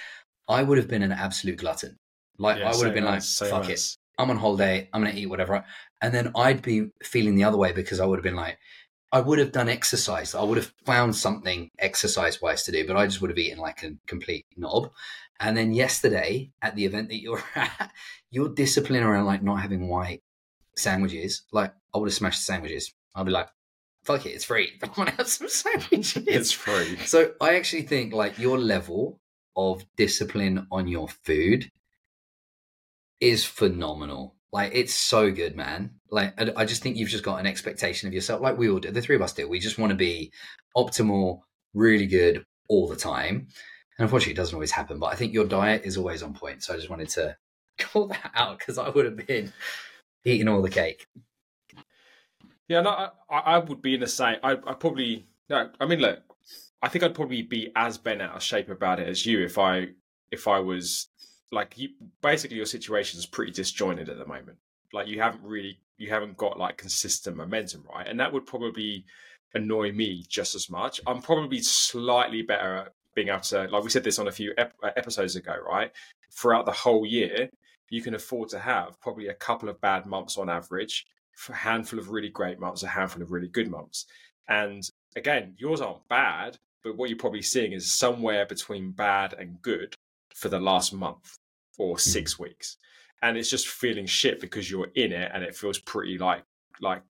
I 0.48 0.62
would 0.62 0.78
have 0.78 0.88
been 0.88 1.02
an 1.02 1.12
absolute 1.12 1.58
glutton. 1.58 1.96
Like 2.38 2.58
yeah, 2.58 2.70
I 2.70 2.76
would 2.76 2.86
have 2.86 2.94
been 2.94 3.04
like, 3.04 3.22
fuck 3.22 3.68
it, 3.68 3.96
I'm 4.18 4.30
on 4.30 4.36
holiday. 4.36 4.88
I'm 4.92 5.02
gonna 5.02 5.14
eat 5.14 5.26
whatever, 5.26 5.64
and 6.00 6.12
then 6.12 6.32
I'd 6.34 6.62
be 6.62 6.90
feeling 7.02 7.34
the 7.34 7.44
other 7.44 7.58
way 7.58 7.72
because 7.72 8.00
I 8.00 8.06
would 8.06 8.18
have 8.18 8.24
been 8.24 8.34
like, 8.34 8.58
I 9.12 9.20
would 9.20 9.38
have 9.38 9.52
done 9.52 9.68
exercise. 9.68 10.34
I 10.34 10.42
would 10.42 10.56
have 10.56 10.72
found 10.86 11.16
something 11.16 11.70
exercise 11.78 12.40
wise 12.40 12.62
to 12.64 12.72
do, 12.72 12.86
but 12.86 12.96
I 12.96 13.06
just 13.06 13.20
would 13.20 13.30
have 13.30 13.38
eaten 13.38 13.58
like 13.58 13.82
a 13.82 13.92
complete 14.06 14.46
knob. 14.56 14.90
And 15.40 15.56
then 15.56 15.72
yesterday 15.72 16.52
at 16.62 16.76
the 16.76 16.84
event 16.84 17.08
that 17.08 17.20
you're 17.20 17.42
at, 17.54 17.90
your 18.30 18.48
discipline 18.48 19.02
around 19.02 19.26
like 19.26 19.42
not 19.42 19.60
having 19.60 19.88
white 19.88 20.22
sandwiches, 20.76 21.42
like 21.52 21.72
I 21.94 21.98
would 21.98 22.08
have 22.08 22.14
smashed 22.14 22.40
the 22.40 22.52
sandwiches. 22.52 22.94
I'd 23.14 23.26
be 23.26 23.32
like, 23.32 23.48
fuck 24.04 24.26
it, 24.26 24.30
it's 24.30 24.44
free. 24.44 24.72
I 24.82 24.90
want 24.96 25.10
to 25.10 25.16
have 25.16 25.28
some 25.28 25.48
sandwiches. 25.48 26.24
It's 26.26 26.52
free. 26.52 26.96
So 27.06 27.32
I 27.40 27.56
actually 27.56 27.82
think 27.82 28.12
like 28.12 28.38
your 28.38 28.58
level 28.58 29.20
of 29.56 29.84
discipline 29.96 30.66
on 30.70 30.86
your 30.86 31.08
food 31.08 31.70
is 33.20 33.44
phenomenal. 33.44 34.36
Like 34.52 34.72
it's 34.74 34.94
so 34.94 35.30
good, 35.30 35.56
man. 35.56 35.92
Like 36.10 36.34
I, 36.56 36.64
just 36.64 36.82
think 36.82 36.96
you've 36.96 37.08
just 37.08 37.24
got 37.24 37.38
an 37.38 37.46
expectation 37.46 38.08
of 38.08 38.14
yourself, 38.14 38.40
like 38.40 38.58
we 38.58 38.68
all 38.68 38.80
do. 38.80 38.90
The 38.90 39.00
three 39.00 39.16
of 39.16 39.22
us 39.22 39.32
do. 39.32 39.48
We 39.48 39.60
just 39.60 39.78
want 39.78 39.90
to 39.90 39.96
be 39.96 40.32
optimal, 40.76 41.40
really 41.72 42.06
good 42.06 42.44
all 42.68 42.88
the 42.88 42.96
time. 42.96 43.46
And 43.98 44.04
unfortunately, 44.06 44.32
it 44.32 44.36
doesn't 44.36 44.54
always 44.54 44.72
happen. 44.72 44.98
But 44.98 45.12
I 45.12 45.14
think 45.14 45.32
your 45.32 45.44
diet 45.44 45.82
is 45.84 45.96
always 45.96 46.22
on 46.22 46.34
point. 46.34 46.64
So 46.64 46.74
I 46.74 46.76
just 46.76 46.90
wanted 46.90 47.10
to 47.10 47.36
call 47.78 48.08
that 48.08 48.32
out 48.34 48.58
because 48.58 48.76
I 48.76 48.88
would 48.88 49.04
have 49.04 49.26
been 49.26 49.52
eating 50.24 50.48
all 50.48 50.62
the 50.62 50.70
cake. 50.70 51.06
Yeah, 52.66 52.82
no, 52.82 52.90
I, 53.28 53.38
I 53.38 53.58
would 53.58 53.82
be 53.82 53.94
in 53.94 54.00
the 54.00 54.06
same. 54.06 54.36
I, 54.42 54.52
I 54.52 54.74
probably, 54.74 55.26
no, 55.48 55.70
I 55.80 55.86
mean, 55.86 56.00
look, 56.00 56.20
I 56.82 56.88
think 56.88 57.04
I'd 57.04 57.14
probably 57.14 57.42
be 57.42 57.70
as 57.76 57.98
bent 57.98 58.22
out 58.22 58.36
of 58.36 58.42
shape 58.42 58.70
about 58.70 59.00
it 59.00 59.08
as 59.08 59.26
you 59.26 59.44
if 59.44 59.58
I 59.58 59.88
if 60.30 60.48
I 60.48 60.60
was 60.60 61.08
like 61.52 61.76
you 61.76 61.90
basically 62.22 62.56
your 62.56 62.66
situation 62.66 63.18
is 63.18 63.26
pretty 63.26 63.52
disjointed 63.52 64.08
at 64.08 64.18
the 64.18 64.26
moment. 64.26 64.58
Like 64.92 65.08
you 65.08 65.20
haven't 65.20 65.42
really 65.42 65.78
you 65.98 66.10
haven't 66.10 66.36
got 66.36 66.58
like 66.58 66.76
consistent 66.76 67.36
momentum 67.36 67.84
right? 67.92 68.06
And 68.06 68.18
that 68.20 68.32
would 68.32 68.46
probably 68.46 69.04
annoy 69.54 69.92
me 69.92 70.24
just 70.28 70.54
as 70.54 70.70
much. 70.70 71.00
I'm 71.06 71.22
probably 71.22 71.60
slightly 71.60 72.42
better 72.42 72.76
at 72.76 72.92
being 73.14 73.28
able 73.28 73.40
to 73.40 73.64
like 73.68 73.82
we 73.82 73.90
said 73.90 74.04
this 74.04 74.18
on 74.18 74.28
a 74.28 74.32
few 74.32 74.54
ep- 74.58 74.74
uh, 74.82 74.90
episodes 74.96 75.36
ago 75.36 75.56
right? 75.68 75.90
Throughout 76.32 76.66
the 76.66 76.72
whole 76.72 77.04
year 77.04 77.50
you 77.88 78.02
can 78.02 78.14
afford 78.14 78.48
to 78.50 78.58
have 78.58 79.00
probably 79.00 79.28
a 79.28 79.34
couple 79.34 79.68
of 79.68 79.80
bad 79.80 80.06
months 80.06 80.38
on 80.38 80.48
average 80.48 81.06
a 81.48 81.54
handful 81.54 81.98
of 81.98 82.10
really 82.10 82.28
great 82.28 82.60
months 82.60 82.82
a 82.82 82.88
handful 82.88 83.22
of 83.22 83.32
really 83.32 83.48
good 83.48 83.68
months. 83.68 84.06
And 84.48 84.82
again 85.16 85.54
yours 85.58 85.80
aren't 85.80 86.08
bad 86.08 86.56
but 86.84 86.96
what 86.96 87.10
you're 87.10 87.18
probably 87.18 87.42
seeing 87.42 87.72
is 87.72 87.92
somewhere 87.92 88.46
between 88.46 88.92
bad 88.92 89.34
and 89.34 89.60
good 89.60 89.94
for 90.34 90.48
the 90.48 90.60
last 90.60 90.94
month 90.94 91.36
or 91.80 91.94
hmm. 91.94 91.98
six 91.98 92.38
weeks, 92.38 92.76
and 93.22 93.36
it's 93.36 93.50
just 93.50 93.68
feeling 93.68 94.06
shit 94.06 94.40
because 94.40 94.70
you're 94.70 94.90
in 94.94 95.12
it, 95.12 95.30
and 95.34 95.42
it 95.42 95.56
feels 95.56 95.78
pretty 95.78 96.18
like 96.18 96.44
like 96.80 97.02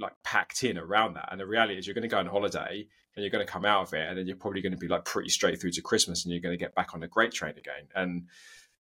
like 0.00 0.12
packed 0.24 0.62
in 0.64 0.78
around 0.78 1.14
that. 1.14 1.28
And 1.30 1.40
the 1.40 1.46
reality 1.46 1.78
is, 1.78 1.86
you're 1.86 1.94
going 1.94 2.02
to 2.02 2.08
go 2.08 2.18
on 2.18 2.26
holiday 2.26 2.86
and 3.16 3.24
you're 3.24 3.30
going 3.30 3.44
to 3.44 3.52
come 3.52 3.64
out 3.64 3.88
of 3.88 3.94
it, 3.94 4.08
and 4.08 4.16
then 4.16 4.26
you're 4.26 4.36
probably 4.36 4.60
going 4.60 4.72
to 4.72 4.78
be 4.78 4.86
like 4.86 5.04
pretty 5.04 5.28
straight 5.28 5.60
through 5.60 5.72
to 5.72 5.82
Christmas, 5.82 6.24
and 6.24 6.32
you're 6.32 6.42
going 6.42 6.56
to 6.56 6.64
get 6.64 6.74
back 6.74 6.94
on 6.94 7.00
the 7.00 7.08
great 7.08 7.32
train 7.32 7.54
again. 7.56 7.88
And 7.94 8.24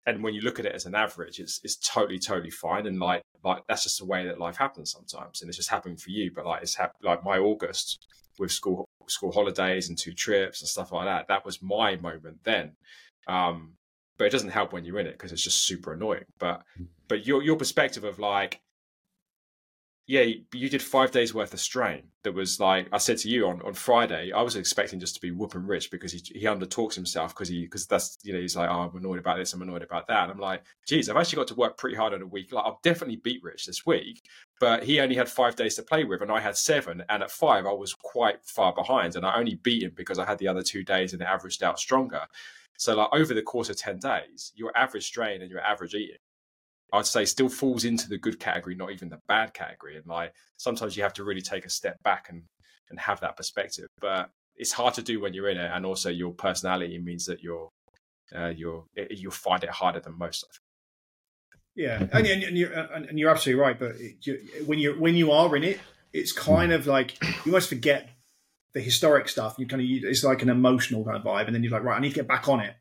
and 0.06 0.22
when 0.22 0.34
you 0.34 0.40
look 0.40 0.58
at 0.60 0.66
it 0.66 0.72
as 0.72 0.86
an 0.86 0.94
average, 0.94 1.38
it's 1.38 1.60
it's 1.62 1.76
totally 1.76 2.18
totally 2.18 2.50
fine. 2.50 2.86
And 2.86 2.98
like 2.98 3.22
like 3.44 3.62
that's 3.68 3.84
just 3.84 3.98
the 3.98 4.06
way 4.06 4.26
that 4.26 4.40
life 4.40 4.56
happens 4.56 4.90
sometimes, 4.90 5.42
and 5.42 5.48
it's 5.48 5.58
just 5.58 5.70
happening 5.70 5.96
for 5.96 6.10
you. 6.10 6.30
But 6.34 6.46
like 6.46 6.62
it's 6.62 6.74
hap- 6.74 6.96
like 7.02 7.24
my 7.24 7.38
August 7.38 8.06
with 8.38 8.52
school 8.52 8.88
school 9.08 9.32
holidays 9.32 9.88
and 9.88 9.96
two 9.96 10.12
trips 10.12 10.60
and 10.60 10.68
stuff 10.68 10.92
like 10.92 11.06
that. 11.06 11.28
That 11.28 11.44
was 11.44 11.62
my 11.62 11.96
moment 11.96 12.38
then. 12.44 12.72
Um, 13.28 13.74
but 14.18 14.26
it 14.26 14.30
doesn't 14.30 14.50
help 14.50 14.72
when 14.72 14.84
you're 14.84 14.98
in 14.98 15.06
it 15.06 15.12
because 15.12 15.32
it's 15.32 15.42
just 15.42 15.64
super 15.64 15.92
annoying. 15.92 16.24
But 16.38 16.62
hmm. 16.76 16.84
but 17.08 17.26
your 17.26 17.42
your 17.42 17.56
perspective 17.56 18.04
of 18.04 18.18
like, 18.18 18.60
yeah, 20.06 20.22
you 20.52 20.68
did 20.68 20.82
five 20.82 21.10
days 21.10 21.34
worth 21.34 21.52
of 21.52 21.60
strain. 21.60 22.04
That 22.22 22.32
was 22.32 22.58
like 22.58 22.88
I 22.92 22.98
said 22.98 23.18
to 23.18 23.28
you 23.28 23.46
on, 23.48 23.60
on 23.62 23.74
Friday. 23.74 24.32
I 24.32 24.40
was 24.40 24.56
expecting 24.56 25.00
just 25.00 25.14
to 25.16 25.20
be 25.20 25.32
whooping 25.32 25.66
rich 25.66 25.90
because 25.90 26.12
he 26.12 26.22
he 26.34 26.46
undertalks 26.46 26.94
himself 26.94 27.34
because 27.34 27.48
he 27.48 27.62
because 27.62 27.86
that's 27.86 28.18
you 28.22 28.32
know 28.32 28.40
he's 28.40 28.56
like 28.56 28.70
oh 28.70 28.90
I'm 28.90 28.96
annoyed 28.96 29.18
about 29.18 29.36
this 29.36 29.52
I'm 29.52 29.62
annoyed 29.62 29.82
about 29.82 30.06
that. 30.08 30.24
And 30.24 30.32
I'm 30.32 30.38
like, 30.38 30.62
geez, 30.86 31.08
I've 31.08 31.16
actually 31.16 31.36
got 31.36 31.48
to 31.48 31.54
work 31.54 31.76
pretty 31.76 31.96
hard 31.96 32.14
on 32.14 32.22
a 32.22 32.26
week. 32.26 32.52
Like 32.52 32.64
I'll 32.64 32.80
definitely 32.82 33.16
beat 33.16 33.42
Rich 33.42 33.66
this 33.66 33.84
week, 33.84 34.22
but 34.60 34.82
he 34.82 34.98
only 35.00 35.14
had 35.14 35.28
five 35.28 35.56
days 35.56 35.74
to 35.74 35.82
play 35.82 36.04
with 36.04 36.22
and 36.22 36.32
I 36.32 36.40
had 36.40 36.56
seven. 36.56 37.02
And 37.10 37.22
at 37.22 37.30
five 37.30 37.66
I 37.66 37.72
was 37.72 37.92
quite 37.92 38.42
far 38.44 38.72
behind, 38.72 39.14
and 39.14 39.26
I 39.26 39.36
only 39.36 39.56
beat 39.56 39.82
him 39.82 39.92
because 39.94 40.18
I 40.18 40.24
had 40.24 40.38
the 40.38 40.48
other 40.48 40.62
two 40.62 40.84
days 40.84 41.12
and 41.12 41.20
it 41.20 41.28
averaged 41.28 41.62
out 41.62 41.78
stronger. 41.78 42.22
So 42.78 42.94
like 42.94 43.08
over 43.12 43.34
the 43.34 43.42
course 43.42 43.68
of 43.68 43.76
10 43.76 43.98
days, 43.98 44.52
your 44.54 44.76
average 44.76 45.06
strain 45.06 45.42
and 45.42 45.50
your 45.50 45.60
average 45.60 45.94
eating, 45.94 46.16
I'd 46.92 47.06
say 47.06 47.24
still 47.24 47.48
falls 47.48 47.84
into 47.84 48.08
the 48.08 48.18
good 48.18 48.38
category, 48.38 48.74
not 48.74 48.92
even 48.92 49.08
the 49.08 49.20
bad 49.28 49.54
category. 49.54 49.96
And 49.96 50.06
like 50.06 50.32
sometimes 50.56 50.96
you 50.96 51.02
have 51.02 51.14
to 51.14 51.24
really 51.24 51.40
take 51.40 51.66
a 51.66 51.70
step 51.70 52.02
back 52.02 52.28
and 52.28 52.42
and 52.90 52.98
have 53.00 53.20
that 53.20 53.36
perspective. 53.36 53.88
But 54.00 54.30
it's 54.56 54.72
hard 54.72 54.94
to 54.94 55.02
do 55.02 55.20
when 55.20 55.34
you're 55.34 55.48
in 55.48 55.58
it, 55.58 55.70
and 55.72 55.84
also 55.84 56.10
your 56.10 56.32
personality 56.32 56.98
means 56.98 57.26
that 57.26 57.42
you're 57.42 57.68
uh, 58.34 58.48
you're 58.48 58.84
you'll 59.10 59.32
find 59.32 59.62
it 59.64 59.70
harder 59.70 60.00
than 60.00 60.16
most. 60.18 60.44
of. 60.44 60.50
Yeah, 61.74 62.06
and, 62.12 62.26
and, 62.26 62.56
you're 62.56 62.72
and 62.72 63.18
you're 63.18 63.30
absolutely 63.30 63.60
right. 63.60 63.78
But 63.78 63.96
when 64.64 64.78
you 64.78 64.94
when 64.94 65.14
you 65.14 65.30
are 65.32 65.54
in 65.56 65.64
it, 65.64 65.80
it's 66.12 66.32
kind 66.32 66.72
of 66.72 66.86
like 66.86 67.22
you 67.22 67.52
almost 67.52 67.68
forget 67.68 68.08
the 68.76 68.82
historic 68.82 69.26
stuff. 69.28 69.56
You 69.58 69.66
kind 69.66 69.80
of 69.82 69.88
it's 69.88 70.22
like 70.22 70.42
an 70.42 70.50
emotional 70.50 71.02
kind 71.04 71.16
of 71.16 71.22
vibe, 71.24 71.46
and 71.46 71.54
then 71.54 71.62
you're 71.62 71.72
like, 71.72 71.82
right, 71.82 71.96
I 71.96 72.00
need 72.00 72.10
to 72.10 72.14
get 72.22 72.28
back 72.28 72.46
on 72.48 72.60
it. 72.60 72.74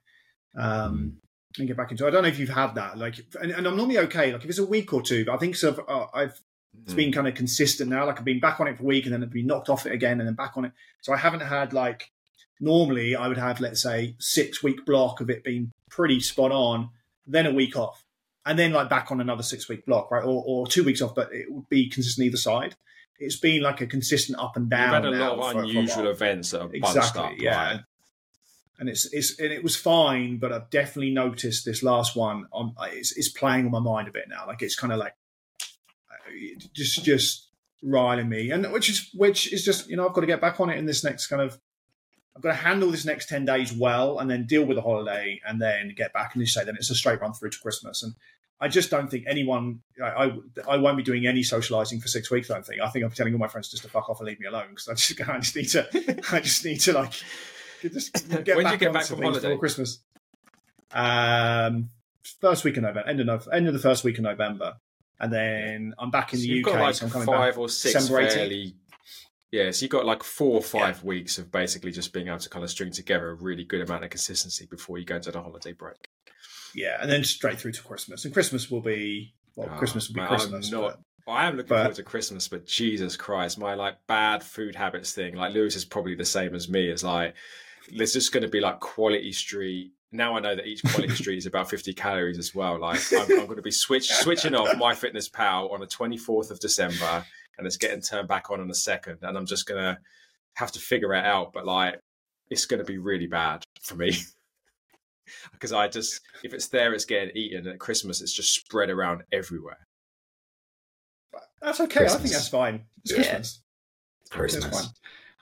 um, 0.57 1.17
and 1.57 1.67
get 1.69 1.77
back 1.77 1.89
into. 1.91 2.03
it. 2.03 2.09
I 2.09 2.11
don't 2.11 2.23
know 2.23 2.27
if 2.29 2.37
you've 2.37 2.49
had 2.49 2.75
that, 2.75 2.97
like, 2.97 3.15
and, 3.41 3.49
and 3.51 3.65
I'm 3.65 3.77
normally 3.77 3.97
okay. 3.99 4.33
Like 4.33 4.43
if 4.43 4.49
it's 4.49 4.59
a 4.59 4.65
week 4.65 4.91
or 4.91 5.01
two, 5.01 5.23
but 5.23 5.35
I 5.35 5.37
think 5.37 5.55
so. 5.55 5.69
I've, 5.71 5.79
uh, 5.87 6.07
I've 6.13 6.39
it's 6.83 6.91
Mm. 6.93 6.97
been 6.97 7.11
kind 7.13 7.27
of 7.29 7.35
consistent 7.35 7.89
now. 7.89 8.05
Like 8.05 8.19
I've 8.19 8.25
been 8.25 8.41
back 8.41 8.59
on 8.59 8.67
it 8.67 8.75
for 8.75 8.83
a 8.83 8.85
week 8.85 9.05
and 9.05 9.13
then 9.13 9.23
I've 9.23 9.31
been 9.31 9.47
knocked 9.47 9.69
off 9.69 9.85
it 9.85 9.93
again 9.93 10.19
and 10.19 10.27
then 10.27 10.35
back 10.35 10.57
on 10.57 10.65
it. 10.65 10.73
So 11.01 11.13
I 11.13 11.17
haven't 11.17 11.39
had 11.39 11.71
like 11.71 12.11
normally 12.59 13.15
I 13.15 13.29
would 13.29 13.37
have 13.37 13.61
let's 13.61 13.81
say 13.81 14.15
six 14.19 14.61
week 14.61 14.85
block 14.85 15.21
of 15.21 15.29
it 15.29 15.45
being 15.45 15.71
pretty 15.89 16.19
spot 16.19 16.51
on, 16.51 16.89
then 17.25 17.45
a 17.45 17.53
week 17.53 17.77
off, 17.77 18.03
and 18.45 18.59
then 18.59 18.73
like 18.73 18.89
back 18.89 19.09
on 19.11 19.21
another 19.21 19.43
six 19.43 19.69
week 19.69 19.85
block, 19.85 20.11
right, 20.11 20.25
or, 20.25 20.43
or 20.45 20.67
two 20.67 20.83
weeks 20.83 21.01
off, 21.01 21.15
but 21.15 21.33
it 21.33 21.45
would 21.49 21.69
be 21.69 21.87
consistent 21.89 22.25
either 22.27 22.35
side. 22.37 22.75
It's 23.19 23.37
been 23.37 23.61
like 23.61 23.81
a 23.81 23.87
consistent 23.87 24.37
up 24.39 24.55
and 24.57 24.65
You've 24.65 24.69
down. 24.71 24.89
had 24.93 25.05
a 25.05 25.11
lot 25.11 25.55
of 25.55 25.63
unusual 25.63 26.07
events 26.09 26.51
that 26.51 26.61
have 26.61 26.71
bunched 26.71 26.95
Exactly, 26.97 27.21
up. 27.23 27.33
yeah. 27.39 27.71
like- 27.73 27.81
and 28.77 28.89
it's 28.89 29.05
it's 29.13 29.39
and 29.39 29.53
it 29.53 29.63
was 29.63 29.77
fine, 29.77 30.37
but 30.37 30.51
I've 30.51 30.69
definitely 30.69 31.11
noticed 31.11 31.63
this 31.63 31.81
last 31.81 32.13
one. 32.15 32.45
On 32.51 32.75
it's, 32.91 33.15
it's 33.15 33.29
playing 33.29 33.63
on 33.65 33.71
my 33.71 33.79
mind 33.79 34.09
a 34.09 34.11
bit 34.11 34.25
now. 34.27 34.45
Like 34.45 34.61
it's 34.61 34.75
kind 34.75 34.91
of 34.91 34.99
like 34.99 35.15
uh, 36.11 36.59
just 36.73 37.05
just 37.05 37.47
riling 37.81 38.27
me, 38.27 38.51
and 38.51 38.69
which 38.73 38.89
is 38.89 39.09
which 39.13 39.53
is 39.53 39.63
just 39.63 39.87
you 39.89 39.95
know 39.95 40.05
I've 40.05 40.13
got 40.13 40.21
to 40.21 40.27
get 40.27 40.41
back 40.41 40.59
on 40.59 40.69
it 40.69 40.77
in 40.77 40.85
this 40.85 41.05
next 41.05 41.27
kind 41.27 41.41
of. 41.41 41.57
I've 42.35 42.41
got 42.41 42.49
to 42.49 42.55
handle 42.55 42.91
this 42.91 43.05
next 43.05 43.29
ten 43.29 43.45
days 43.45 43.71
well, 43.71 44.19
and 44.19 44.29
then 44.29 44.45
deal 44.45 44.65
with 44.65 44.75
the 44.75 44.81
holiday, 44.81 45.39
and 45.47 45.61
then 45.61 45.93
get 45.95 46.11
back. 46.11 46.33
And 46.35 46.41
you 46.41 46.45
say 46.47 46.65
then 46.65 46.75
it's 46.75 46.89
a 46.89 46.95
straight 46.95 47.21
run 47.21 47.31
through 47.31 47.51
to 47.51 47.59
Christmas, 47.59 48.03
and 48.03 48.13
I 48.59 48.67
just 48.69 48.89
don't 48.89 49.09
think 49.11 49.25
anyone. 49.27 49.81
I, 50.01 50.07
I 50.07 50.31
I 50.69 50.77
won't 50.77 50.95
be 50.97 51.03
doing 51.03 51.27
any 51.27 51.41
socialising 51.41 52.01
for 52.01 52.07
six 52.07 52.31
weeks. 52.31 52.49
I 52.49 52.53
don't 52.55 52.65
think. 52.65 52.81
I 52.81 52.89
think 52.89 53.03
I'm 53.05 53.11
telling 53.11 53.33
all 53.33 53.39
my 53.39 53.47
friends 53.49 53.69
just 53.69 53.83
to 53.83 53.89
fuck 53.89 54.09
off 54.09 54.19
and 54.19 54.27
leave 54.27 54.39
me 54.39 54.47
alone 54.47 54.67
because 54.69 54.87
I 54.87 54.93
just 54.93 55.21
I 55.29 55.39
just 55.39 55.55
need 55.55 55.69
to 55.69 56.23
I 56.31 56.39
just 56.39 56.63
need 56.65 56.79
to 56.81 56.93
like 56.93 57.11
just 57.81 58.13
get 58.43 58.55
When 58.55 58.57
do 58.57 58.63
back 58.63 58.71
you 58.73 58.77
get 58.79 58.93
back 58.93 59.05
from 59.05 59.21
holiday? 59.21 59.41
before 59.49 59.59
Christmas. 59.59 59.99
Um, 60.91 61.89
first 62.41 62.63
week 62.63 62.77
of 62.77 62.83
November, 62.83 63.07
end 63.09 63.19
of 63.19 63.25
Nov- 63.27 63.47
end 63.51 63.67
of 63.67 63.73
the 63.73 63.79
first 63.79 64.03
week 64.03 64.17
of 64.17 64.23
November, 64.23 64.75
and 65.19 65.31
then 65.33 65.93
I'm 65.99 66.11
back 66.11 66.33
in 66.33 66.39
So 66.39 66.43
the 66.43 66.47
you've 66.49 66.65
UK. 66.65 66.73
got 66.73 66.81
like 66.81 66.95
so 66.95 67.05
I'm 67.07 67.11
coming 67.11 67.25
five 67.27 67.53
back. 67.55 67.59
or 67.59 67.69
six 67.69 67.93
December 67.93 68.23
18th. 68.23 68.33
fairly. 68.33 68.75
Yeah, 69.51 69.71
so 69.71 69.83
you've 69.83 69.91
got 69.91 70.05
like 70.05 70.23
four 70.23 70.55
or 70.55 70.61
five 70.61 71.03
weeks 71.03 71.37
of 71.37 71.51
basically 71.51 71.91
just 71.91 72.11
being 72.11 72.27
able 72.27 72.39
to 72.39 72.49
kind 72.49 72.63
of 72.63 72.69
string 72.69 72.91
together 72.91 73.29
a 73.29 73.35
really 73.35 73.63
good 73.63 73.81
amount 73.81 74.03
of 74.03 74.09
consistency 74.09 74.65
before 74.65 74.97
you 74.97 75.05
go 75.05 75.15
into 75.15 75.31
the 75.31 75.41
holiday 75.41 75.71
break. 75.71 76.04
Yeah, 76.75 76.97
and 77.01 77.09
then 77.09 77.23
straight 77.23 77.59
through 77.59 77.71
to 77.73 77.83
Christmas, 77.83 78.25
and 78.25 78.33
Christmas 78.33 78.69
will 78.69 78.81
be 78.81 79.33
well, 79.55 79.69
Oh, 79.71 79.77
Christmas 79.77 80.09
will 80.09 80.15
be 80.15 80.19
man, 80.21 80.29
Christmas. 80.29 80.71
I'm 80.73 80.81
not- 80.81 80.91
but- 80.91 80.99
I 81.27 81.47
am 81.47 81.55
looking 81.57 81.69
But- 81.69 81.77
forward 81.83 81.95
to 81.95 82.03
Christmas, 82.03 82.47
but 82.47 82.67
Jesus 82.67 83.17
Christ, 83.17 83.57
my 83.57 83.73
like 83.73 83.95
bad 84.07 84.43
food 84.43 84.75
habits 84.75 85.13
thing. 85.13 85.35
Like 85.35 85.53
Lewis 85.55 85.75
is 85.75 85.83
probably 85.85 86.13
the 86.13 86.23
same 86.25 86.53
as 86.53 86.69
me. 86.69 86.87
Is 86.89 87.03
like 87.03 87.33
there's 87.95 88.13
just 88.13 88.31
going 88.31 88.43
to 88.43 88.49
be 88.49 88.59
like 88.59 88.79
quality 88.79 89.31
street. 89.31 89.93
Now 90.11 90.35
I 90.35 90.39
know 90.39 90.55
that 90.55 90.67
each 90.67 90.83
quality 90.83 91.15
street 91.23 91.37
is 91.37 91.45
about 91.47 91.67
50 91.69 91.93
calories 91.93 92.37
as 92.37 92.53
well. 92.53 92.79
Like 92.79 93.01
I'm, 93.11 93.21
I'm 93.21 93.45
going 93.45 93.55
to 93.55 93.61
be 93.63 93.71
switch 93.71 94.07
switching 94.11 94.53
off 94.53 94.77
my 94.77 94.93
Fitness 94.93 95.27
Pal 95.29 95.69
on 95.69 95.79
the 95.79 95.87
24th 95.87 96.51
of 96.51 96.59
December, 96.59 97.25
and 97.57 97.65
it's 97.65 97.77
getting 97.77 98.01
turned 98.01 98.27
back 98.27 98.51
on 98.51 98.59
on 98.61 98.67
the 98.67 98.75
second, 98.75 99.17
and 99.23 99.35
I'm 99.35 99.47
just 99.47 99.65
gonna 99.65 99.97
have 100.55 100.71
to 100.73 100.79
figure 100.79 101.13
it 101.15 101.25
out. 101.25 101.53
But 101.53 101.65
like 101.65 101.99
it's 102.51 102.65
going 102.67 102.77
to 102.79 102.85
be 102.85 102.99
really 102.99 103.25
bad 103.27 103.63
for 103.81 103.95
me. 103.95 104.15
Because 105.51 105.71
I 105.73 105.87
just, 105.87 106.21
if 106.43 106.53
it's 106.53 106.67
there, 106.67 106.93
it's 106.93 107.05
getting 107.05 107.35
eaten. 107.35 107.59
And 107.59 107.67
at 107.67 107.79
Christmas, 107.79 108.21
it's 108.21 108.33
just 108.33 108.53
spread 108.53 108.89
around 108.89 109.23
everywhere. 109.31 109.77
That's 111.61 111.79
okay. 111.81 112.05
I 112.05 112.09
think 112.09 112.31
that's 112.31 112.49
fine. 112.49 112.85
It's 113.03 113.11
Yeah. 113.11 113.17
Christmas. 113.17 113.61
Christmas. 114.29 114.81
Fine. 114.81 114.89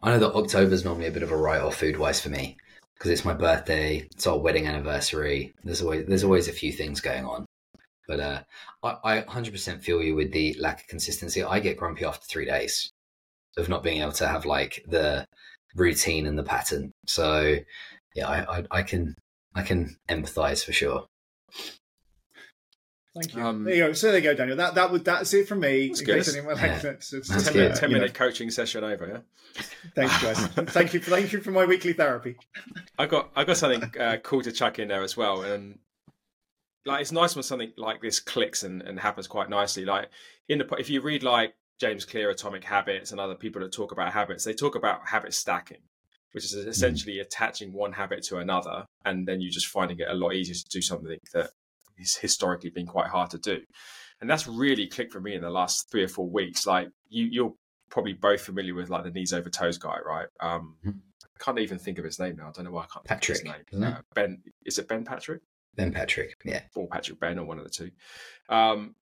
I 0.03 0.11
know 0.11 0.19
that 0.19 0.35
October's 0.35 0.83
normally 0.83 1.07
a 1.07 1.11
bit 1.11 1.23
of 1.23 1.31
a 1.31 1.37
write-off 1.37 1.75
food-wise 1.75 2.21
for 2.21 2.29
me 2.29 2.57
because 2.95 3.11
it's 3.11 3.25
my 3.25 3.33
birthday, 3.33 4.07
it's 4.11 4.27
our 4.27 4.37
wedding 4.37 4.67
anniversary. 4.67 5.53
There's 5.63 5.81
always 5.81 6.05
there's 6.07 6.23
always 6.23 6.47
a 6.47 6.53
few 6.53 6.71
things 6.71 7.01
going 7.01 7.25
on, 7.25 7.45
but 8.07 8.19
uh, 8.19 8.43
I, 8.83 8.97
I 9.03 9.21
100% 9.21 9.81
feel 9.81 10.01
you 10.01 10.15
with 10.15 10.31
the 10.31 10.55
lack 10.59 10.81
of 10.81 10.87
consistency. 10.87 11.43
I 11.43 11.59
get 11.59 11.77
grumpy 11.77 12.05
after 12.05 12.25
three 12.25 12.45
days 12.45 12.91
of 13.57 13.69
not 13.69 13.83
being 13.83 14.01
able 14.01 14.11
to 14.13 14.27
have 14.27 14.45
like 14.45 14.83
the 14.87 15.25
routine 15.75 16.25
and 16.25 16.37
the 16.37 16.43
pattern. 16.43 16.91
So 17.07 17.57
yeah, 18.15 18.27
I, 18.27 18.59
I, 18.59 18.63
I 18.71 18.83
can 18.83 19.15
I 19.55 19.61
can 19.63 19.97
empathise 20.09 20.63
for 20.65 20.73
sure. 20.73 21.07
Thank 23.15 23.35
you. 23.35 23.43
Um, 23.43 23.63
there 23.63 23.75
you 23.75 23.87
go. 23.87 23.93
So 23.93 24.07
there 24.07 24.17
you 24.17 24.23
go, 24.23 24.33
Daniel. 24.33 24.57
That 24.57 24.73
that 24.75 24.91
was 24.91 25.03
that's 25.03 25.33
it 25.35 25.47
from 25.47 25.59
me. 25.59 25.87
That's 25.89 26.01
good. 26.01 26.27
anyone 26.29 26.57
Yeah. 26.57 26.73
like 26.73 26.83
it's, 26.83 27.13
it's, 27.13 27.29
That's 27.29 27.43
10 27.43 27.53
good. 27.53 27.59
minute, 27.59 27.77
10 27.77 27.89
you 27.89 27.95
know, 27.95 28.01
minute 28.01 28.15
coaching 28.15 28.49
session 28.49 28.83
over, 28.83 29.07
yeah? 29.07 29.61
Thanks, 29.95 30.21
guys. 30.21 30.47
thank 30.71 30.95
you. 30.95 30.99
For, 30.99 31.11
thank 31.11 31.31
you 31.31 31.39
for 31.39 31.51
my 31.51 31.65
weekly 31.65 31.93
therapy. 31.93 32.37
I 32.97 33.05
got 33.05 33.29
I 33.35 33.43
got 33.43 33.57
something 33.57 33.83
uh, 33.99 34.17
cool 34.23 34.41
to 34.41 34.51
chuck 34.51 34.79
in 34.79 34.87
there 34.87 35.03
as 35.03 35.15
well, 35.15 35.43
and 35.43 35.77
like 36.85 37.01
it's 37.01 37.11
nice 37.11 37.35
when 37.35 37.43
something 37.43 37.71
like 37.77 38.01
this 38.01 38.19
clicks 38.19 38.63
and, 38.63 38.81
and 38.81 38.99
happens 38.99 39.27
quite 39.27 39.47
nicely. 39.47 39.85
Like 39.85 40.09
in 40.49 40.57
the 40.57 40.75
if 40.79 40.89
you 40.89 41.01
read 41.01 41.21
like 41.21 41.53
James 41.79 42.05
Clear, 42.05 42.31
Atomic 42.31 42.63
Habits, 42.63 43.11
and 43.11 43.19
other 43.19 43.35
people 43.35 43.61
that 43.61 43.71
talk 43.71 43.91
about 43.91 44.11
habits, 44.11 44.43
they 44.43 44.53
talk 44.53 44.73
about 44.73 45.07
habit 45.09 45.35
stacking, 45.35 45.81
which 46.33 46.43
is 46.45 46.53
essentially 46.53 47.19
attaching 47.19 47.71
one 47.73 47.93
habit 47.93 48.23
to 48.23 48.37
another, 48.37 48.85
and 49.05 49.27
then 49.27 49.41
you're 49.41 49.51
just 49.51 49.67
finding 49.67 49.99
it 49.99 50.07
a 50.09 50.13
lot 50.13 50.33
easier 50.33 50.55
to 50.55 50.65
do 50.69 50.81
something 50.81 51.17
that 51.33 51.49
is 51.97 52.15
historically 52.17 52.69
been 52.69 52.85
quite 52.87 53.07
hard 53.07 53.29
to 53.31 53.37
do. 53.37 53.61
And 54.21 54.29
that's 54.29 54.47
really 54.47 54.87
clicked 54.87 55.11
for 55.13 55.19
me 55.21 55.35
in 55.35 55.41
the 55.41 55.49
last 55.49 55.89
three 55.91 56.03
or 56.03 56.07
four 56.07 56.29
weeks. 56.29 56.65
Like 56.67 56.89
you, 57.09 57.25
you're 57.25 57.53
probably 57.89 58.13
both 58.13 58.41
familiar 58.41 58.73
with 58.73 58.89
like 58.89 59.03
the 59.03 59.11
knees 59.11 59.33
over 59.33 59.49
toes 59.49 59.77
guy, 59.77 59.97
right? 60.05 60.27
Um, 60.39 60.77
Mhm. 60.85 60.99
I 61.25 61.43
can't 61.43 61.59
even 61.59 61.77
think 61.79 61.97
of 61.97 62.05
his 62.05 62.19
name 62.19 62.35
now. 62.37 62.47
I 62.49 62.51
don't 62.51 62.65
know 62.65 62.71
why 62.71 62.83
I 62.83 62.87
can't 62.93 63.05
Patrick, 63.05 63.39
think 63.39 63.49
of 63.55 63.61
his 63.69 63.79
name. 63.79 63.83
it? 63.83 63.93
Uh, 63.97 64.01
Ben, 64.13 64.43
is 64.65 64.77
it 64.79 64.87
Ben 64.87 65.03
Patrick 65.03 65.41
Ben 65.75 65.91
Patrick, 65.91 66.35
yeah. 66.45 66.61
or 66.75 66.87
Patrick 66.87 67.19
Ben 67.19 67.37
or 67.39 67.45
one 67.45 67.57
of 67.57 67.63
the 67.63 67.69
two? 67.69 67.91
Um, 68.49 68.95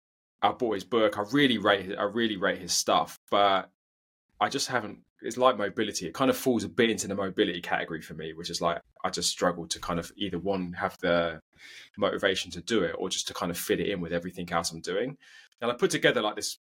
I 0.41 0.51
bought 0.53 0.75
his 0.75 0.83
book. 0.85 1.17
I 1.17 1.23
really 1.31 1.57
rate. 1.57 1.93
I 1.97 2.03
really 2.03 2.37
rate 2.37 2.59
his 2.61 2.71
stuff, 2.71 3.19
but 3.29 3.69
I 4.39 4.47
just 4.49 4.67
haven't. 4.67 4.99
It's 5.21 5.38
like 5.38 5.58
mobility. 5.58 6.08
It 6.08 6.13
kind 6.13 6.29
of 6.29 6.38
falls 6.38 6.63
a 6.63 6.69
bit 6.69 6.89
into 6.89 7.08
the 7.08 7.15
mobility 7.15 7.62
category 7.62 8.01
for 8.01 8.13
me, 8.13 8.34
which 8.34 8.49
is 8.49 8.62
like 8.62 8.82
I 9.03 9.10
just 9.10 9.29
struggle 9.29 9.67
to 9.67 9.79
kind 9.79 9.99
of 9.99 10.12
either 10.15 10.39
one 10.39 10.73
have 10.73 10.97
the 11.01 11.39
motivation 11.97 12.51
to 12.51 12.62
do 12.62 12.84
it 12.84 12.95
or 12.97 13.10
just 13.10 13.27
to 13.27 13.34
kind 13.34 13.51
of 13.51 13.58
fit 13.58 13.79
it 13.79 13.89
in 13.89 13.99
with 13.99 14.13
everything 14.13 14.51
else 14.51 14.71
I'm 14.71 14.82
doing. 14.82 15.17
And 15.62 15.71
I 15.71 15.75
put 15.75 15.91
together 15.91 16.21
like 16.21 16.36
this 16.36 16.58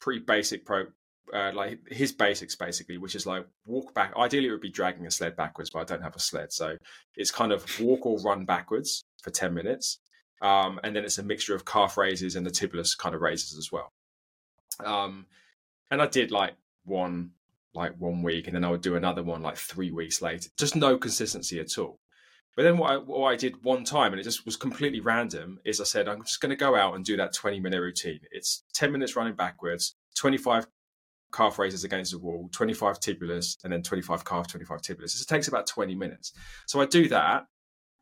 pretty 0.00 0.20
basic 0.20 0.66
pro, 0.66 0.86
uh, 1.32 1.52
like 1.54 1.78
his 1.88 2.12
basics 2.12 2.56
basically, 2.56 2.98
which 2.98 3.14
is 3.14 3.24
like 3.24 3.46
walk 3.66 3.94
back. 3.94 4.12
Ideally, 4.16 4.48
it 4.48 4.50
would 4.50 4.60
be 4.60 4.70
dragging 4.70 5.06
a 5.06 5.10
sled 5.10 5.36
backwards, 5.36 5.70
but 5.70 5.80
I 5.80 5.84
don't 5.84 6.02
have 6.02 6.16
a 6.16 6.20
sled, 6.20 6.52
so 6.52 6.76
it's 7.16 7.30
kind 7.30 7.52
of 7.52 7.64
walk 7.80 8.04
or 8.04 8.18
run 8.18 8.44
backwards 8.44 9.04
for 9.22 9.30
ten 9.30 9.54
minutes, 9.54 10.00
um, 10.40 10.80
and 10.82 10.96
then 10.96 11.04
it's 11.04 11.18
a 11.18 11.22
mixture 11.22 11.54
of 11.54 11.64
calf 11.64 11.96
raises 11.96 12.34
and 12.34 12.44
the 12.44 12.50
tibialis 12.50 12.98
kind 12.98 13.14
of 13.14 13.20
raises 13.20 13.56
as 13.56 13.70
well. 13.70 13.92
Um, 14.84 15.26
and 15.90 16.02
I 16.02 16.06
did 16.06 16.32
like 16.32 16.54
one 16.84 17.30
like 17.74 17.92
one 17.98 18.22
week, 18.22 18.46
and 18.46 18.56
then 18.56 18.64
I 18.64 18.70
would 18.70 18.82
do 18.82 18.96
another 18.96 19.22
one 19.22 19.42
like 19.42 19.56
three 19.56 19.90
weeks 19.90 20.22
later. 20.22 20.50
Just 20.58 20.76
no 20.76 20.98
consistency 20.98 21.58
at 21.58 21.78
all. 21.78 21.98
But 22.54 22.64
then 22.64 22.76
what 22.76 22.90
I, 22.90 22.96
what 22.98 23.32
I 23.32 23.36
did 23.36 23.64
one 23.64 23.84
time, 23.84 24.12
and 24.12 24.20
it 24.20 24.24
just 24.24 24.44
was 24.44 24.56
completely 24.56 25.00
random, 25.00 25.58
is 25.64 25.80
I 25.80 25.84
said, 25.84 26.08
I'm 26.08 26.22
just 26.22 26.40
going 26.40 26.50
to 26.50 26.56
go 26.56 26.76
out 26.76 26.94
and 26.94 27.04
do 27.04 27.16
that 27.16 27.32
20 27.32 27.60
minute 27.60 27.80
routine. 27.80 28.20
It's 28.30 28.64
10 28.74 28.92
minutes 28.92 29.16
running 29.16 29.34
backwards, 29.34 29.96
25 30.16 30.66
calf 31.32 31.58
raises 31.58 31.84
against 31.84 32.12
the 32.12 32.18
wall, 32.18 32.50
25 32.52 33.00
tibialis, 33.00 33.56
and 33.64 33.72
then 33.72 33.82
25 33.82 34.24
calf, 34.24 34.48
25 34.48 34.82
tibialis. 34.82 35.20
It 35.20 35.28
takes 35.28 35.48
about 35.48 35.66
20 35.66 35.94
minutes. 35.94 36.32
So 36.66 36.80
I 36.80 36.86
do 36.86 37.08
that. 37.08 37.46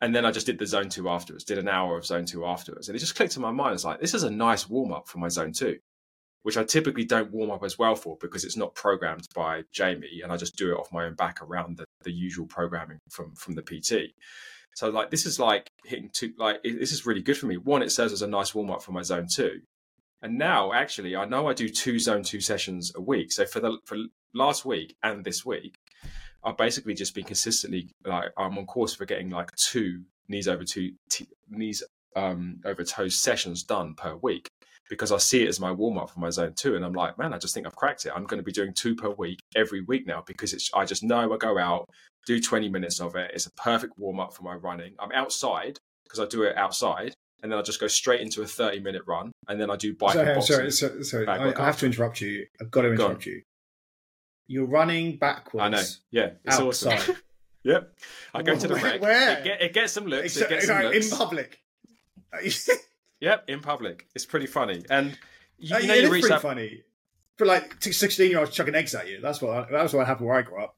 And 0.03 0.17
then 0.17 0.25
I 0.25 0.31
just 0.31 0.47
did 0.47 0.59
the 0.59 0.67
zone 0.67 0.89
two 0.89 1.11
afterwards, 1.11 1.45
did 1.45 1.59
an 1.59 1.69
hour 1.69 1.99
of 1.99 2.07
zone 2.07 2.25
two 2.25 2.47
afterwards. 2.47 2.89
And 2.89 2.97
it 2.97 3.01
just 3.01 3.15
clicked 3.15 3.37
in 3.37 3.43
my 3.43 3.51
mind. 3.51 3.75
It's 3.75 3.85
like, 3.85 4.01
this 4.01 4.15
is 4.15 4.23
a 4.23 4.31
nice 4.31 4.67
warm 4.69 4.93
up 4.93 5.07
for 5.07 5.19
my 5.19 5.29
zone 5.29 5.53
two, 5.53 5.79
which 6.43 6.57
I 6.57 6.65
typically 6.65 7.05
don't 7.05 7.33
warm 7.33 7.51
up 7.51 7.65
as 7.65 7.79
well 7.79 7.95
for 7.95 8.17
because 8.21 8.45
it's 8.45 8.57
not 8.57 8.75
programmed 8.75 9.27
by 9.35 9.63
Jamie. 9.73 10.21
And 10.23 10.33
I 10.33 10.37
just 10.37 10.57
do 10.57 10.73
it 10.73 10.79
off 10.79 10.93
my 10.93 11.05
own 11.05 11.15
back 11.15 11.43
around 11.43 11.77
the, 11.77 11.85
the 12.03 12.13
usual 12.13 12.47
programming 12.47 12.99
from, 13.11 13.35
from 13.35 13.55
the 13.55 13.63
PT. 13.63 14.15
So 14.75 14.89
like, 14.89 15.11
this 15.11 15.27
is 15.27 15.39
like 15.39 15.69
hitting 15.85 16.11
two, 16.13 16.33
like, 16.39 16.61
it, 16.65 16.79
this 16.79 16.93
is 16.93 17.05
really 17.05 17.23
good 17.23 17.37
for 17.37 17.47
me. 17.47 17.57
One, 17.57 17.83
it 17.83 17.93
serves 17.93 18.13
as 18.13 18.23
a 18.23 18.27
nice 18.27 18.55
warm 18.55 18.71
up 18.71 18.83
for 18.83 18.93
my 18.93 19.03
zone 19.03 19.27
two. 19.31 19.61
And 20.23 20.39
now 20.39 20.73
actually, 20.73 21.17
I 21.17 21.25
know 21.25 21.49
I 21.49 21.55
do 21.55 21.69
two 21.69 21.99
zone 21.99 22.23
two 22.23 22.41
sessions 22.41 22.93
a 22.95 23.01
week. 23.01 23.33
So 23.33 23.45
for 23.45 23.61
the, 23.61 23.79
for 23.85 23.97
last 24.35 24.65
week 24.65 24.97
and 25.03 25.25
this 25.25 25.45
week, 25.45 25.75
I've 26.43 26.57
basically 26.57 26.95
just 26.95 27.15
been 27.15 27.25
consistently 27.25 27.91
like 28.05 28.31
I'm 28.37 28.57
on 28.57 28.67
course 28.67 28.95
for 28.95 29.05
getting 29.05 29.29
like 29.29 29.55
two 29.57 30.03
knees 30.29 30.49
over 30.49 30.65
two 30.65 30.93
t- 31.11 31.29
knees 31.51 31.83
um, 32.17 32.61
over 32.65 32.83
toes 32.83 33.15
sessions 33.15 33.63
done 33.63 33.95
per 33.95 34.17
week 34.17 34.50
because 34.91 35.13
I 35.13 35.17
see 35.17 35.45
it 35.45 35.49
as 35.49 35.59
my 35.59 35.73
warm 35.73 35.97
up 35.97 36.11
for 36.11 36.21
my 36.21 36.29
zone 36.29 36.53
two, 36.55 36.77
and 36.77 36.85
I'm 36.85 36.93
like, 36.93 37.17
man, 37.17 37.33
I 37.33 37.39
just 37.39 37.55
think 37.55 37.67
I've 37.67 37.77
cracked 37.77 38.05
it. 38.05 38.13
I'm 38.15 38.25
going 38.25 38.39
to 38.39 38.45
be 38.45 38.53
doing 38.53 38.75
two 38.75 38.95
per 38.95 39.09
week 39.09 39.39
every 39.57 39.81
week 39.81 40.07
now 40.07 40.23
because 40.27 40.53
it's 40.53 40.69
I 40.75 40.85
just 40.85 41.03
know 41.03 41.33
I 41.33 41.37
go 41.39 41.59
out 41.59 41.89
do 42.27 42.41
20 42.41 42.69
minutes 42.69 43.01
of 43.01 43.17
it. 43.17 43.31
It's 43.35 43.47
a 43.47 43.53
perfect 43.53 43.95
warm 43.99 44.21
up 44.21 44.35
for 44.35 44.43
my 44.43 44.55
running. 44.55 44.95
I'm 44.99 45.13
outside 45.13 45.79
because 46.05 46.21
I 46.21 46.27
do 46.27 46.43
it 46.43 46.57
outside. 46.57 47.15
And 47.43 47.51
then 47.51 47.59
I 47.59 47.63
just 47.63 47.81
go 47.81 47.87
straight 47.87 48.21
into 48.21 48.43
a 48.43 48.47
30 48.47 48.81
minute 48.81 49.03
run. 49.07 49.33
And 49.49 49.59
then 49.59 49.71
I 49.71 49.77
do 49.77 49.95
bike 49.95 50.13
Sorry, 50.13 50.43
sorry, 50.43 50.71
sorry, 50.71 51.05
sorry. 51.05 51.27
I, 51.27 51.51
I 51.51 51.65
have 51.65 51.79
to 51.79 51.87
interrupt 51.87 52.21
you. 52.21 52.47
I've 52.61 52.71
got 52.71 52.83
to 52.83 52.89
Go 52.89 53.07
interrupt 53.07 53.25
you. 53.25 53.41
You're 54.47 54.67
running 54.67 55.17
backwards. 55.17 55.63
I 55.63 55.69
know. 55.69 55.83
Yeah. 56.11 56.31
It's 56.45 56.59
outside. 56.59 56.99
awesome. 56.99 57.17
Yep. 57.63 57.93
I 58.33 58.43
go 58.43 58.57
to 58.59 58.69
the 58.69 58.73
Where- 58.73 58.83
rec. 58.83 59.03
where? 59.03 59.39
It, 59.39 59.45
get, 59.45 59.61
it 59.61 59.75
gets 59.75 59.93
some 59.93 60.07
looks. 60.07 60.35
It 60.35 60.49
gets 60.49 60.67
some 60.67 60.81
no, 60.81 60.91
in 60.91 61.11
public. 61.11 61.61
Yep, 63.21 63.45
in 63.49 63.61
public. 63.61 64.07
It's 64.15 64.27
pretty 64.27 64.47
funny. 64.47 64.83
And 64.91 65.19
you, 65.59 65.77
Uh, 65.77 65.79
you 65.79 65.89
know, 65.89 65.95
it 65.95 65.99
you 65.99 66.05
is 66.07 66.11
reach 66.11 66.23
pretty 66.23 66.35
that. 66.35 66.43
funny. 66.43 66.83
For 67.37 67.47
like 67.47 67.83
sixteen 67.83 68.31
year 68.31 68.41
olds 68.41 68.51
chucking 68.55 68.75
eggs 68.75 68.95
at 68.95 69.09
you. 69.09 69.21
That's 69.21 69.41
what 69.41 69.71
that 69.71 69.83
was 69.83 69.95
what 69.95 70.07
happened 70.07 70.29
where 70.29 70.39
I 70.39 70.43
grew 70.43 70.63
up. 70.63 70.77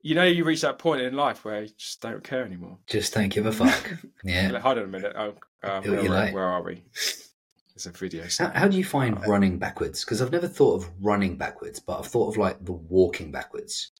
You 0.00 0.16
know, 0.16 0.24
you 0.24 0.42
reach 0.44 0.62
that 0.62 0.78
point 0.80 1.00
in 1.00 1.14
life 1.14 1.44
where 1.44 1.62
you 1.62 1.70
just 1.78 2.00
don't 2.00 2.24
care 2.24 2.44
anymore. 2.44 2.78
Just 2.88 3.14
don't 3.14 3.28
give 3.28 3.46
a 3.46 3.52
fuck. 3.52 3.92
Yeah. 4.24 4.50
like, 4.50 4.62
Hold 4.62 4.78
on 4.78 4.84
a 4.84 4.88
minute. 4.88 5.12
Oh, 5.16 5.34
um, 5.62 5.84
where, 5.84 6.02
like. 6.08 6.34
where 6.34 6.44
are 6.44 6.62
we? 6.62 6.82
It's 7.74 7.86
a 7.86 7.90
video. 7.90 8.24
How, 8.38 8.50
how 8.50 8.68
do 8.68 8.76
you 8.76 8.84
find 8.84 9.18
running 9.26 9.58
backwards? 9.58 10.04
Because 10.04 10.20
I've 10.20 10.30
never 10.30 10.46
thought 10.46 10.82
of 10.82 10.90
running 11.00 11.38
backwards, 11.38 11.80
but 11.80 11.98
I've 12.00 12.06
thought 12.06 12.28
of 12.28 12.36
like 12.36 12.62
the 12.62 12.72
walking 12.72 13.32
backwards. 13.32 13.92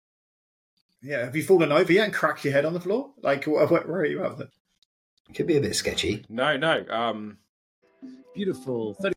Yeah, 1.01 1.25
have 1.25 1.35
you 1.35 1.43
fallen 1.43 1.73
over 1.73 1.91
yet 1.91 2.05
and 2.05 2.13
cracked 2.13 2.45
your 2.45 2.53
head 2.53 2.67
on 2.67 2.75
the 2.75 2.81
floor? 2.81 3.13
Like, 3.23 3.47
where, 3.47 3.67
where 3.67 4.01
are 4.01 4.05
you 4.05 4.23
at 4.25 4.37
with 4.37 4.51
it? 5.33 5.37
Could 5.37 5.47
be 5.47 5.57
a 5.57 5.61
bit 5.61 5.75
sketchy. 5.75 6.25
No, 6.29 6.57
no. 6.57 6.85
Um, 6.89 7.39
Beautiful. 8.35 8.95
30 8.95 9.15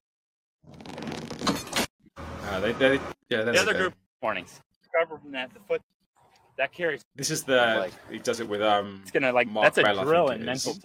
uh, 2.17 2.59
they, 2.59 2.71
they, 2.73 2.93
yeah, 3.29 3.39
The 3.39 3.43
that's 3.45 3.59
other 3.61 3.71
okay. 3.71 3.79
group 3.79 3.93
mornings. 4.21 4.61
Recover 4.93 5.19
from 5.21 5.31
that. 5.31 5.53
The 5.53 5.59
foot 5.67 5.81
that 6.57 6.71
carries. 6.71 7.01
This 7.15 7.29
is 7.29 7.43
the 7.43 7.55
Like- 7.79 8.11
he 8.11 8.19
does 8.19 8.39
it 8.39 8.47
with 8.47 8.61
um. 8.61 8.99
It's 9.03 9.11
gonna 9.11 9.31
like 9.31 9.47
Mark 9.47 9.65
that's 9.65 9.77
a 9.77 9.83
Bell, 9.83 10.03
drill 10.03 10.27
think 10.29 10.41
in 10.41 10.49
it 10.49 10.51
is. 10.53 10.65
mental. 10.65 10.81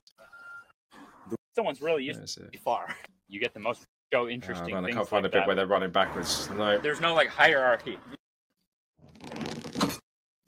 Someone's 1.55 1.81
really 1.83 2.05
used 2.05 2.21
That's 2.21 2.35
to 2.37 2.49
far. 2.65 2.95
You 3.29 3.41
get 3.41 3.53
the 3.55 3.61
most 3.61 3.81
show 4.13 4.23
Oh, 4.23 4.29
interesting 4.29 4.75
man, 4.75 4.85
I 4.85 4.91
can't 4.93 5.07
find 5.09 5.23
like 5.25 5.33
a 5.33 5.37
bit 5.37 5.39
that. 5.41 5.47
where 5.47 5.57
they're 5.57 5.67
running 5.67 5.91
backwards. 5.91 6.49
No, 6.51 6.79
There's 6.79 7.01
no 7.01 7.15
like 7.15 7.29
hierarchy. 7.29 7.99
yeah, 9.23 9.89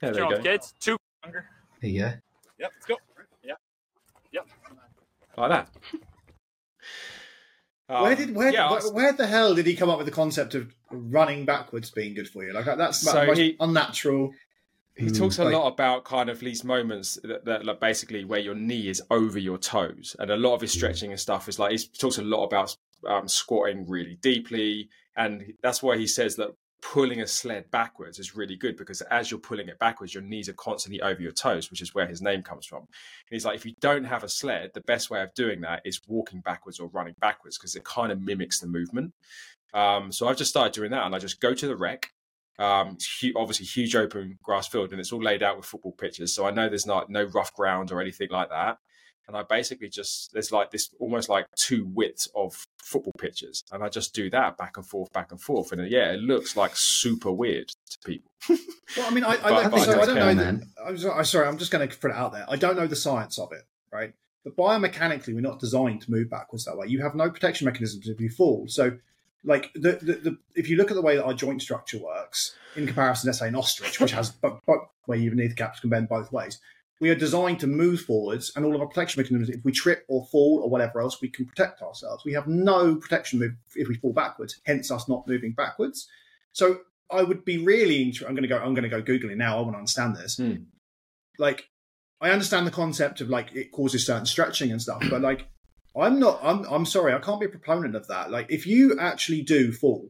there 0.01 0.15
Your 0.15 0.29
you 0.31 0.35
go. 0.37 0.41
kids, 0.41 0.73
two 0.79 0.97
younger. 1.23 1.45
There 1.81 1.89
you 1.89 1.99
go. 2.01 2.11
Yep, 2.59 2.71
let's 2.73 2.85
go. 2.85 2.95
Like 5.37 5.49
that. 5.49 5.69
where 7.87 8.11
Um, 8.11 8.15
did 8.17 8.35
where, 8.35 8.51
yeah, 8.53 8.69
where, 8.69 8.79
was- 8.81 8.91
where 8.91 9.13
the 9.13 9.27
hell 9.27 9.53
did 9.55 9.65
he 9.65 9.75
come 9.75 9.89
up 9.89 9.97
with 9.97 10.05
the 10.07 10.11
concept 10.13 10.55
of 10.55 10.73
running 10.89 11.45
backwards 11.45 11.91
being 11.91 12.13
good 12.13 12.29
for 12.29 12.43
you? 12.43 12.53
Like 12.53 12.65
that's 12.65 12.99
So 12.99 13.33
he- 13.33 13.55
unnatural. 13.59 14.33
He 14.95 15.09
talks 15.09 15.39
a 15.39 15.43
like- 15.45 15.53
lot 15.53 15.67
about 15.73 16.03
kind 16.05 16.29
of 16.29 16.39
these 16.39 16.63
moments 16.63 17.17
that, 17.23 17.45
that 17.45 17.65
like 17.65 17.79
basically 17.79 18.25
where 18.25 18.39
your 18.39 18.53
knee 18.55 18.87
is 18.89 19.01
over 19.09 19.39
your 19.39 19.57
toes, 19.57 20.15
and 20.19 20.29
a 20.29 20.37
lot 20.37 20.53
of 20.53 20.61
his 20.61 20.71
stretching 20.71 21.09
and 21.11 21.19
stuff 21.19 21.49
is 21.49 21.57
like 21.57 21.71
he 21.71 21.79
talks 21.97 22.19
a 22.19 22.23
lot 22.23 22.43
about 22.45 22.75
um, 23.07 23.27
squatting 23.27 23.87
really 23.89 24.17
deeply, 24.21 24.89
and 25.17 25.53
that's 25.63 25.81
why 25.81 25.97
he 25.97 26.05
says 26.05 26.35
that 26.35 26.49
pulling 26.83 27.21
a 27.21 27.27
sled 27.27 27.71
backwards 27.71 28.19
is 28.19 28.35
really 28.35 28.57
good 28.57 28.75
because 28.75 29.01
as 29.03 29.31
you're 29.31 29.39
pulling 29.39 29.69
it 29.69 29.79
backwards, 29.79 30.13
your 30.13 30.21
knees 30.21 30.49
are 30.49 30.53
constantly 30.53 31.01
over 31.01 31.21
your 31.21 31.31
toes, 31.31 31.71
which 31.71 31.81
is 31.81 31.95
where 31.95 32.05
his 32.05 32.21
name 32.21 32.43
comes 32.43 32.65
from. 32.65 32.79
And 32.79 32.87
he's 33.31 33.45
like, 33.45 33.55
if 33.55 33.65
you 33.65 33.73
don't 33.79 34.03
have 34.03 34.23
a 34.23 34.29
sled, 34.29 34.71
the 34.73 34.81
best 34.81 35.09
way 35.09 35.21
of 35.21 35.33
doing 35.33 35.61
that 35.61 35.81
is 35.85 36.01
walking 36.07 36.41
backwards 36.41 36.79
or 36.79 36.89
running 36.89 37.15
backwards 37.21 37.57
because 37.57 37.75
it 37.75 37.85
kind 37.85 38.11
of 38.11 38.21
mimics 38.21 38.59
the 38.59 38.67
movement. 38.67 39.13
Um, 39.73 40.11
so 40.11 40.27
I've 40.27 40.37
just 40.37 40.51
started 40.51 40.73
doing 40.73 40.91
that, 40.91 41.05
and 41.05 41.15
I 41.15 41.19
just 41.19 41.39
go 41.39 41.53
to 41.53 41.67
the 41.67 41.75
rec. 41.75 42.11
Um, 42.59 42.97
obviously 43.35 43.65
huge 43.65 43.95
open 43.95 44.37
grass 44.43 44.67
field, 44.67 44.91
and 44.91 44.99
it's 44.99 45.11
all 45.11 45.23
laid 45.23 45.41
out 45.41 45.57
with 45.57 45.65
football 45.65 45.93
pitches. 45.93 46.35
So 46.35 46.45
I 46.45 46.51
know 46.51 46.67
there's 46.67 46.85
not 46.85 47.09
no 47.09 47.23
rough 47.23 47.53
ground 47.55 47.91
or 47.91 48.01
anything 48.01 48.27
like 48.29 48.49
that. 48.49 48.77
And 49.27 49.37
I 49.37 49.43
basically 49.43 49.87
just 49.89 50.33
there's 50.33 50.51
like 50.51 50.71
this 50.71 50.89
almost 50.99 51.29
like 51.29 51.45
two 51.55 51.85
widths 51.85 52.27
of 52.35 52.65
football 52.83 53.13
pitches, 53.17 53.63
and 53.71 53.81
I 53.83 53.87
just 53.89 54.13
do 54.13 54.29
that 54.31 54.57
back 54.57 54.75
and 54.77 54.85
forth, 54.85 55.13
back 55.13 55.31
and 55.31 55.39
forth, 55.39 55.71
and 55.71 55.89
yeah, 55.89 56.11
it 56.11 56.19
looks 56.19 56.57
like 56.57 56.75
super 56.75 57.31
weird 57.31 57.69
to 57.69 57.97
people. 58.05 58.31
Well, 58.97 59.07
I 59.07 59.09
mean, 59.09 59.23
I, 59.23 59.31
I, 59.43 59.67
But- 59.69 59.79
so 59.79 59.99
I 60.01 60.05
don't 60.05 60.15
know. 60.15 60.33
man. 60.35 60.67
The, 60.75 60.83
I'm, 60.85 60.97
sorry, 60.99 61.17
I'm 61.17 61.25
sorry, 61.25 61.47
I'm 61.47 61.57
just 61.57 61.71
going 61.71 61.87
to 61.87 61.97
put 61.97 62.11
it 62.11 62.17
out 62.17 62.31
there. 62.33 62.45
I 62.47 62.57
don't 62.57 62.75
know 62.75 62.85
the 62.85 62.95
science 62.95 63.39
of 63.39 63.51
it, 63.51 63.63
right? 63.91 64.13
But 64.43 64.55
biomechanically, 64.55 65.33
we're 65.33 65.41
not 65.41 65.59
designed 65.59 66.01
to 66.03 66.11
move 66.11 66.29
backwards 66.29 66.65
that 66.65 66.77
way. 66.77 66.87
You 66.87 67.01
have 67.01 67.15
no 67.15 67.29
protection 67.31 67.65
mechanisms 67.65 68.07
if 68.07 68.19
you 68.19 68.29
fall. 68.29 68.65
So, 68.67 68.97
like, 69.43 69.71
the, 69.73 69.93
the, 69.93 70.13
the 70.13 70.37
if 70.55 70.69
you 70.69 70.75
look 70.77 70.91
at 70.91 70.95
the 70.95 71.01
way 71.01 71.15
that 71.15 71.23
our 71.23 71.33
joint 71.33 71.61
structure 71.63 71.97
works 71.97 72.55
in 72.75 72.85
comparison, 72.85 73.29
let's 73.29 73.39
say 73.39 73.47
an 73.47 73.55
ostrich, 73.55 73.99
which 73.99 74.11
has 74.11 74.29
but, 74.29 74.59
but 74.67 74.77
where 75.05 75.17
your 75.17 75.33
knee 75.33 75.49
caps 75.49 75.79
can 75.79 75.89
bend 75.89 76.07
both 76.09 76.31
ways, 76.31 76.59
we 77.01 77.09
are 77.09 77.15
designed 77.15 77.59
to 77.59 77.67
move 77.67 78.01
forwards, 78.01 78.51
and 78.55 78.63
all 78.63 78.75
of 78.75 78.81
our 78.81 78.87
protection 78.87 79.21
mechanisms. 79.21 79.49
If 79.49 79.65
we 79.65 79.71
trip 79.71 80.05
or 80.07 80.25
fall 80.31 80.61
or 80.63 80.69
whatever 80.69 81.01
else, 81.01 81.21
we 81.21 81.29
can 81.29 81.45
protect 81.45 81.81
ourselves. 81.81 82.23
We 82.23 82.33
have 82.33 82.47
no 82.47 82.95
protection 82.95 83.39
move 83.39 83.53
if 83.75 83.87
we 83.87 83.95
fall 83.95 84.13
backwards. 84.13 84.59
Hence, 84.65 84.91
us 84.91 85.09
not 85.09 85.27
moving 85.27 85.53
backwards. 85.53 86.07
So 86.51 86.79
I 87.11 87.23
would 87.23 87.45
be 87.45 87.57
really. 87.57 88.01
Inter- 88.01 88.27
I'm 88.27 88.35
going 88.35 88.43
to 88.43 88.47
go. 88.47 88.57
I'm 88.57 88.73
going 88.73 88.89
to 88.89 88.89
go 88.89 89.01
googling 89.01 89.37
now. 89.37 89.57
I 89.57 89.61
want 89.61 89.73
to 89.73 89.79
understand 89.79 90.15
this. 90.15 90.37
Hmm. 90.37 90.55
Like, 91.39 91.67
I 92.21 92.29
understand 92.29 92.67
the 92.67 92.71
concept 92.71 93.21
of 93.21 93.29
like 93.29 93.53
it 93.53 93.71
causes 93.71 94.05
certain 94.05 94.25
stretching 94.25 94.71
and 94.71 94.81
stuff, 94.81 95.03
but 95.09 95.21
like, 95.21 95.47
I'm 95.99 96.19
not. 96.19 96.39
I'm. 96.43 96.63
I'm 96.65 96.85
sorry. 96.85 97.13
I 97.13 97.19
can't 97.19 97.39
be 97.39 97.47
a 97.47 97.49
proponent 97.49 97.95
of 97.95 98.07
that. 98.07 98.31
Like, 98.31 98.47
if 98.49 98.65
you 98.65 98.97
actually 98.99 99.41
do 99.41 99.71
fall 99.71 100.09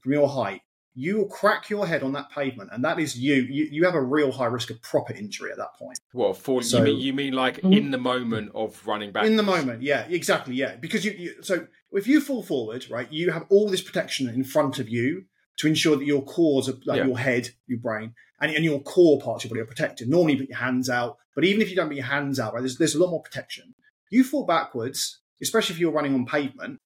from 0.00 0.12
your 0.12 0.28
height, 0.28 0.62
you 1.00 1.16
will 1.16 1.28
crack 1.28 1.70
your 1.70 1.86
head 1.86 2.02
on 2.02 2.12
that 2.12 2.30
pavement, 2.30 2.68
and 2.72 2.84
that 2.84 3.00
is 3.00 3.16
you. 3.16 3.36
You, 3.36 3.68
you 3.70 3.84
have 3.84 3.94
a 3.94 4.02
real 4.02 4.30
high 4.32 4.46
risk 4.46 4.68
of 4.68 4.82
proper 4.82 5.14
injury 5.14 5.50
at 5.50 5.56
that 5.56 5.74
point. 5.78 5.98
Well, 6.12 6.34
for 6.34 6.62
So- 6.62 6.78
you 6.78 6.84
mean 6.84 7.00
you 7.00 7.12
mean 7.14 7.32
like 7.32 7.56
mm-hmm. 7.56 7.72
in 7.72 7.90
the 7.90 7.98
moment 7.98 8.52
of 8.54 8.86
running 8.86 9.10
back? 9.10 9.24
In 9.24 9.36
the 9.36 9.42
moment, 9.42 9.82
yeah, 9.82 10.02
exactly, 10.08 10.54
yeah. 10.54 10.76
Because 10.76 11.04
you, 11.06 11.12
you 11.12 11.42
so 11.42 11.66
if 11.92 12.06
you 12.06 12.20
fall 12.20 12.42
forward, 12.42 12.84
right, 12.90 13.10
you 13.10 13.30
have 13.30 13.46
all 13.48 13.70
this 13.70 13.80
protection 13.80 14.28
in 14.28 14.44
front 14.44 14.78
of 14.78 14.90
you 14.90 15.24
to 15.56 15.66
ensure 15.66 15.96
that 15.96 16.04
your 16.04 16.22
cores, 16.22 16.68
are, 16.68 16.78
like 16.84 16.98
Yeah. 16.98 17.06
your 17.06 17.18
head, 17.18 17.50
your 17.66 17.80
brain, 17.80 18.14
and, 18.40 18.54
and 18.54 18.64
your 18.64 18.80
core 18.80 19.20
parts 19.20 19.44
of 19.44 19.50
your 19.50 19.56
body 19.56 19.62
are 19.62 19.74
protected. 19.74 20.08
Normally, 20.08 20.34
you 20.34 20.40
put 20.40 20.48
your 20.50 20.58
hands 20.58 20.90
out, 20.90 21.16
but 21.34 21.44
even 21.44 21.62
if 21.62 21.70
you 21.70 21.76
don't 21.76 21.88
put 21.88 21.96
your 21.96 22.04
hands 22.04 22.38
out, 22.38 22.52
right, 22.52 22.60
there's 22.60 22.76
there's 22.76 22.94
a 22.94 23.00
lot 23.02 23.10
more 23.10 23.22
protection. 23.22 23.74
You 24.10 24.22
fall 24.22 24.44
backwards, 24.44 25.20
especially 25.40 25.74
if 25.74 25.80
you're 25.80 25.92
running 25.92 26.14
on 26.14 26.26
pavement. 26.26 26.80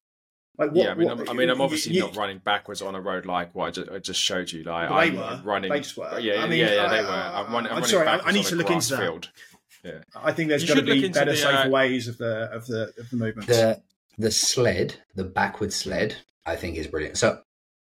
Like 0.57 0.71
what? 0.71 0.77
yeah, 0.85 0.91
I 0.93 0.95
mean, 0.95 1.09
what- 1.09 1.21
I'm, 1.21 1.31
I 1.31 1.33
mean, 1.33 1.51
I'm 1.51 1.61
obviously 1.61 1.95
you- 1.95 2.01
not 2.03 2.17
running 2.17 2.39
backwards 2.39 2.81
on 2.83 2.95
a 2.95 3.01
road 3.01 3.27
like 3.27 3.55
what 3.55 3.67
I 3.67 3.71
just, 3.71 3.91
I 3.91 3.99
just 3.99 4.21
showed 4.21 4.53
you. 4.53 4.63
Like 4.63 4.89
they 4.89 4.95
I'm 4.95 5.17
were. 5.17 5.41
running. 5.45 5.71
They 5.71 5.81
just 5.81 5.97
were. 5.97 6.19
Yeah, 6.21 6.43
I 6.45 6.49
mean, 6.49 6.59
yeah, 6.61 6.75
yeah, 6.75 6.89
they 6.89 7.03
were. 7.03 7.09
I'm, 7.11 7.53
running, 7.53 7.73
I'm 7.73 7.79
I'm 7.79 7.85
sorry, 7.85 8.07
I- 8.07 8.15
I 8.15 8.17
backwards 8.19 8.35
need 8.37 8.45
on 8.45 8.51
to 8.51 8.55
a 8.55 8.59
look 8.59 8.67
grass 8.69 8.91
into 8.91 8.97
that. 8.97 9.03
field. 9.03 9.31
I 10.17 10.33
think 10.33 10.49
there's 10.49 10.63
You 10.63 10.69
got 10.69 10.75
to 10.77 10.83
be 10.83 11.09
better, 11.09 11.33
the, 11.33 11.37
safer 11.37 11.57
uh, 11.57 11.69
ways 11.69 12.09
of 12.09 12.17
the 12.19 12.49
of 12.53 12.67
the 12.67 12.93
of 12.99 13.11
the 13.11 13.17
movements. 13.17 13.49
The 13.49 13.83
the 14.17 14.31
sled, 14.31 14.95
the 15.15 15.25
backward 15.25 15.73
sled, 15.73 16.17
I 16.47 16.57
think 16.57 16.77
is 16.79 16.87
brilliant. 16.87 17.19
So 17.19 17.41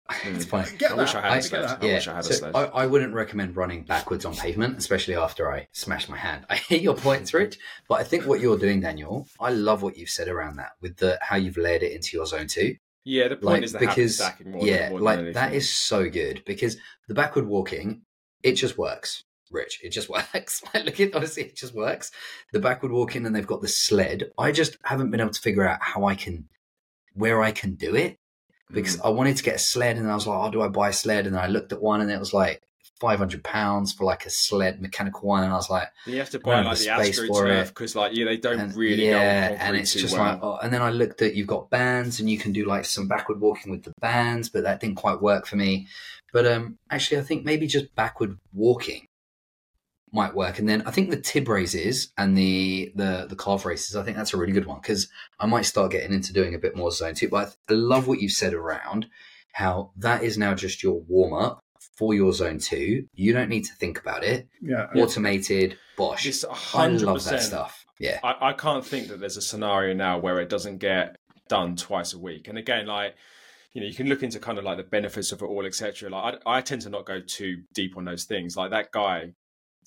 it's 0.09 0.45
mm. 0.45 0.47
funny. 0.47 0.77
Get 0.77 0.91
I 0.91 0.95
wish. 0.95 1.15
I 1.15 1.21
had 1.21 1.31
I 1.31 1.35
a 1.35 1.41
get 1.41 1.43
sled. 1.45 1.65
I 1.65 1.85
yeah, 1.85 1.93
wish 1.93 2.07
I 2.07 2.15
had 2.15 2.19
a 2.19 2.27
so 2.27 2.33
sled. 2.33 2.55
I, 2.55 2.63
I 2.65 2.85
wouldn't 2.85 3.13
recommend 3.13 3.55
running 3.55 3.83
backwards 3.83 4.23
on 4.25 4.35
pavement, 4.35 4.77
especially 4.77 5.15
after 5.15 5.51
I 5.51 5.67
smash 5.71 6.07
my 6.07 6.17
hand. 6.17 6.45
I 6.49 6.57
hear 6.57 6.79
your 6.79 6.95
points, 6.95 7.33
Rich, 7.33 7.57
but 7.87 7.95
I 7.95 8.03
think 8.03 8.25
what 8.25 8.39
you're 8.39 8.57
doing, 8.57 8.81
Daniel, 8.81 9.27
I 9.39 9.49
love 9.49 9.81
what 9.81 9.97
you've 9.97 10.09
said 10.09 10.27
around 10.27 10.57
that 10.57 10.71
with 10.81 10.97
the 10.97 11.17
how 11.21 11.37
you've 11.37 11.57
layered 11.57 11.83
it 11.83 11.93
into 11.93 12.15
your 12.15 12.25
zone 12.27 12.47
two. 12.47 12.75
yeah, 13.03 13.27
the 13.29 13.35
point 13.35 13.45
Like 13.45 13.63
is 13.63 13.71
the 13.73 13.79
because 13.79 14.17
stacking 14.17 14.51
more 14.51 14.65
yeah, 14.65 14.83
than, 14.83 14.91
more 14.91 15.01
like 15.01 15.17
than 15.17 15.33
that 15.33 15.61
so 15.63 16.09
good 16.09 16.43
because 16.45 16.77
the 17.07 17.15
backward 17.15 17.47
walking, 17.47 18.03
it 18.43 18.53
just 18.53 18.77
works. 18.77 19.23
Rich, 19.49 19.79
it 19.83 19.89
just 19.89 20.09
works. 20.33 20.61
Like, 20.73 20.85
look 20.85 20.99
at 20.99 21.15
honestly, 21.15 21.43
it 21.43 21.55
just 21.55 21.73
works. 21.73 22.11
The 22.53 22.59
backward 22.59 22.91
walking, 22.91 23.25
and 23.25 23.35
they've 23.35 23.45
got 23.45 23.61
the 23.61 23.67
sled. 23.67 24.29
I 24.37 24.51
just 24.51 24.77
haven't 24.83 25.09
been 25.09 25.21
able 25.21 25.31
to 25.31 25.41
figure 25.41 25.67
out 25.67 25.79
how 25.81 26.05
I 26.05 26.13
can, 26.13 26.47
where 27.13 27.41
I 27.41 27.51
can 27.51 27.73
do 27.73 27.95
it 27.95 28.19
because 28.71 28.97
Mm. 28.97 29.05
I 29.05 29.09
wanted 29.09 29.37
to 29.37 29.43
get 29.43 29.55
a 29.55 29.59
sled, 29.59 29.97
and 29.97 30.09
I 30.09 30.15
was 30.15 30.27
like, 30.27 30.37
"Oh, 30.39 30.51
do 30.51 30.61
I 30.61 30.67
buy 30.67 30.89
a 30.89 30.93
sled?" 30.93 31.27
And 31.27 31.37
I 31.37 31.47
looked 31.47 31.71
at 31.71 31.81
one, 31.81 32.01
and 32.01 32.11
it 32.11 32.19
was 32.19 32.33
like 32.33 32.61
five 32.99 33.19
hundred 33.19 33.43
pounds 33.43 33.91
for 33.93 34.05
like 34.05 34.25
a 34.25 34.29
sled, 34.29 34.81
mechanical 34.81 35.27
one, 35.27 35.43
and 35.43 35.51
I 35.51 35.55
was 35.55 35.69
like, 35.69 35.89
You 36.05 36.17
have 36.17 36.29
to 36.29 36.39
buy 36.39 36.61
like 36.61 36.77
the 36.77 36.85
the 36.85 36.89
AstroTurf 36.91 37.67
because 37.67 37.95
like 37.95 38.15
yeah, 38.15 38.25
they 38.25 38.37
don't 38.37 38.59
and, 38.59 38.75
really 38.75 39.07
yeah, 39.09 39.49
go 39.49 39.55
and 39.55 39.75
it's 39.75 39.93
just 39.93 40.13
well. 40.17 40.23
like, 40.23 40.39
oh, 40.41 40.57
and 40.63 40.73
then 40.73 40.81
I 40.81 40.91
looked 40.91 41.21
at 41.21 41.35
you've 41.35 41.47
got 41.47 41.69
bands, 41.69 42.19
and 42.19 42.29
you 42.29 42.37
can 42.37 42.53
do 42.53 42.65
like 42.65 42.85
some 42.85 43.07
backward 43.07 43.41
walking 43.41 43.71
with 43.71 43.83
the 43.83 43.93
bands, 43.99 44.49
but 44.49 44.63
that 44.63 44.79
didn't 44.79 44.95
quite 44.95 45.21
work 45.21 45.45
for 45.45 45.57
me. 45.57 45.87
But 46.33 46.45
um, 46.47 46.77
actually, 46.89 47.19
I 47.19 47.23
think 47.23 47.45
maybe 47.45 47.67
just 47.67 47.93
backward 47.95 48.37
walking 48.53 49.07
might 50.15 50.33
work. 50.33 50.57
And 50.57 50.67
then 50.67 50.81
I 50.87 50.91
think 50.91 51.11
the 51.11 51.19
tib 51.19 51.47
races 51.47 52.11
and 52.17 52.35
the 52.37 52.91
the 52.95 53.27
the 53.29 53.35
calf 53.35 53.65
races, 53.65 53.95
I 53.95 54.03
think 54.03 54.17
that's 54.17 54.33
a 54.33 54.37
really 54.37 54.53
good 54.53 54.65
one 54.65 54.79
because 54.81 55.09
I 55.39 55.45
might 55.45 55.63
start 55.63 55.91
getting 55.91 56.13
into 56.13 56.33
doing 56.33 56.55
a 56.55 56.59
bit 56.59 56.75
more 56.75 56.89
zone 56.91 57.13
two. 57.13 57.29
But 57.29 57.55
I 57.69 57.73
love 57.73 58.07
what 58.07 58.21
you've 58.21 58.31
said 58.31 58.53
around 58.53 59.07
how 59.51 59.91
that 59.97 60.23
is 60.23 60.37
now 60.37 60.53
just 60.55 60.81
your 60.81 61.01
warm 61.01 61.33
up 61.33 61.59
for 61.95 62.13
your 62.13 62.33
zone 62.33 62.59
two. 62.59 63.05
You 63.13 63.33
don't 63.33 63.49
need 63.49 63.65
to 63.65 63.73
think 63.73 63.99
about 63.99 64.23
it. 64.23 64.47
yeah, 64.61 64.87
Automated, 64.95 65.77
bosh. 65.97 66.25
It's 66.25 66.43
I 66.43 66.53
hundred 66.53 67.03
love 67.03 67.23
that 67.25 67.43
stuff. 67.43 67.85
Yeah. 67.99 68.19
I, 68.23 68.49
I 68.49 68.53
can't 68.53 68.85
think 68.85 69.07
that 69.09 69.19
there's 69.19 69.37
a 69.37 69.41
scenario 69.41 69.93
now 69.93 70.17
where 70.17 70.39
it 70.39 70.49
doesn't 70.49 70.79
get 70.79 71.17
done 71.47 71.75
twice 71.75 72.13
a 72.13 72.19
week. 72.19 72.47
And 72.47 72.57
again, 72.57 72.87
like 72.87 73.15
you 73.73 73.81
know, 73.81 73.87
you 73.87 73.93
can 73.93 74.07
look 74.07 74.23
into 74.23 74.39
kind 74.39 74.57
of 74.57 74.63
like 74.63 74.77
the 74.77 74.83
benefits 74.83 75.33
of 75.33 75.41
it 75.41 75.45
all, 75.45 75.65
etc. 75.65 76.09
Like 76.09 76.35
I, 76.45 76.57
I 76.57 76.61
tend 76.61 76.81
to 76.83 76.89
not 76.89 77.05
go 77.05 77.19
too 77.19 77.63
deep 77.73 77.97
on 77.97 78.05
those 78.05 78.23
things. 78.23 78.55
Like 78.55 78.71
that 78.71 78.91
guy 78.91 79.33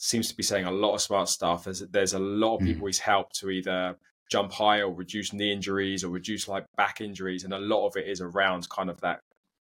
seems 0.00 0.28
to 0.28 0.36
be 0.36 0.42
saying 0.42 0.64
a 0.66 0.70
lot 0.70 0.94
of 0.94 1.00
smart 1.00 1.28
stuff. 1.28 1.64
There's 1.64 1.80
there's 1.80 2.14
a 2.14 2.18
lot 2.18 2.56
of 2.56 2.62
Mm. 2.62 2.66
people 2.66 2.86
he's 2.86 2.98
helped 2.98 3.34
to 3.40 3.50
either 3.50 3.96
jump 4.30 4.52
high 4.52 4.80
or 4.82 4.92
reduce 4.92 5.32
knee 5.32 5.52
injuries 5.52 6.04
or 6.04 6.08
reduce 6.10 6.48
like 6.48 6.64
back 6.76 7.00
injuries, 7.00 7.44
and 7.44 7.52
a 7.54 7.58
lot 7.58 7.86
of 7.86 7.96
it 7.96 8.06
is 8.08 8.20
around 8.20 8.68
kind 8.68 8.90
of 8.90 9.00
that 9.00 9.20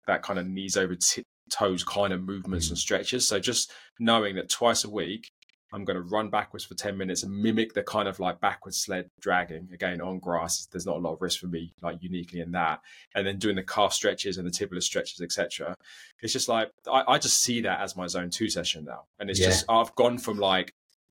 that 0.06 0.22
kind 0.22 0.38
of 0.38 0.46
knees 0.46 0.76
over 0.76 0.94
t- 0.94 1.22
toes 1.50 1.84
kind 1.84 2.12
of 2.12 2.22
movements 2.22 2.68
and 2.70 2.78
stretches. 2.78 3.26
So 3.28 3.38
just 3.38 3.72
knowing 3.98 4.34
that 4.36 4.48
twice 4.48 4.84
a 4.84 4.90
week 4.90 5.30
I'm 5.74 5.84
going 5.84 5.96
to 5.96 6.02
run 6.02 6.30
backwards 6.30 6.64
for 6.64 6.74
10 6.74 6.96
minutes 6.96 7.24
and 7.24 7.36
mimic 7.36 7.74
the 7.74 7.82
kind 7.82 8.06
of 8.06 8.20
like 8.20 8.40
backwards 8.40 8.76
sled 8.76 9.10
dragging 9.20 9.68
again 9.72 10.00
on 10.00 10.20
grass. 10.20 10.66
There's 10.70 10.86
not 10.86 10.96
a 10.96 11.00
lot 11.00 11.14
of 11.14 11.20
risk 11.20 11.40
for 11.40 11.48
me, 11.48 11.74
like 11.82 11.98
uniquely 12.00 12.40
in 12.40 12.52
that. 12.52 12.80
And 13.14 13.26
then 13.26 13.38
doing 13.38 13.56
the 13.56 13.64
calf 13.64 13.92
stretches 13.92 14.38
and 14.38 14.46
the 14.46 14.52
tibular 14.52 14.82
stretches, 14.82 15.20
etc. 15.20 15.76
It's 16.22 16.32
just 16.32 16.48
like, 16.48 16.70
I, 16.90 17.02
I, 17.08 17.18
just 17.18 17.42
see 17.42 17.60
that 17.62 17.80
as 17.80 17.96
my 17.96 18.06
zone 18.06 18.30
two 18.30 18.48
session 18.48 18.84
now. 18.84 19.06
And 19.18 19.28
it's 19.28 19.40
yeah. 19.40 19.46
just, 19.46 19.64
I've 19.68 19.92
gone 19.96 20.16
from 20.16 20.38
like, 20.38 20.72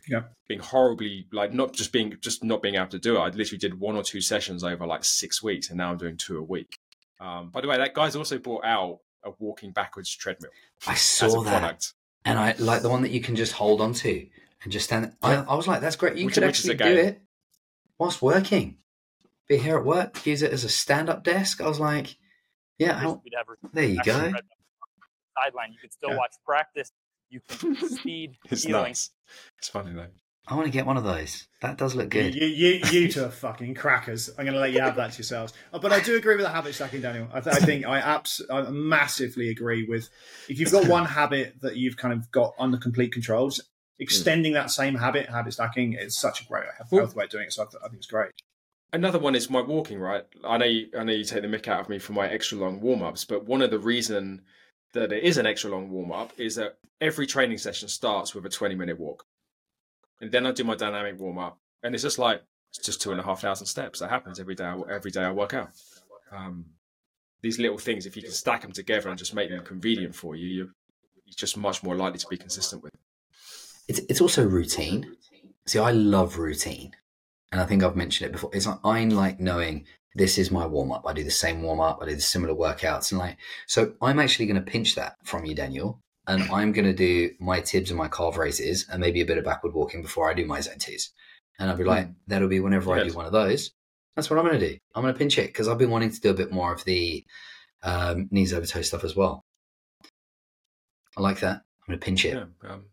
yeah. 0.09 0.23
being 0.49 0.59
horribly 0.59 1.27
like 1.31 1.53
not 1.53 1.73
just 1.73 1.93
being 1.93 2.17
just 2.19 2.43
not 2.43 2.61
being 2.61 2.75
able 2.75 2.87
to 2.87 2.99
do 2.99 3.15
it. 3.15 3.19
I 3.19 3.27
literally 3.27 3.59
did 3.59 3.79
one 3.79 3.95
or 3.95 4.03
two 4.03 4.21
sessions 4.21 4.63
over 4.63 4.85
like 4.85 5.03
six 5.03 5.41
weeks, 5.43 5.69
and 5.69 5.77
now 5.77 5.91
I'm 5.91 5.97
doing 5.97 6.17
two 6.17 6.37
a 6.37 6.41
week. 6.41 6.79
Um, 7.19 7.49
by 7.49 7.61
the 7.61 7.67
way, 7.67 7.77
that 7.77 7.93
guy's 7.93 8.15
also 8.15 8.39
brought 8.39 8.65
out 8.65 8.99
a 9.23 9.31
walking 9.39 9.71
backwards 9.71 10.13
treadmill. 10.13 10.51
I 10.87 10.95
saw 10.95 11.43
that, 11.43 11.59
product. 11.59 11.93
and 12.25 12.39
I 12.39 12.55
like 12.57 12.81
the 12.81 12.89
one 12.89 13.03
that 13.03 13.11
you 13.11 13.21
can 13.21 13.35
just 13.35 13.51
hold 13.51 13.81
on 13.81 13.93
to 13.93 14.25
and 14.63 14.71
just 14.71 14.85
stand. 14.85 15.13
I, 15.21 15.35
I 15.35 15.55
was 15.55 15.67
like, 15.67 15.81
that's 15.81 15.95
great. 15.95 16.17
You 16.17 16.25
which, 16.25 16.35
could 16.35 16.43
actually 16.43 16.75
do 16.75 16.85
it 16.85 17.21
whilst 17.97 18.21
working. 18.21 18.77
Be 19.47 19.57
here 19.57 19.77
at 19.77 19.85
work, 19.85 20.25
use 20.25 20.43
it 20.43 20.53
as 20.53 20.63
a 20.63 20.69
stand-up 20.69 21.23
desk. 21.23 21.59
I 21.59 21.67
was 21.67 21.79
like, 21.79 22.15
yeah, 22.77 23.15
there 23.73 23.85
you 23.85 24.01
go. 24.03 24.13
Sideline, 24.13 25.71
you 25.71 25.79
could 25.81 25.91
still 25.91 26.11
yeah. 26.11 26.17
watch 26.17 26.35
practice. 26.45 26.91
You 27.29 27.41
can 27.47 27.75
speed 27.89 28.37
it's 28.49 28.63
healing. 28.63 28.83
Nice. 28.83 29.11
It's 29.57 29.69
funny 29.69 29.93
though. 29.93 30.07
I 30.49 30.55
want 30.55 30.65
to 30.65 30.71
get 30.71 30.87
one 30.87 30.97
of 30.97 31.03
those. 31.03 31.47
That 31.61 31.77
does 31.77 31.93
look 31.93 32.09
good. 32.09 32.33
You, 32.33 32.47
you, 32.47 32.81
you 32.91 33.07
two 33.11 33.25
are 33.25 33.29
fucking 33.29 33.75
crackers. 33.75 34.29
I'm 34.29 34.45
going 34.45 34.55
to 34.55 34.59
let 34.59 34.71
you 34.71 34.81
have 34.81 34.95
that 34.95 35.11
to 35.11 35.17
yourselves. 35.19 35.53
Uh, 35.71 35.77
but 35.77 35.91
I 35.91 35.99
do 35.99 36.15
agree 36.15 36.35
with 36.35 36.45
the 36.45 36.51
habit 36.51 36.73
stacking, 36.73 37.01
Daniel. 37.01 37.27
I, 37.31 37.39
th- 37.39 37.55
I 37.55 37.59
think 37.59 37.85
I, 37.85 37.99
abs- 37.99 38.41
I 38.49 38.63
massively 38.63 39.49
agree 39.49 39.85
with. 39.87 40.09
If 40.47 40.59
you've 40.59 40.71
got 40.71 40.87
one 40.89 41.05
habit 41.05 41.61
that 41.61 41.75
you've 41.75 41.97
kind 41.97 42.15
of 42.15 42.31
got 42.31 42.55
under 42.57 42.77
complete 42.77 43.13
control, 43.13 43.51
extending 43.99 44.53
that 44.53 44.71
same 44.71 44.95
habit, 44.95 45.29
habit 45.29 45.53
stacking, 45.53 45.93
is 45.93 46.17
such 46.17 46.41
a 46.41 46.45
great 46.45 46.63
health 46.77 46.91
well, 46.91 47.11
way 47.15 47.25
of 47.25 47.29
doing 47.29 47.45
it. 47.45 47.53
So 47.53 47.63
I, 47.63 47.65
th- 47.65 47.81
I, 47.83 47.87
think 47.87 47.97
it's 47.97 48.07
great. 48.07 48.31
Another 48.91 49.19
one 49.19 49.35
is 49.35 49.49
my 49.49 49.61
walking. 49.61 49.99
Right, 49.99 50.25
I 50.43 50.57
know. 50.57 50.65
You, 50.65 50.87
I 50.97 51.03
know 51.03 51.13
you 51.13 51.23
take 51.23 51.41
the 51.41 51.47
mick 51.47 51.67
out 51.67 51.81
of 51.81 51.89
me 51.89 51.99
for 51.99 52.13
my 52.13 52.27
extra 52.27 52.57
long 52.57 52.81
warm 52.81 53.03
ups, 53.03 53.25
but 53.25 53.45
one 53.45 53.61
of 53.61 53.71
the 53.71 53.79
reason 53.79 54.41
that 54.93 55.11
it 55.11 55.23
is 55.23 55.37
an 55.37 55.45
extra 55.45 55.69
long 55.69 55.89
warm 55.89 56.11
up 56.11 56.31
is 56.37 56.55
that 56.55 56.77
every 57.01 57.27
training 57.27 57.57
session 57.57 57.87
starts 57.87 58.33
with 58.33 58.45
a 58.45 58.49
20 58.49 58.75
minute 58.75 58.99
walk. 58.99 59.25
And 60.21 60.31
then 60.31 60.45
I 60.45 60.51
do 60.51 60.63
my 60.63 60.75
dynamic 60.75 61.19
warm 61.19 61.37
up. 61.37 61.59
And 61.83 61.93
it's 61.93 62.03
just 62.03 62.19
like, 62.19 62.41
it's 62.71 62.85
just 62.85 63.01
two 63.01 63.11
and 63.11 63.19
a 63.19 63.23
half 63.23 63.41
thousand 63.41 63.67
steps. 63.67 63.99
That 63.99 64.09
happens 64.09 64.39
every 64.39 64.55
day. 64.55 64.71
Every 64.89 65.11
day 65.11 65.23
I 65.23 65.31
work 65.31 65.53
out. 65.53 65.69
Um, 66.31 66.65
these 67.41 67.57
little 67.57 67.77
things, 67.77 68.05
if 68.05 68.15
you 68.15 68.21
can 68.21 68.31
stack 68.31 68.61
them 68.61 68.71
together 68.71 69.09
and 69.09 69.17
just 69.17 69.33
make 69.33 69.49
them 69.49 69.63
convenient 69.63 70.13
for 70.13 70.35
you, 70.35 70.47
you're, 70.47 70.65
you're 71.25 71.35
just 71.35 71.57
much 71.57 71.83
more 71.83 71.95
likely 71.95 72.19
to 72.19 72.27
be 72.29 72.37
consistent 72.37 72.83
with. 72.83 72.91
It's 73.89 73.99
it's 74.07 74.21
also 74.21 74.45
routine. 74.45 75.17
See, 75.65 75.79
I 75.79 75.91
love 75.91 76.37
routine, 76.37 76.95
and 77.51 77.59
I 77.59 77.65
think 77.65 77.83
I've 77.83 77.95
mentioned 77.95 78.29
it 78.29 78.33
before. 78.33 78.51
It's 78.53 78.67
like 78.67 78.79
I 78.83 79.03
like 79.05 79.39
knowing 79.39 79.85
this 80.13 80.37
is 80.37 80.51
my 80.51 80.65
warm 80.67 80.91
up. 80.91 81.05
I 81.07 81.13
do 81.13 81.23
the 81.23 81.31
same 81.31 81.63
warm 81.63 81.79
up. 81.79 81.99
I 82.01 82.05
do 82.05 82.15
the 82.15 82.21
similar 82.21 82.53
workouts, 82.53 83.11
and 83.11 83.19
like 83.19 83.37
so, 83.67 83.93
I'm 83.99 84.19
actually 84.19 84.45
going 84.45 84.63
to 84.63 84.71
pinch 84.71 84.95
that 84.95 85.15
from 85.23 85.45
you, 85.45 85.55
Daniel, 85.55 85.99
and 86.27 86.43
I'm 86.51 86.71
going 86.71 86.85
to 86.85 86.93
do 86.93 87.31
my 87.39 87.61
tibs 87.61 87.89
and 87.89 87.97
my 87.97 88.07
calf 88.07 88.37
raises, 88.37 88.87
and 88.89 89.01
maybe 89.01 89.21
a 89.21 89.25
bit 89.25 89.39
of 89.39 89.43
backward 89.43 89.73
walking 89.73 90.03
before 90.03 90.29
I 90.29 90.35
do 90.35 90.45
my 90.45 90.61
zone 90.61 90.77
twos. 90.77 91.09
And 91.57 91.69
I'll 91.69 91.75
be 91.75 91.83
like, 91.83 92.07
mm. 92.07 92.15
that'll 92.27 92.47
be 92.47 92.59
whenever 92.59 92.95
yes. 92.95 93.05
I 93.05 93.09
do 93.09 93.15
one 93.15 93.25
of 93.25 93.31
those. 93.31 93.71
That's 94.15 94.29
what 94.29 94.37
I'm 94.37 94.45
going 94.45 94.59
to 94.59 94.69
do. 94.69 94.77
I'm 94.93 95.01
going 95.01 95.13
to 95.13 95.17
pinch 95.17 95.37
it 95.39 95.47
because 95.47 95.67
I've 95.67 95.77
been 95.77 95.89
wanting 95.89 96.11
to 96.11 96.21
do 96.21 96.29
a 96.29 96.33
bit 96.33 96.51
more 96.51 96.73
of 96.73 96.85
the 96.85 97.25
um, 97.83 98.27
knees 98.31 98.53
over 98.53 98.65
toe 98.65 98.81
stuff 98.83 99.03
as 99.03 99.15
well. 99.15 99.43
I 101.17 101.21
like 101.21 101.39
that. 101.39 101.55
I'm 101.57 101.87
going 101.87 101.99
to 101.99 102.05
pinch 102.05 102.23
it. 102.23 102.35
Yeah, 102.35 102.69
um, 102.69 102.85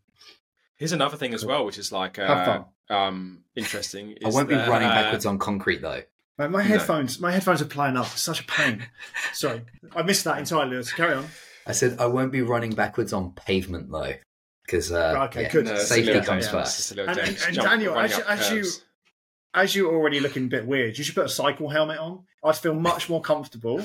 here's 0.76 0.92
another 0.92 1.16
thing 1.16 1.34
as 1.34 1.44
well, 1.44 1.64
which 1.64 1.78
is 1.78 1.92
like 1.92 2.18
uh, 2.18 2.62
um, 2.88 3.42
interesting. 3.54 4.16
I 4.24 4.28
won't 4.28 4.48
be 4.48 4.54
uh, 4.54 4.70
running 4.70 4.88
backwards 4.88 5.26
on 5.26 5.38
concrete 5.38 5.82
though. 5.82 6.02
My, 6.38 6.48
my 6.48 6.62
headphones, 6.62 7.20
no. 7.20 7.28
my 7.28 7.32
headphones 7.32 7.62
are 7.62 7.66
playing 7.66 7.96
up. 7.96 8.06
It's 8.06 8.20
such 8.20 8.40
a 8.40 8.44
pain. 8.44 8.86
Sorry, 9.32 9.62
I 9.94 10.02
missed 10.02 10.24
that 10.24 10.38
entirely. 10.38 10.76
Let's 10.76 10.92
carry 10.92 11.14
on. 11.14 11.26
I 11.66 11.72
said 11.72 11.98
I 11.98 12.06
won't 12.06 12.32
be 12.32 12.42
running 12.42 12.74
backwards 12.74 13.12
on 13.12 13.32
pavement 13.32 13.90
though, 13.90 14.14
because 14.64 14.92
uh, 14.92 15.26
okay, 15.28 15.42
yeah, 15.42 15.50
good. 15.50 15.64
No, 15.64 15.76
safety 15.76 16.20
comes 16.20 16.48
first. 16.48 16.92
And, 16.92 17.00
and, 17.00 17.38
and 17.46 17.56
Daniel, 17.56 17.98
as, 17.98 18.18
as 18.18 18.50
you 18.50 18.64
as 19.54 19.74
you're 19.74 19.92
already 19.92 20.20
looking 20.20 20.44
a 20.44 20.48
bit 20.48 20.66
weird, 20.66 20.98
you 20.98 21.02
should 21.02 21.14
put 21.14 21.24
a 21.24 21.30
cycle 21.30 21.68
helmet 21.68 21.98
on. 21.98 22.24
I'd 22.46 22.56
feel 22.56 22.74
much 22.74 23.08
more 23.08 23.20
comfortable 23.20 23.82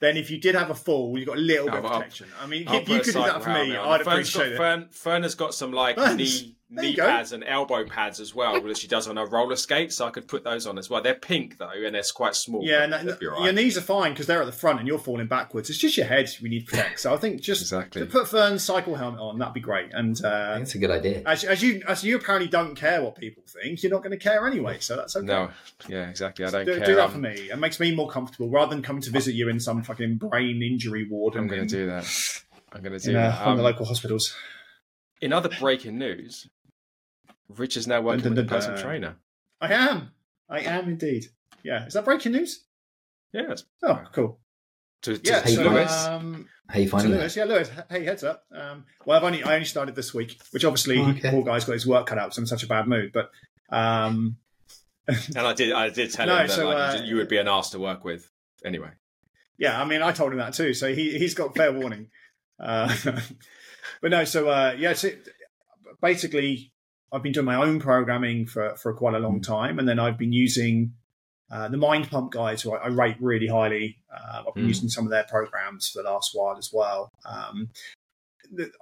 than 0.00 0.16
if 0.16 0.30
you 0.30 0.38
did 0.38 0.54
have 0.54 0.70
a 0.70 0.74
fall. 0.74 1.16
You 1.16 1.24
got 1.24 1.36
a 1.36 1.40
little 1.40 1.66
no, 1.66 1.72
bit 1.72 1.84
of 1.84 1.86
uh, 1.86 1.98
protection. 1.98 2.28
I 2.40 2.46
mean, 2.46 2.64
if 2.68 2.88
you 2.88 3.00
could 3.00 3.04
do 3.04 3.12
that 3.12 3.42
for 3.42 3.50
me, 3.50 3.76
I'd 3.76 4.02
Fern's 4.02 4.06
appreciate 4.06 4.42
got, 4.44 4.52
it. 4.52 4.56
Fern, 4.56 4.88
Fern 4.90 5.22
has 5.22 5.34
got 5.34 5.54
some 5.54 5.72
like 5.72 5.96
knee 6.16 6.56
knee 6.72 6.96
pads 6.96 7.32
and 7.32 7.44
elbow 7.44 7.84
pads 7.84 8.20
as 8.20 8.34
well 8.34 8.60
that 8.60 8.78
she 8.78 8.88
does 8.88 9.06
on 9.06 9.16
her 9.16 9.26
roller 9.26 9.56
skates. 9.56 9.96
So 9.96 10.06
I 10.06 10.10
could 10.10 10.26
put 10.26 10.44
those 10.44 10.66
on 10.66 10.78
as 10.78 10.88
well. 10.88 11.02
They're 11.02 11.14
pink 11.14 11.58
though, 11.58 11.70
and 11.70 11.94
they're 11.94 12.02
quite 12.14 12.34
small. 12.34 12.64
Yeah, 12.64 12.86
no, 12.86 12.96
right. 13.04 13.20
your 13.20 13.52
knees 13.52 13.76
are 13.76 13.82
fine 13.82 14.12
because 14.12 14.26
they're 14.26 14.40
at 14.40 14.46
the 14.46 14.52
front 14.52 14.78
and 14.78 14.88
you're 14.88 14.98
falling 14.98 15.26
backwards. 15.26 15.70
It's 15.70 15.78
just 15.78 15.96
your 15.96 16.06
head 16.06 16.30
we 16.42 16.48
need 16.48 16.66
to 16.66 16.66
protect. 16.66 17.00
So 17.00 17.12
I 17.12 17.16
think 17.16 17.40
just 17.40 17.62
exactly. 17.62 18.04
put 18.06 18.28
Fern's 18.28 18.62
cycle 18.62 18.94
helmet 18.94 19.20
on. 19.20 19.38
That'd 19.38 19.54
be 19.54 19.60
great. 19.60 19.92
And 19.92 20.16
uh, 20.24 20.58
that's 20.58 20.74
a 20.74 20.78
good 20.78 20.90
idea. 20.90 21.22
As, 21.26 21.44
as, 21.44 21.62
you 21.62 21.82
as 21.86 22.02
you 22.04 22.16
apparently 22.16 22.48
don't 22.48 22.74
care 22.74 23.02
what 23.02 23.16
people 23.16 23.42
think, 23.46 23.82
you're 23.82 23.92
not 23.92 24.02
going 24.02 24.12
to 24.12 24.22
care 24.22 24.46
anyway. 24.46 24.78
So 24.80 24.96
that's 24.96 25.16
okay. 25.16 25.26
No, 25.26 25.50
yeah, 25.88 26.08
exactly. 26.08 26.44
I 26.44 26.50
don't 26.50 26.66
do, 26.66 26.76
care. 26.76 26.86
Do 26.86 26.94
that 26.96 27.10
for 27.10 27.18
me. 27.18 27.50
It 27.50 27.58
makes 27.58 27.78
me 27.80 27.94
more 27.94 28.08
comfortable 28.08 28.48
rather 28.48 28.74
than 28.74 28.82
coming 28.82 29.02
to 29.02 29.10
visit 29.10 29.34
you 29.34 29.48
in 29.48 29.60
some 29.60 29.82
fucking 29.82 30.16
brain 30.16 30.62
injury 30.62 31.06
ward. 31.08 31.36
I'm 31.36 31.46
going 31.46 31.66
to 31.66 31.76
do 31.76 31.86
that. 31.86 32.06
I'm 32.72 32.82
going 32.82 32.98
to 32.98 33.04
do 33.04 33.10
in, 33.10 33.16
that. 33.16 33.46
Um, 33.46 33.56
the 33.56 33.62
local 33.62 33.84
hospitals. 33.84 34.34
In 35.20 35.32
other 35.32 35.50
breaking 35.60 35.98
news, 35.98 36.48
Rich 37.58 37.76
is 37.76 37.86
now 37.86 38.00
working 38.00 38.22
dun, 38.22 38.34
dun, 38.34 38.46
dun, 38.46 38.56
with 38.56 38.64
a 38.64 38.72
personal 38.72 38.82
trainer. 38.82 39.16
I 39.60 39.72
am. 39.72 40.12
I 40.48 40.60
am 40.60 40.88
indeed. 40.88 41.26
Yeah. 41.62 41.86
Is 41.86 41.94
that 41.94 42.04
breaking 42.04 42.32
news? 42.32 42.64
Yes. 43.32 43.64
Oh, 43.82 44.02
cool. 44.12 44.38
To, 45.02 45.18
to 45.18 45.30
yeah, 45.30 45.44
so, 45.44 45.62
Lewis. 45.62 46.04
Um, 46.06 46.46
how 46.68 46.78
you 46.78 46.88
finding 46.88 47.12
Lewis, 47.12 47.36
Yeah, 47.36 47.44
Lewis. 47.44 47.70
Hey, 47.90 48.04
heads 48.04 48.22
up. 48.22 48.44
Um, 48.54 48.84
well, 49.04 49.18
I've 49.18 49.24
only 49.24 49.42
I 49.42 49.54
only 49.54 49.64
started 49.64 49.94
this 49.94 50.14
week, 50.14 50.40
which 50.52 50.64
obviously 50.64 50.98
oh, 50.98 51.10
okay. 51.10 51.30
poor 51.30 51.42
guy's 51.42 51.64
got 51.64 51.72
his 51.72 51.86
work 51.86 52.06
cut 52.06 52.18
out, 52.18 52.34
so 52.34 52.40
I'm 52.40 52.44
in 52.44 52.46
such 52.46 52.62
a 52.62 52.66
bad 52.66 52.86
mood. 52.86 53.12
But 53.12 53.30
um, 53.70 54.36
and 55.08 55.38
I 55.38 55.54
did 55.54 55.72
I 55.72 55.90
did 55.90 56.12
tell 56.12 56.26
no, 56.26 56.36
him 56.36 56.46
that 56.46 56.54
so, 56.54 56.66
like, 56.66 57.00
uh, 57.00 57.02
you 57.02 57.16
would 57.16 57.28
be 57.28 57.38
an 57.38 57.48
ass 57.48 57.70
to 57.70 57.78
work 57.78 58.04
with 58.04 58.30
anyway. 58.64 58.90
Yeah, 59.58 59.80
I 59.80 59.84
mean, 59.84 60.02
I 60.02 60.12
told 60.12 60.32
him 60.32 60.38
that 60.38 60.54
too, 60.54 60.72
so 60.72 60.94
he 60.94 61.18
he's 61.18 61.34
got 61.34 61.56
fair 61.56 61.72
warning. 61.72 62.08
Uh, 62.60 62.94
but 64.00 64.10
no, 64.10 64.24
so 64.24 64.48
uh, 64.48 64.74
yeah, 64.78 64.92
so 64.92 65.10
basically 66.00 66.71
I've 67.12 67.22
been 67.22 67.32
doing 67.32 67.46
my 67.46 67.56
own 67.56 67.78
programming 67.78 68.46
for, 68.46 68.74
for 68.76 68.94
quite 68.94 69.14
a 69.14 69.18
long 69.18 69.40
mm. 69.40 69.46
time, 69.46 69.78
and 69.78 69.88
then 69.88 69.98
I've 69.98 70.18
been 70.18 70.32
using 70.32 70.94
uh, 71.50 71.68
the 71.68 71.76
Mind 71.76 72.10
Pump 72.10 72.32
guys, 72.32 72.62
who 72.62 72.72
I, 72.72 72.84
I 72.84 72.88
rate 72.88 73.16
really 73.20 73.46
highly. 73.46 73.98
Uh, 74.12 74.44
I've 74.48 74.54
been 74.54 74.64
mm. 74.64 74.68
using 74.68 74.88
some 74.88 75.04
of 75.04 75.10
their 75.10 75.24
programs 75.24 75.90
for 75.90 76.02
the 76.02 76.10
last 76.10 76.30
while 76.32 76.56
as 76.56 76.70
well. 76.72 77.10
Um, 77.26 77.68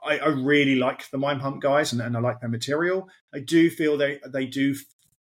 I, 0.04 0.18
I, 0.18 0.28
really 0.28 0.76
like 0.76 1.10
the 1.10 1.18
Mind 1.18 1.40
Pump 1.40 1.60
guys, 1.60 1.92
and, 1.92 2.00
and, 2.00 2.16
I 2.16 2.20
like 2.20 2.40
their 2.40 2.48
material. 2.48 3.08
I 3.34 3.40
do 3.40 3.70
feel 3.70 3.96
they 3.96 4.20
they 4.26 4.46
do 4.46 4.74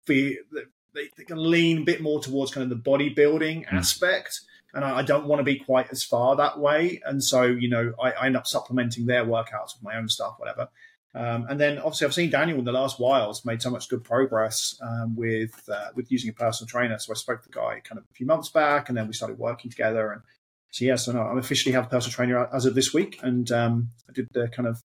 feel 0.06 0.36
they, 0.94 1.10
they 1.18 1.24
can 1.24 1.38
lean 1.38 1.80
a 1.80 1.84
bit 1.84 2.02
more 2.02 2.22
towards 2.22 2.54
kind 2.54 2.70
of 2.70 2.70
the 2.70 2.90
bodybuilding 2.90 3.66
mm. 3.66 3.74
aspect, 3.74 4.42
and 4.74 4.84
I, 4.84 5.00
I, 5.00 5.02
don't 5.02 5.26
want 5.26 5.40
to 5.40 5.44
be 5.44 5.58
quite 5.58 5.88
as 5.92 6.04
far 6.04 6.36
that 6.36 6.60
way. 6.60 7.02
And 7.06 7.24
so, 7.24 7.44
you 7.44 7.70
know, 7.70 7.94
I, 8.02 8.12
I 8.12 8.26
end 8.26 8.38
up 8.38 8.48
supplementing 8.48 9.06
their 9.06 9.26
workouts 9.26 9.76
with 9.76 9.84
my 9.84 9.96
own 9.98 10.10
stuff, 10.10 10.36
whatever. 10.38 10.70
Um, 11.18 11.48
and 11.50 11.60
then 11.60 11.80
obviously 11.80 12.06
I've 12.06 12.14
seen 12.14 12.30
Daniel 12.30 12.60
in 12.60 12.66
the 12.66 12.72
last 12.72 13.00
while 13.00 13.28
has 13.28 13.44
made 13.44 13.62
so 13.62 13.72
much 13.72 13.90
good 13.90 14.04
progress 14.04 14.80
um, 14.82 15.16
with 15.16 15.68
uh, 15.68 15.88
with 15.96 16.12
using 16.12 16.30
a 16.30 16.34
personal 16.34 16.68
trainer. 16.68 17.00
So 17.00 17.12
I 17.12 17.16
spoke 17.16 17.42
to 17.42 17.50
the 17.50 17.56
guy 17.56 17.82
kind 17.84 17.98
of 17.98 18.06
a 18.10 18.14
few 18.14 18.28
months 18.28 18.50
back, 18.50 18.90
and 18.90 18.98
then 18.98 19.08
we 19.08 19.14
started 19.14 19.40
working 19.40 19.72
together. 19.72 20.12
And 20.12 20.22
so 20.72 20.86
yeah, 20.86 20.96
so 20.96 21.12
no, 21.14 21.22
I'm 21.22 21.40
officially 21.40 21.74
have 21.74 21.86
a 21.86 21.90
personal 21.90 22.14
trainer 22.14 22.48
as 22.54 22.66
of 22.66 22.76
this 22.76 22.94
week, 22.94 23.20
and 23.24 23.52
um, 23.52 23.90
I 24.08 24.14
did 24.14 24.28
the 24.32 24.48
kind 24.48 24.68
of 24.68 24.84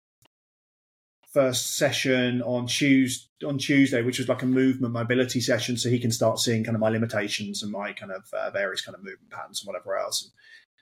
first 1.32 1.76
session 1.76 2.42
on 2.42 2.66
Tuesday, 2.66 3.28
on 3.46 3.58
Tuesday, 3.58 4.02
which 4.02 4.18
was 4.18 4.28
like 4.28 4.42
a 4.42 4.46
movement 4.46 4.92
mobility 4.92 5.40
session, 5.40 5.76
so 5.76 5.88
he 5.88 5.98
can 5.98 6.12
start 6.12 6.38
seeing 6.38 6.62
kind 6.62 6.76
of 6.76 6.80
my 6.80 6.90
limitations 6.90 7.62
and 7.62 7.72
my 7.72 7.92
kind 7.92 8.12
of 8.12 8.24
uh, 8.32 8.50
various 8.50 8.82
kind 8.82 8.94
of 8.94 9.02
movement 9.02 9.30
patterns 9.30 9.62
and 9.62 9.66
whatever 9.66 9.98
else. 9.98 10.22
And, 10.22 10.32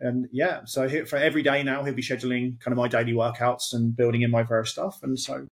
and 0.01 0.29
yeah, 0.33 0.61
so 0.65 0.89
for 1.07 1.17
every 1.17 1.43
day 1.43 1.63
now, 1.63 1.83
he'll 1.83 1.95
be 1.95 2.03
scheduling 2.03 2.61
kind 2.61 2.73
of 2.73 2.77
my 2.77 2.89
daily 2.89 3.13
workouts 3.13 3.73
and 3.73 3.97
building 3.97 4.23
in 4.23 4.31
my 4.31 4.43
various 4.43 4.71
stuff. 4.71 5.01
And 5.03 5.19
so, 5.19 5.47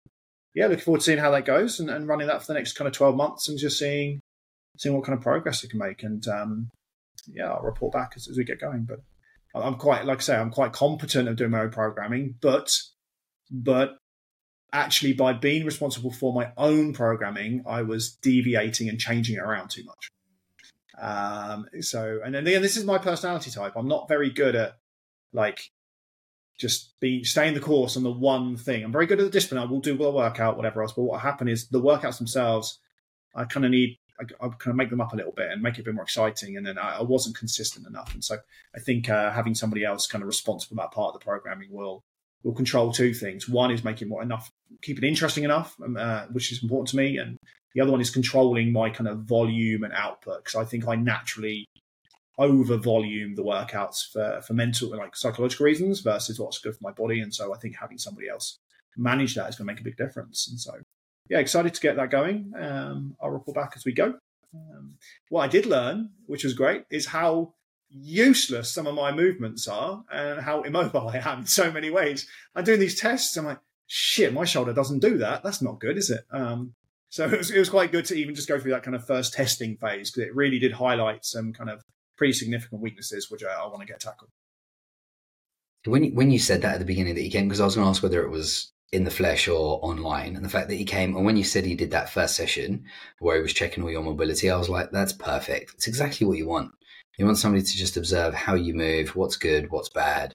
yeah, 0.54 0.66
looking 0.66 0.84
forward 0.84 1.00
to 1.00 1.04
seeing 1.04 1.18
how 1.18 1.30
that 1.32 1.44
goes 1.44 1.80
and, 1.80 1.90
and 1.90 2.06
running 2.06 2.28
that 2.28 2.42
for 2.42 2.48
the 2.48 2.54
next 2.54 2.74
kind 2.74 2.86
of 2.86 2.94
12 2.94 3.16
months 3.16 3.48
and 3.48 3.58
just 3.58 3.78
seeing 3.78 4.20
seeing 4.78 4.94
what 4.94 5.04
kind 5.04 5.16
of 5.16 5.22
progress 5.22 5.64
it 5.64 5.70
can 5.70 5.78
make. 5.78 6.02
And 6.02 6.26
um, 6.28 6.70
yeah, 7.26 7.50
I'll 7.50 7.62
report 7.62 7.92
back 7.92 8.12
as, 8.14 8.28
as 8.28 8.36
we 8.36 8.44
get 8.44 8.60
going. 8.60 8.84
But 8.84 9.00
I'm 9.54 9.76
quite, 9.76 10.04
like 10.04 10.18
I 10.18 10.22
say, 10.22 10.36
I'm 10.36 10.50
quite 10.50 10.72
competent 10.72 11.28
at 11.28 11.36
doing 11.36 11.50
my 11.50 11.60
own 11.60 11.70
programming, 11.70 12.34
but 12.40 12.76
but 13.50 13.96
actually 14.72 15.12
by 15.12 15.32
being 15.32 15.64
responsible 15.64 16.12
for 16.12 16.32
my 16.32 16.52
own 16.56 16.92
programming, 16.92 17.64
I 17.66 17.82
was 17.82 18.12
deviating 18.22 18.88
and 18.88 18.98
changing 18.98 19.36
it 19.36 19.42
around 19.42 19.70
too 19.70 19.84
much. 19.84 20.10
Um, 21.00 21.68
so, 21.80 22.20
and 22.24 22.34
then 22.34 22.46
again, 22.46 22.62
this 22.62 22.76
is 22.76 22.84
my 22.84 22.98
personality 22.98 23.50
type. 23.50 23.74
I'm 23.76 23.88
not 23.88 24.08
very 24.08 24.30
good 24.30 24.54
at 24.54 24.78
like 25.32 25.70
just 26.58 26.98
be 27.00 27.22
staying 27.22 27.54
the 27.54 27.60
course 27.60 27.96
on 27.96 28.02
the 28.02 28.10
one 28.10 28.56
thing. 28.56 28.82
I'm 28.82 28.92
very 28.92 29.06
good 29.06 29.20
at 29.20 29.24
the 29.24 29.30
discipline. 29.30 29.60
I 29.60 29.66
will 29.66 29.80
do 29.80 29.96
the 29.96 30.10
workout, 30.10 30.56
whatever 30.56 30.82
else. 30.82 30.92
But 30.92 31.02
what 31.02 31.20
happened 31.20 31.50
is 31.50 31.68
the 31.68 31.80
workouts 31.80 32.18
themselves, 32.18 32.78
I 33.34 33.44
kind 33.44 33.66
of 33.66 33.70
need, 33.70 33.98
I, 34.18 34.24
I 34.44 34.48
kind 34.48 34.70
of 34.70 34.76
make 34.76 34.88
them 34.88 35.02
up 35.02 35.12
a 35.12 35.16
little 35.16 35.32
bit 35.32 35.50
and 35.50 35.62
make 35.62 35.78
it 35.78 35.82
a 35.82 35.84
bit 35.84 35.94
more 35.94 36.04
exciting. 36.04 36.56
And 36.56 36.66
then 36.66 36.78
I, 36.78 36.98
I 36.98 37.02
wasn't 37.02 37.36
consistent 37.36 37.86
enough. 37.86 38.14
And 38.14 38.24
so 38.24 38.38
I 38.74 38.80
think 38.80 39.10
uh, 39.10 39.32
having 39.32 39.54
somebody 39.54 39.84
else 39.84 40.06
kind 40.06 40.22
of 40.22 40.28
responsible 40.28 40.76
for 40.76 40.82
that 40.82 40.92
part 40.92 41.14
of 41.14 41.20
the 41.20 41.24
programming 41.24 41.68
will 41.70 42.02
will 42.42 42.54
control 42.54 42.92
two 42.92 43.12
things. 43.12 43.48
One 43.48 43.72
is 43.72 43.82
making 43.82 44.08
more 44.08 44.22
enough, 44.22 44.52
keep 44.80 44.98
it 44.98 45.04
interesting 45.04 45.42
enough, 45.42 45.74
um, 45.84 45.96
uh, 45.96 46.26
which 46.30 46.52
is 46.52 46.62
important 46.62 46.88
to 46.90 46.96
me, 46.96 47.18
and 47.18 47.38
the 47.76 47.82
other 47.82 47.92
one 47.92 48.00
is 48.00 48.08
controlling 48.08 48.72
my 48.72 48.88
kind 48.88 49.06
of 49.06 49.18
volume 49.18 49.84
and 49.84 49.92
output 49.92 50.42
because 50.42 50.54
I 50.54 50.64
think 50.64 50.88
I 50.88 50.94
naturally 50.94 51.66
over 52.38 52.78
volume 52.78 53.34
the 53.34 53.44
workouts 53.44 54.10
for, 54.10 54.40
for 54.40 54.54
mental 54.54 54.96
like 54.96 55.14
psychological 55.14 55.66
reasons 55.66 56.00
versus 56.00 56.40
what's 56.40 56.58
good 56.58 56.74
for 56.74 56.80
my 56.80 56.90
body. 56.92 57.20
And 57.20 57.34
so 57.34 57.54
I 57.54 57.58
think 57.58 57.76
having 57.76 57.98
somebody 57.98 58.30
else 58.30 58.58
manage 58.96 59.34
that 59.34 59.50
is 59.50 59.56
going 59.56 59.66
to 59.66 59.72
make 59.74 59.80
a 59.82 59.84
big 59.84 59.98
difference. 59.98 60.48
And 60.48 60.58
so, 60.58 60.72
yeah, 61.28 61.38
excited 61.38 61.74
to 61.74 61.80
get 61.82 61.96
that 61.96 62.10
going. 62.10 62.54
Um, 62.58 63.14
I'll 63.20 63.28
report 63.28 63.56
back 63.56 63.74
as 63.76 63.84
we 63.84 63.92
go. 63.92 64.14
Um, 64.54 64.94
what 65.28 65.42
I 65.42 65.48
did 65.48 65.66
learn, 65.66 66.12
which 66.24 66.44
was 66.44 66.54
great, 66.54 66.84
is 66.88 67.04
how 67.04 67.52
useless 67.90 68.72
some 68.72 68.86
of 68.86 68.94
my 68.94 69.12
movements 69.12 69.68
are 69.68 70.02
and 70.10 70.40
how 70.40 70.62
immobile 70.62 71.08
I 71.14 71.18
am 71.18 71.40
in 71.40 71.46
so 71.46 71.70
many 71.70 71.90
ways. 71.90 72.26
I'm 72.54 72.64
doing 72.64 72.80
these 72.80 72.98
tests. 72.98 73.36
I'm 73.36 73.44
like, 73.44 73.60
shit, 73.86 74.32
my 74.32 74.46
shoulder 74.46 74.72
doesn't 74.72 75.00
do 75.00 75.18
that. 75.18 75.42
That's 75.42 75.60
not 75.60 75.78
good, 75.78 75.98
is 75.98 76.08
it? 76.08 76.24
Um, 76.30 76.72
so 77.08 77.24
it 77.26 77.38
was, 77.38 77.50
it 77.50 77.58
was 77.58 77.70
quite 77.70 77.92
good 77.92 78.04
to 78.06 78.14
even 78.14 78.34
just 78.34 78.48
go 78.48 78.58
through 78.58 78.72
that 78.72 78.82
kind 78.82 78.94
of 78.94 79.06
first 79.06 79.32
testing 79.32 79.76
phase 79.76 80.10
because 80.10 80.28
it 80.28 80.34
really 80.34 80.58
did 80.58 80.72
highlight 80.72 81.24
some 81.24 81.52
kind 81.52 81.70
of 81.70 81.82
pretty 82.16 82.32
significant 82.32 82.80
weaknesses, 82.80 83.30
which 83.30 83.44
I, 83.44 83.52
I 83.52 83.66
want 83.66 83.80
to 83.80 83.86
get 83.86 84.00
tackled. 84.00 84.30
When 85.84 86.04
you, 86.04 86.14
when 86.14 86.30
you 86.30 86.38
said 86.38 86.62
that 86.62 86.74
at 86.74 86.78
the 86.80 86.84
beginning 86.84 87.14
that 87.14 87.20
he 87.20 87.30
came, 87.30 87.46
because 87.46 87.60
I 87.60 87.64
was 87.64 87.76
going 87.76 87.84
to 87.84 87.90
ask 87.90 88.02
whether 88.02 88.24
it 88.24 88.30
was 88.30 88.72
in 88.92 89.04
the 89.04 89.10
flesh 89.10 89.46
or 89.46 89.78
online, 89.84 90.34
and 90.34 90.44
the 90.44 90.48
fact 90.48 90.68
that 90.68 90.74
he 90.74 90.84
came, 90.84 91.14
and 91.14 91.24
when 91.24 91.36
you 91.36 91.44
said 91.44 91.64
he 91.64 91.74
did 91.74 91.92
that 91.92 92.10
first 92.10 92.34
session 92.34 92.84
where 93.20 93.36
he 93.36 93.42
was 93.42 93.52
checking 93.52 93.84
all 93.84 93.90
your 93.90 94.02
mobility, 94.02 94.50
I 94.50 94.56
was 94.56 94.68
like, 94.68 94.90
that's 94.90 95.12
perfect. 95.12 95.74
It's 95.74 95.86
exactly 95.86 96.26
what 96.26 96.38
you 96.38 96.48
want. 96.48 96.72
You 97.18 97.24
want 97.24 97.38
somebody 97.38 97.62
to 97.62 97.76
just 97.76 97.96
observe 97.96 98.34
how 98.34 98.54
you 98.54 98.74
move, 98.74 99.14
what's 99.14 99.36
good, 99.36 99.70
what's 99.70 99.88
bad, 99.88 100.32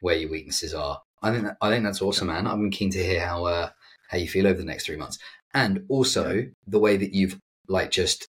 where 0.00 0.16
your 0.16 0.30
weaknesses 0.30 0.74
are. 0.74 1.00
I 1.22 1.32
think 1.32 1.44
that, 1.44 1.56
I 1.60 1.70
think 1.70 1.84
that's 1.84 2.02
awesome, 2.02 2.28
man. 2.28 2.46
I'm 2.46 2.70
keen 2.70 2.90
to 2.90 3.02
hear 3.02 3.24
how 3.24 3.44
uh, 3.46 3.70
how 4.08 4.18
you 4.18 4.28
feel 4.28 4.46
over 4.46 4.58
the 4.58 4.64
next 4.64 4.86
three 4.86 4.96
months, 4.96 5.18
and 5.54 5.84
also 5.88 6.46
the 6.66 6.78
way 6.78 6.96
that 6.96 7.12
you've 7.12 7.38
like 7.68 7.90
just 7.90 8.28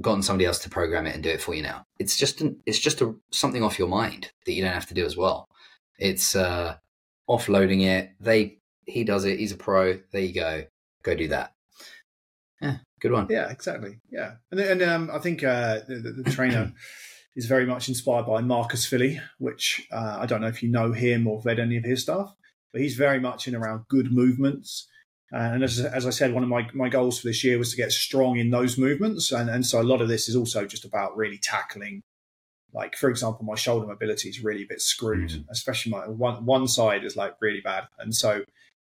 gotten 0.00 0.22
somebody 0.22 0.44
else 0.44 0.58
to 0.60 0.70
program 0.70 1.06
it 1.06 1.14
and 1.14 1.22
do 1.22 1.30
it 1.30 1.40
for 1.40 1.54
you 1.54 1.62
now. 1.62 1.84
It's 1.98 2.16
just 2.16 2.40
an, 2.40 2.60
it's 2.66 2.78
just 2.78 3.00
a, 3.00 3.14
something 3.30 3.62
off 3.62 3.78
your 3.78 3.88
mind 3.88 4.30
that 4.44 4.52
you 4.52 4.62
don't 4.62 4.72
have 4.72 4.86
to 4.86 4.94
do 4.94 5.06
as 5.06 5.16
well. 5.16 5.48
It's 5.98 6.36
uh, 6.36 6.76
offloading 7.28 7.84
it. 7.84 8.10
They 8.20 8.58
he 8.84 9.04
does 9.04 9.24
it. 9.24 9.38
He's 9.38 9.52
a 9.52 9.56
pro. 9.56 9.98
There 10.12 10.20
you 10.20 10.34
go. 10.34 10.64
Go 11.02 11.14
do 11.14 11.28
that. 11.28 11.52
Yeah, 12.60 12.78
good 13.00 13.12
one. 13.12 13.26
Yeah, 13.30 13.50
exactly. 13.50 14.00
Yeah, 14.10 14.34
and 14.50 14.60
and 14.60 14.82
um, 14.82 15.10
I 15.12 15.18
think 15.18 15.42
uh, 15.42 15.80
the, 15.88 15.96
the, 15.96 16.22
the 16.22 16.30
trainer 16.30 16.72
is 17.34 17.46
very 17.46 17.66
much 17.66 17.88
inspired 17.88 18.26
by 18.26 18.40
Marcus 18.40 18.86
Filly, 18.86 19.20
which 19.38 19.86
uh, 19.92 20.18
I 20.20 20.26
don't 20.26 20.40
know 20.40 20.48
if 20.48 20.62
you 20.62 20.70
know 20.70 20.92
him 20.92 21.26
or 21.26 21.42
read 21.44 21.58
any 21.58 21.76
of 21.76 21.84
his 21.84 22.02
stuff, 22.02 22.34
but 22.72 22.80
he's 22.80 22.96
very 22.96 23.20
much 23.20 23.48
in 23.48 23.54
around 23.54 23.84
good 23.88 24.12
movements 24.12 24.88
and 25.32 25.64
as, 25.64 25.80
as 25.80 26.06
I 26.06 26.10
said, 26.10 26.32
one 26.32 26.42
of 26.42 26.48
my, 26.48 26.68
my 26.72 26.88
goals 26.88 27.18
for 27.18 27.26
this 27.26 27.42
year 27.42 27.58
was 27.58 27.70
to 27.70 27.76
get 27.76 27.92
strong 27.92 28.38
in 28.38 28.50
those 28.50 28.78
movements. 28.78 29.32
And, 29.32 29.50
and 29.50 29.66
so 29.66 29.80
a 29.80 29.82
lot 29.82 30.00
of 30.00 30.08
this 30.08 30.28
is 30.28 30.36
also 30.36 30.66
just 30.66 30.84
about 30.84 31.16
really 31.16 31.38
tackling, 31.38 32.02
like, 32.72 32.96
for 32.96 33.10
example, 33.10 33.44
my 33.44 33.56
shoulder 33.56 33.86
mobility 33.86 34.28
is 34.28 34.44
really 34.44 34.62
a 34.62 34.68
bit 34.68 34.80
screwed, 34.80 35.30
mm-hmm. 35.30 35.50
especially 35.50 35.90
my 35.90 36.08
one, 36.08 36.44
one 36.44 36.68
side 36.68 37.04
is 37.04 37.16
like 37.16 37.34
really 37.40 37.60
bad. 37.60 37.84
And 37.98 38.14
so 38.14 38.44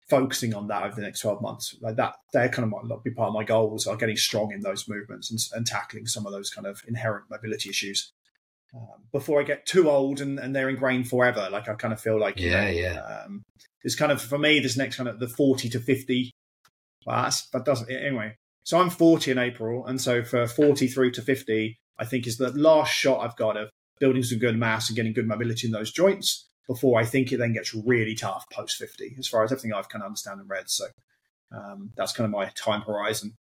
focusing 0.09 0.55
on 0.55 0.67
that 0.67 0.83
over 0.83 0.95
the 0.95 1.01
next 1.01 1.19
12 1.19 1.41
months, 1.41 1.75
like 1.81 1.97
that, 1.97 2.15
they're 2.33 2.49
kind 2.49 2.63
of 2.63 2.89
my, 2.89 2.95
be 3.03 3.11
part 3.11 3.27
of 3.27 3.35
my 3.35 3.43
goals 3.43 3.85
are 3.85 3.95
getting 3.95 4.17
strong 4.17 4.51
in 4.51 4.61
those 4.61 4.89
movements 4.89 5.29
and, 5.29 5.39
and 5.55 5.67
tackling 5.67 6.07
some 6.07 6.25
of 6.25 6.31
those 6.31 6.49
kind 6.49 6.65
of 6.65 6.81
inherent 6.87 7.25
mobility 7.29 7.69
issues. 7.69 8.11
Um, 8.75 9.03
before 9.11 9.39
I 9.39 9.43
get 9.43 9.67
too 9.67 9.87
old 9.87 10.19
and, 10.19 10.39
and 10.39 10.55
they're 10.55 10.69
ingrained 10.69 11.07
forever. 11.07 11.47
Like 11.51 11.69
I 11.69 11.75
kind 11.75 11.93
of 11.93 12.01
feel 12.01 12.19
like, 12.19 12.39
yeah, 12.39 12.63
know, 12.63 12.69
yeah. 12.71 13.23
Um, 13.25 13.43
it's 13.83 13.95
kind 13.95 14.11
of 14.11 14.21
for 14.21 14.37
me 14.37 14.59
this 14.59 14.77
next 14.77 14.97
kind 14.97 15.09
of 15.09 15.19
the 15.19 15.27
40 15.27 15.69
to 15.69 15.79
50 15.79 16.31
well, 17.05 17.29
that 17.51 17.65
doesn't 17.65 17.91
anyway. 17.91 18.35
So 18.63 18.79
i'm 18.79 18.89
40 18.89 19.31
in 19.31 19.37
april 19.37 19.85
and 19.85 19.99
so 19.99 20.23
for 20.23 20.47
40 20.47 20.87
through 20.87 21.11
to 21.11 21.21
50 21.21 21.77
i 21.99 22.05
think 22.05 22.27
is 22.27 22.37
the 22.37 22.51
last 22.51 22.93
shot 22.93 23.19
i've 23.21 23.35
got 23.35 23.57
of 23.57 23.69
building 23.99 24.23
some 24.23 24.39
good 24.39 24.57
mass 24.57 24.89
and 24.89 24.95
getting 24.95 25.13
good 25.13 25.27
mobility 25.27 25.67
in 25.67 25.73
those 25.73 25.91
joints 25.91 26.47
before 26.67 26.99
i 26.99 27.05
think 27.05 27.31
it 27.31 27.37
then 27.37 27.53
gets 27.53 27.73
really 27.73 28.15
tough 28.15 28.45
post 28.49 28.77
50 28.77 29.15
as 29.19 29.27
far 29.27 29.43
as 29.43 29.51
everything 29.51 29.73
i've 29.73 29.89
kind 29.89 30.01
of 30.01 30.07
understand 30.07 30.39
and 30.39 30.49
read. 30.49 30.69
So 30.69 30.85
um, 31.53 31.91
that's 31.95 32.13
kind 32.13 32.25
of 32.25 32.31
my 32.31 32.49
time 32.55 32.81
horizon. 32.81 33.35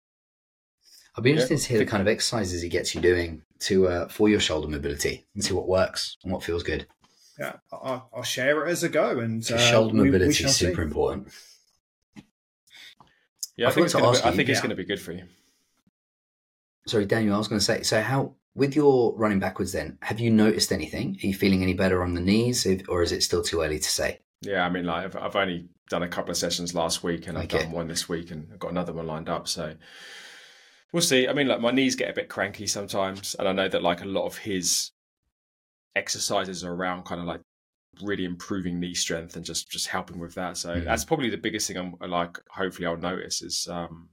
I'll 1.16 1.22
be 1.22 1.30
interested 1.30 1.58
yeah. 1.58 1.62
to 1.62 1.68
hear 1.68 1.78
the 1.78 1.86
kind 1.86 2.00
of 2.00 2.08
exercises 2.08 2.62
he 2.62 2.68
gets 2.68 2.94
you 2.94 3.00
doing 3.00 3.42
to 3.60 3.88
uh, 3.88 4.08
for 4.08 4.28
your 4.28 4.40
shoulder 4.40 4.68
mobility 4.68 5.26
and 5.34 5.44
see 5.44 5.54
what 5.54 5.68
works 5.68 6.16
and 6.22 6.32
what 6.32 6.42
feels 6.42 6.62
good 6.62 6.86
yeah, 7.40 7.54
I'll, 7.72 8.10
I'll, 8.14 8.22
share 8.22 8.66
it 8.66 8.70
as 8.70 8.84
I 8.84 8.88
go. 8.88 9.18
And 9.18 9.42
uh, 9.50 9.58
shoulder 9.58 9.94
mobility 9.94 10.24
we, 10.24 10.26
we 10.26 10.50
is 10.50 10.56
super 10.56 10.82
see. 10.82 10.82
important. 10.82 11.28
Yeah, 13.56 13.66
I, 13.66 13.70
I 13.70 13.72
think, 13.72 13.86
it's, 13.86 13.94
gonna 13.94 14.12
be, 14.12 14.18
I 14.18 14.30
think 14.32 14.48
it's 14.50 14.60
going 14.60 14.70
to 14.70 14.76
be 14.76 14.84
good 14.84 15.00
for 15.00 15.12
you. 15.12 15.24
Sorry, 16.86 17.06
Daniel, 17.06 17.34
I 17.34 17.38
was 17.38 17.48
going 17.48 17.58
to 17.58 17.64
say. 17.64 17.82
So, 17.82 18.02
how 18.02 18.34
with 18.54 18.76
your 18.76 19.16
running 19.16 19.38
backwards? 19.38 19.72
Then, 19.72 19.96
have 20.02 20.20
you 20.20 20.30
noticed 20.30 20.70
anything? 20.70 21.18
Are 21.22 21.26
you 21.26 21.34
feeling 21.34 21.62
any 21.62 21.74
better 21.74 22.02
on 22.02 22.14
the 22.14 22.20
knees, 22.20 22.66
or 22.88 23.02
is 23.02 23.12
it 23.12 23.22
still 23.22 23.42
too 23.42 23.62
early 23.62 23.78
to 23.78 23.88
say? 23.88 24.20
Yeah, 24.42 24.64
I 24.64 24.68
mean, 24.68 24.84
like 24.84 25.04
I've, 25.06 25.16
I've 25.16 25.36
only 25.36 25.68
done 25.88 26.02
a 26.02 26.08
couple 26.08 26.30
of 26.30 26.36
sessions 26.36 26.74
last 26.74 27.02
week, 27.02 27.26
and 27.26 27.38
I've 27.38 27.44
okay. 27.44 27.64
done 27.64 27.72
one 27.72 27.88
this 27.88 28.08
week, 28.08 28.30
and 28.30 28.48
I've 28.52 28.58
got 28.58 28.70
another 28.70 28.92
one 28.92 29.06
lined 29.06 29.30
up. 29.30 29.48
So 29.48 29.74
we'll 30.92 31.02
see. 31.02 31.26
I 31.26 31.32
mean, 31.32 31.48
like 31.48 31.60
my 31.60 31.70
knees 31.70 31.96
get 31.96 32.10
a 32.10 32.14
bit 32.14 32.28
cranky 32.28 32.66
sometimes, 32.66 33.34
and 33.38 33.48
I 33.48 33.52
know 33.52 33.68
that 33.68 33.82
like 33.82 34.02
a 34.02 34.06
lot 34.06 34.26
of 34.26 34.38
his 34.38 34.90
exercises 35.96 36.64
are 36.64 36.72
around 36.72 37.04
kind 37.04 37.20
of 37.20 37.26
like 37.26 37.40
really 38.02 38.24
improving 38.24 38.78
knee 38.78 38.94
strength 38.94 39.36
and 39.36 39.44
just 39.44 39.70
just 39.70 39.88
helping 39.88 40.18
with 40.18 40.34
that. 40.34 40.56
So 40.56 40.70
mm-hmm. 40.70 40.84
that's 40.84 41.04
probably 41.04 41.30
the 41.30 41.36
biggest 41.36 41.68
thing 41.68 41.76
I'm 41.76 42.10
like. 42.10 42.38
Hopefully, 42.50 42.86
I'll 42.86 42.96
notice 42.96 43.42
is 43.42 43.68
um 43.70 44.08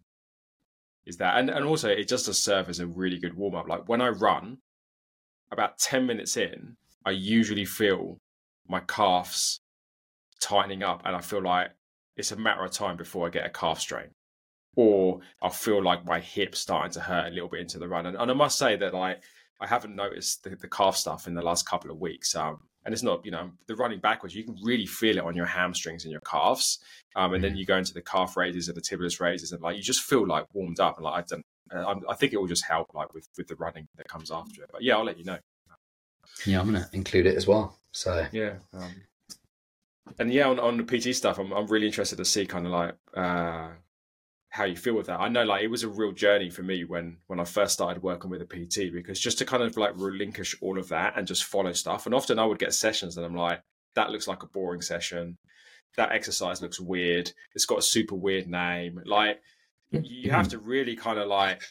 is 1.05 1.17
that, 1.17 1.37
and 1.37 1.49
and 1.49 1.65
also 1.65 1.89
it 1.89 2.07
just 2.07 2.25
does 2.25 2.37
serve 2.37 2.69
as 2.69 2.79
a 2.79 2.87
really 2.87 3.19
good 3.19 3.35
warm 3.35 3.55
up. 3.55 3.67
Like 3.67 3.87
when 3.87 4.01
I 4.01 4.09
run, 4.09 4.57
about 5.51 5.77
ten 5.77 6.05
minutes 6.05 6.37
in, 6.37 6.75
I 7.05 7.11
usually 7.11 7.65
feel 7.65 8.17
my 8.67 8.81
calves 8.81 9.61
tightening 10.41 10.83
up, 10.83 11.01
and 11.05 11.15
I 11.15 11.21
feel 11.21 11.41
like 11.41 11.71
it's 12.15 12.31
a 12.31 12.35
matter 12.35 12.65
of 12.65 12.71
time 12.71 12.97
before 12.97 13.27
I 13.27 13.29
get 13.29 13.45
a 13.45 13.49
calf 13.49 13.79
strain. 13.79 14.09
Or 14.75 15.21
I 15.41 15.49
feel 15.49 15.81
like 15.83 16.05
my 16.05 16.19
hips 16.19 16.59
starting 16.59 16.91
to 16.91 16.99
hurt 16.99 17.27
a 17.27 17.33
little 17.33 17.49
bit 17.49 17.61
into 17.61 17.79
the 17.79 17.87
run, 17.87 18.05
and, 18.05 18.17
and 18.17 18.29
I 18.29 18.33
must 18.33 18.59
say 18.59 18.75
that 18.75 18.93
like 18.93 19.23
I 19.59 19.67
haven't 19.67 19.95
noticed 19.95 20.43
the, 20.43 20.55
the 20.55 20.67
calf 20.67 20.95
stuff 20.95 21.27
in 21.27 21.33
the 21.33 21.41
last 21.41 21.67
couple 21.67 21.91
of 21.91 21.97
weeks. 21.97 22.35
Um, 22.35 22.59
and 22.85 22.93
it's 22.93 23.03
not, 23.03 23.25
you 23.25 23.31
know, 23.31 23.51
the 23.67 23.75
running 23.75 23.99
backwards, 23.99 24.33
you 24.33 24.43
can 24.45 24.55
really 24.63 24.85
feel 24.85 25.17
it 25.17 25.23
on 25.23 25.35
your 25.35 25.45
hamstrings 25.45 26.05
and 26.05 26.11
your 26.11 26.21
calves. 26.21 26.79
Um, 27.17 27.33
and 27.33 27.43
then 27.43 27.51
mm-hmm. 27.51 27.59
you 27.59 27.65
go 27.65 27.77
into 27.77 27.93
the 27.93 28.01
calf 28.01 28.37
raises 28.37 28.69
and 28.69 28.77
the 28.77 28.81
tibialis 28.81 29.19
raises, 29.19 29.51
and 29.51 29.61
like 29.61 29.75
you 29.75 29.81
just 29.81 30.01
feel 30.01 30.25
like 30.25 30.45
warmed 30.53 30.79
up. 30.79 30.97
And 30.97 31.03
like 31.03 31.23
I 31.23 31.25
don't, 31.27 31.45
uh, 31.73 31.95
I 32.07 32.15
think 32.15 32.31
it 32.31 32.37
will 32.37 32.47
just 32.47 32.65
help 32.65 32.93
like 32.93 33.13
with 33.13 33.27
with 33.37 33.47
the 33.47 33.55
running 33.55 33.87
that 33.97 34.07
comes 34.07 34.31
after 34.31 34.63
it. 34.63 34.69
But 34.71 34.83
yeah, 34.83 34.95
I'll 34.95 35.03
let 35.03 35.17
you 35.17 35.25
know. 35.25 35.39
Yeah, 36.45 36.59
I'm 36.59 36.67
gonna 36.67 36.87
include 36.93 37.25
it 37.25 37.35
as 37.35 37.47
well. 37.47 37.77
So 37.91 38.25
yeah, 38.31 38.53
um, 38.73 39.01
and 40.19 40.31
yeah, 40.31 40.47
on, 40.47 40.59
on 40.59 40.77
the 40.77 40.83
PT 40.83 41.15
stuff, 41.15 41.39
I'm 41.39 41.51
I'm 41.51 41.67
really 41.67 41.87
interested 41.87 42.17
to 42.17 42.25
see 42.25 42.45
kind 42.45 42.65
of 42.65 42.71
like 42.71 42.95
uh, 43.15 43.69
how 44.49 44.63
you 44.63 44.75
feel 44.75 44.95
with 44.95 45.07
that. 45.07 45.19
I 45.19 45.27
know 45.27 45.43
like 45.43 45.63
it 45.63 45.67
was 45.67 45.83
a 45.83 45.89
real 45.89 46.11
journey 46.11 46.49
for 46.49 46.63
me 46.63 46.83
when 46.83 47.17
when 47.27 47.39
I 47.39 47.43
first 47.43 47.73
started 47.73 48.01
working 48.01 48.29
with 48.29 48.41
a 48.41 48.45
PT 48.45 48.93
because 48.93 49.19
just 49.19 49.37
to 49.39 49.45
kind 49.45 49.63
of 49.63 49.75
like 49.77 49.93
relinquish 49.95 50.55
all 50.61 50.79
of 50.79 50.89
that 50.89 51.13
and 51.17 51.27
just 51.27 51.43
follow 51.43 51.73
stuff. 51.73 52.05
And 52.05 52.15
often 52.15 52.39
I 52.39 52.45
would 52.45 52.59
get 52.59 52.73
sessions 52.73 53.17
and 53.17 53.25
I'm 53.25 53.35
like, 53.35 53.61
that 53.95 54.09
looks 54.09 54.27
like 54.27 54.43
a 54.43 54.47
boring 54.47 54.81
session. 54.81 55.37
That 55.97 56.11
exercise 56.11 56.61
looks 56.61 56.79
weird. 56.79 57.31
It's 57.55 57.65
got 57.65 57.79
a 57.79 57.83
super 57.83 58.15
weird 58.15 58.47
name. 58.47 59.01
Like 59.05 59.41
you 59.91 60.31
have 60.31 60.47
to 60.49 60.59
really 60.59 60.95
kind 60.95 61.19
of 61.19 61.27
like 61.27 61.61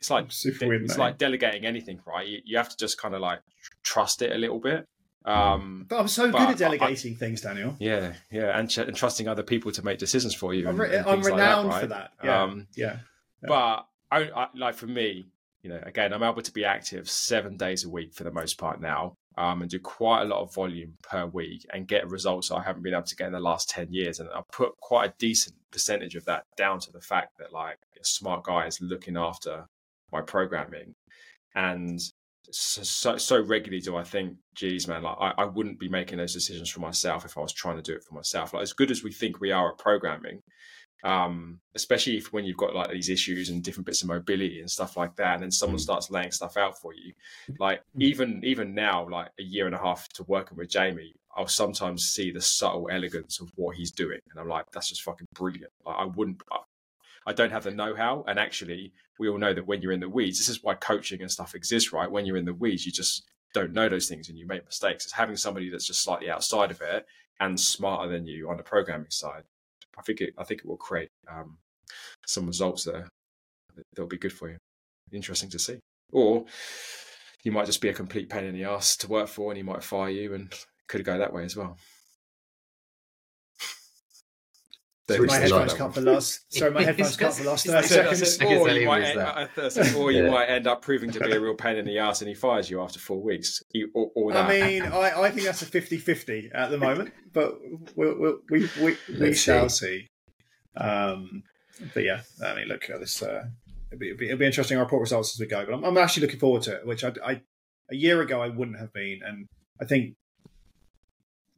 it's 0.00 0.10
like 0.10 0.30
super 0.30 0.72
it's 0.74 0.98
like 0.98 1.18
delegating 1.18 1.64
anything, 1.64 2.00
right? 2.06 2.26
You, 2.26 2.38
you 2.44 2.56
have 2.56 2.68
to 2.68 2.76
just 2.76 2.98
kind 2.98 3.14
of 3.14 3.20
like 3.20 3.40
trust 3.82 4.22
it 4.22 4.32
a 4.32 4.38
little 4.38 4.60
bit. 4.60 4.86
Um, 5.26 5.86
but 5.88 5.98
I'm 5.98 6.08
so 6.08 6.30
good 6.30 6.40
at 6.40 6.56
delegating 6.58 7.14
I, 7.14 7.16
things, 7.16 7.40
Daniel. 7.40 7.74
Yeah, 7.80 8.14
yeah, 8.30 8.56
and, 8.56 8.70
ch- 8.70 8.78
and, 8.78 8.94
trusting 8.94 9.26
other 9.26 9.42
people 9.42 9.72
to 9.72 9.84
make 9.84 9.98
decisions 9.98 10.36
for 10.36 10.54
you. 10.54 10.68
I'm, 10.68 10.80
re- 10.80 10.96
I'm 10.98 11.20
renowned 11.20 11.68
like 11.68 11.72
that, 11.72 11.74
right? 11.74 11.80
for 11.80 11.86
that. 11.88 12.10
Yeah, 12.22 12.42
um, 12.42 12.66
yeah, 12.76 12.98
yeah. 13.42 13.48
But 13.48 13.86
I, 14.12 14.30
I, 14.30 14.48
like 14.54 14.76
for 14.76 14.86
me, 14.86 15.26
you 15.62 15.70
know, 15.70 15.80
again, 15.82 16.12
I'm 16.12 16.22
able 16.22 16.42
to 16.42 16.52
be 16.52 16.64
active 16.64 17.10
seven 17.10 17.56
days 17.56 17.84
a 17.84 17.90
week 17.90 18.14
for 18.14 18.22
the 18.22 18.30
most 18.30 18.56
part 18.56 18.80
now, 18.80 19.14
um, 19.36 19.62
and 19.62 19.70
do 19.70 19.80
quite 19.80 20.22
a 20.22 20.26
lot 20.26 20.42
of 20.42 20.54
volume 20.54 20.94
per 21.02 21.26
week, 21.26 21.66
and 21.72 21.88
get 21.88 22.08
results 22.08 22.52
I 22.52 22.62
haven't 22.62 22.84
been 22.84 22.94
able 22.94 23.02
to 23.02 23.16
get 23.16 23.26
in 23.26 23.32
the 23.32 23.40
last 23.40 23.68
ten 23.68 23.92
years. 23.92 24.20
And 24.20 24.28
I 24.32 24.42
put 24.52 24.76
quite 24.80 25.10
a 25.10 25.14
decent 25.18 25.56
percentage 25.72 26.14
of 26.14 26.24
that 26.26 26.44
down 26.56 26.78
to 26.80 26.92
the 26.92 27.00
fact 27.00 27.38
that 27.38 27.52
like 27.52 27.78
a 28.00 28.04
smart 28.04 28.44
guy 28.44 28.66
is 28.66 28.80
looking 28.80 29.16
after 29.16 29.66
my 30.12 30.20
programming, 30.20 30.94
and 31.56 32.00
so, 32.50 33.16
so, 33.16 33.42
regularly 33.42 33.80
do 33.80 33.96
I 33.96 34.04
think, 34.04 34.36
geez, 34.54 34.88
man, 34.88 35.02
like 35.02 35.16
I, 35.20 35.32
I 35.38 35.44
wouldn't 35.44 35.78
be 35.78 35.88
making 35.88 36.18
those 36.18 36.32
decisions 36.32 36.70
for 36.70 36.80
myself 36.80 37.24
if 37.24 37.36
I 37.36 37.40
was 37.40 37.52
trying 37.52 37.76
to 37.76 37.82
do 37.82 37.94
it 37.94 38.04
for 38.04 38.14
myself. 38.14 38.52
Like 38.52 38.62
as 38.62 38.72
good 38.72 38.90
as 38.90 39.02
we 39.02 39.12
think 39.12 39.40
we 39.40 39.52
are 39.52 39.70
at 39.70 39.78
programming, 39.78 40.42
um, 41.04 41.60
especially 41.74 42.16
if 42.16 42.32
when 42.32 42.44
you've 42.44 42.56
got 42.56 42.74
like 42.74 42.90
these 42.90 43.08
issues 43.10 43.48
and 43.48 43.62
different 43.62 43.86
bits 43.86 44.02
of 44.02 44.08
mobility 44.08 44.60
and 44.60 44.70
stuff 44.70 44.96
like 44.96 45.14
that, 45.16 45.34
and 45.34 45.42
then 45.42 45.50
someone 45.50 45.78
mm. 45.78 45.82
starts 45.82 46.10
laying 46.10 46.32
stuff 46.32 46.56
out 46.56 46.78
for 46.78 46.94
you. 46.94 47.12
Like 47.58 47.80
mm. 47.80 48.02
even 48.02 48.40
even 48.44 48.74
now, 48.74 49.08
like 49.08 49.28
a 49.38 49.42
year 49.42 49.66
and 49.66 49.74
a 49.74 49.78
half 49.78 50.08
to 50.14 50.24
working 50.24 50.56
with 50.56 50.70
Jamie, 50.70 51.14
I'll 51.36 51.46
sometimes 51.46 52.04
see 52.04 52.30
the 52.30 52.40
subtle 52.40 52.88
elegance 52.90 53.40
of 53.40 53.50
what 53.56 53.76
he's 53.76 53.90
doing, 53.90 54.20
and 54.30 54.40
I'm 54.40 54.48
like, 54.48 54.70
that's 54.72 54.88
just 54.88 55.02
fucking 55.02 55.28
brilliant. 55.34 55.72
Like, 55.84 55.96
I 55.96 56.04
wouldn't. 56.04 56.42
I, 57.26 57.32
don't 57.32 57.50
have 57.50 57.64
the 57.64 57.70
know-how, 57.70 58.24
and 58.28 58.38
actually, 58.38 58.92
we 59.18 59.28
all 59.28 59.38
know 59.38 59.52
that 59.52 59.66
when 59.66 59.82
you're 59.82 59.92
in 59.92 60.00
the 60.00 60.08
weeds, 60.08 60.38
this 60.38 60.48
is 60.48 60.62
why 60.62 60.74
coaching 60.74 61.22
and 61.22 61.30
stuff 61.30 61.54
exists, 61.54 61.92
right? 61.92 62.10
When 62.10 62.26
you're 62.26 62.36
in 62.36 62.44
the 62.44 62.54
weeds, 62.54 62.86
you 62.86 62.92
just 62.92 63.24
don't 63.54 63.72
know 63.72 63.88
those 63.88 64.08
things 64.08 64.28
and 64.28 64.38
you 64.38 64.46
make 64.46 64.64
mistakes. 64.66 65.04
It's 65.04 65.14
having 65.14 65.36
somebody 65.36 65.70
that's 65.70 65.86
just 65.86 66.02
slightly 66.02 66.30
outside 66.30 66.70
of 66.70 66.80
it 66.80 67.06
and 67.40 67.58
smarter 67.58 68.10
than 68.10 68.26
you 68.26 68.50
on 68.50 68.56
the 68.56 68.62
programming 68.62 69.10
side. 69.10 69.44
I 69.98 70.02
think 70.02 70.20
it. 70.20 70.34
I 70.36 70.44
think 70.44 70.60
it 70.60 70.66
will 70.66 70.76
create 70.76 71.08
um, 71.30 71.56
some 72.26 72.46
results 72.46 72.84
there 72.84 73.08
that'll 73.94 74.08
be 74.08 74.18
good 74.18 74.32
for 74.32 74.50
you. 74.50 74.58
Interesting 75.12 75.50
to 75.50 75.58
see. 75.58 75.78
Or 76.12 76.44
you 77.42 77.52
might 77.52 77.66
just 77.66 77.80
be 77.80 77.88
a 77.88 77.94
complete 77.94 78.28
pain 78.28 78.44
in 78.44 78.54
the 78.54 78.64
ass 78.64 78.96
to 78.98 79.08
work 79.08 79.28
for, 79.28 79.50
and 79.50 79.56
he 79.56 79.62
might 79.62 79.82
fire 79.82 80.10
you, 80.10 80.34
and 80.34 80.52
could 80.88 81.04
go 81.04 81.18
that 81.18 81.32
way 81.32 81.44
as 81.44 81.56
well. 81.56 81.76
Sorry, 85.08 85.26
my 85.26 85.38
headphones 85.38 85.74
cut 85.74 85.94
for 85.94 86.00
last. 86.00 86.52
Sorry, 86.52 86.70
my 86.72 86.82
headphones 86.84 87.16
cut 87.16 87.34
for 87.34 87.44
last 87.44 87.66
thirty 87.66 87.86
seconds. 87.86 88.42
Or 88.42 88.68
you, 88.70 88.86
might 88.86 89.02
end, 89.02 89.94
or 89.96 90.10
you 90.10 90.24
yeah. 90.24 90.30
might 90.30 90.46
end 90.46 90.66
up 90.66 90.82
proving 90.82 91.12
to 91.12 91.20
be 91.20 91.30
a 91.30 91.40
real 91.40 91.54
pain 91.54 91.76
in 91.76 91.84
the 91.84 91.98
ass, 91.98 92.22
and 92.22 92.28
he 92.28 92.34
fires 92.34 92.68
you 92.68 92.80
after 92.80 92.98
four 92.98 93.22
weeks. 93.22 93.62
Or, 93.94 94.10
or 94.16 94.36
I 94.36 94.48
mean, 94.48 94.82
I, 94.82 95.22
I, 95.22 95.30
think 95.30 95.46
that's 95.46 95.62
a 95.62 95.66
50-50 95.66 96.50
at 96.52 96.70
the 96.70 96.78
moment, 96.78 97.12
but 97.32 97.56
we'll, 97.94 98.18
we'll, 98.18 98.38
we 98.50 98.68
we 98.82 98.96
we 99.18 99.34
shall 99.34 99.68
see. 99.68 100.08
Um, 100.76 101.44
but 101.94 102.02
yeah, 102.02 102.22
I 102.44 102.56
mean, 102.56 102.66
look 102.66 102.90
at 102.90 102.98
this. 102.98 103.22
Uh, 103.22 103.44
it'll, 103.92 104.00
be, 104.00 104.08
it'll, 104.08 104.18
be, 104.18 104.26
it'll 104.26 104.38
be 104.38 104.46
interesting. 104.46 104.76
Our 104.76 104.84
report 104.84 105.02
results 105.02 105.36
as 105.36 105.40
we 105.40 105.46
go, 105.46 105.64
but 105.64 105.74
I'm, 105.74 105.84
I'm 105.84 105.98
actually 105.98 106.22
looking 106.22 106.40
forward 106.40 106.62
to 106.62 106.74
it. 106.74 106.86
Which 106.86 107.04
I, 107.04 107.12
I 107.24 107.42
a 107.92 107.94
year 107.94 108.20
ago 108.22 108.42
I 108.42 108.48
wouldn't 108.48 108.80
have 108.80 108.92
been, 108.92 109.20
and 109.24 109.46
I 109.80 109.84
think 109.84 110.14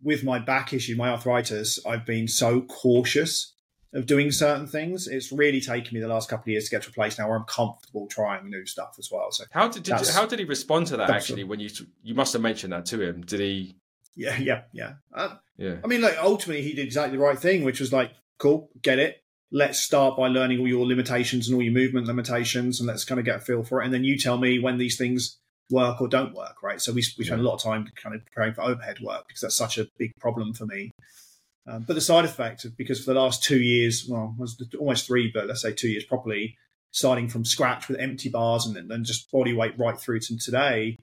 with 0.09 0.25
my 0.25 0.39
back 0.39 0.73
issue, 0.73 0.97
my 0.97 1.11
arthritis, 1.11 1.79
I've 1.85 2.07
been 2.07 2.27
so 2.27 2.63
cautious 2.63 3.55
of 3.93 4.07
doing 4.07 4.33
certain 4.33 4.67
things. 4.67 5.07
It's 5.07 5.31
really 5.31 5.61
taken 5.61 5.95
me 5.95 6.01
the 6.01 6.09
last 6.09 6.31
couple 6.31 6.45
of 6.45 6.49
years 6.49 6.65
to 6.65 6.71
get 6.71 6.83
to 6.85 6.89
a 6.89 6.93
place 6.93 7.19
now 7.19 7.29
where 7.29 7.37
I'm 7.37 7.45
comfortable 7.45 8.07
trying 8.07 8.49
new 8.49 8.65
stuff 8.65 8.97
as 8.99 9.11
well. 9.13 9.31
So 9.31 9.45
how 9.51 9.69
did, 9.69 9.83
did 9.83 10.01
you, 10.01 10.13
how 10.13 10.25
did 10.25 10.39
he 10.39 10.47
respond 10.47 10.87
to 10.87 10.97
that 10.97 11.11
actually? 11.11 11.45
When 11.45 11.61
you 11.61 11.69
you 12.03 12.15
must 12.15 12.33
have 12.33 12.41
mentioned 12.41 12.73
that 12.73 12.87
to 12.87 13.03
him, 13.03 13.21
did 13.21 13.41
he? 13.41 13.77
Yeah, 14.17 14.39
yeah, 14.39 14.63
yeah. 14.73 14.93
Uh, 15.13 15.37
yeah. 15.59 15.77
I 15.85 15.87
mean, 15.87 16.01
like 16.01 16.17
ultimately, 16.19 16.63
he 16.63 16.73
did 16.73 16.87
exactly 16.87 17.19
the 17.19 17.23
right 17.23 17.39
thing, 17.39 17.65
which 17.65 17.81
was 17.81 17.93
like, 17.93 18.13
cool, 18.39 18.71
get 18.81 18.99
it. 18.99 19.23
Let's 19.53 19.79
start 19.79 20.17
by 20.17 20.29
learning 20.29 20.61
all 20.61 20.69
your 20.69 20.87
limitations 20.87 21.49
and 21.49 21.55
all 21.55 21.63
your 21.63 21.75
movement 21.75 22.07
limitations, 22.07 22.81
and 22.81 22.87
let's 22.87 23.05
kind 23.05 23.19
of 23.19 23.27
get 23.27 23.37
a 23.37 23.41
feel 23.41 23.63
for 23.63 23.83
it. 23.83 23.85
And 23.85 23.93
then 23.93 24.05
you 24.05 24.17
tell 24.17 24.39
me 24.39 24.59
when 24.59 24.79
these 24.79 24.97
things 24.97 25.39
work 25.71 26.01
or 26.01 26.09
don't 26.09 26.35
work, 26.35 26.63
right? 26.63 26.81
So 26.81 26.93
we, 26.93 27.05
we 27.19 27.25
spend 27.25 27.41
a 27.41 27.45
lot 27.45 27.55
of 27.55 27.63
time 27.63 27.87
kind 27.97 28.15
of 28.15 28.25
preparing 28.25 28.55
for 28.55 28.63
overhead 28.63 29.01
work 29.01 29.29
because 29.29 29.43
that's 29.43 29.57
such 29.57 29.79
a 29.79 29.87
big 29.99 30.13
problem 30.19 30.55
for 30.55 30.67
me. 30.67 30.91
Um, 31.67 31.85
but 31.87 31.95
the 31.95 32.01
side 32.01 32.25
effect, 32.25 32.65
of 32.65 32.77
because 32.77 33.05
for 33.05 33.13
the 33.13 33.21
last 33.21 33.43
two 33.43 33.61
years, 33.61 34.07
well, 34.09 34.35
almost 34.79 35.07
three, 35.07 35.31
but 35.33 35.47
let's 35.47 35.61
say 35.61 35.73
two 35.73 35.89
years 35.89 36.05
properly, 36.05 36.57
starting 36.91 37.29
from 37.29 37.45
scratch 37.45 37.89
with 37.89 38.01
empty 38.01 38.31
bars 38.31 38.67
and 38.67 38.91
then 38.91 39.05
just 39.05 39.31
body 39.31 39.53
weight 39.53 39.79
right 39.79 39.99
through 39.99 40.21
to 40.21 40.39
today, 40.39 40.97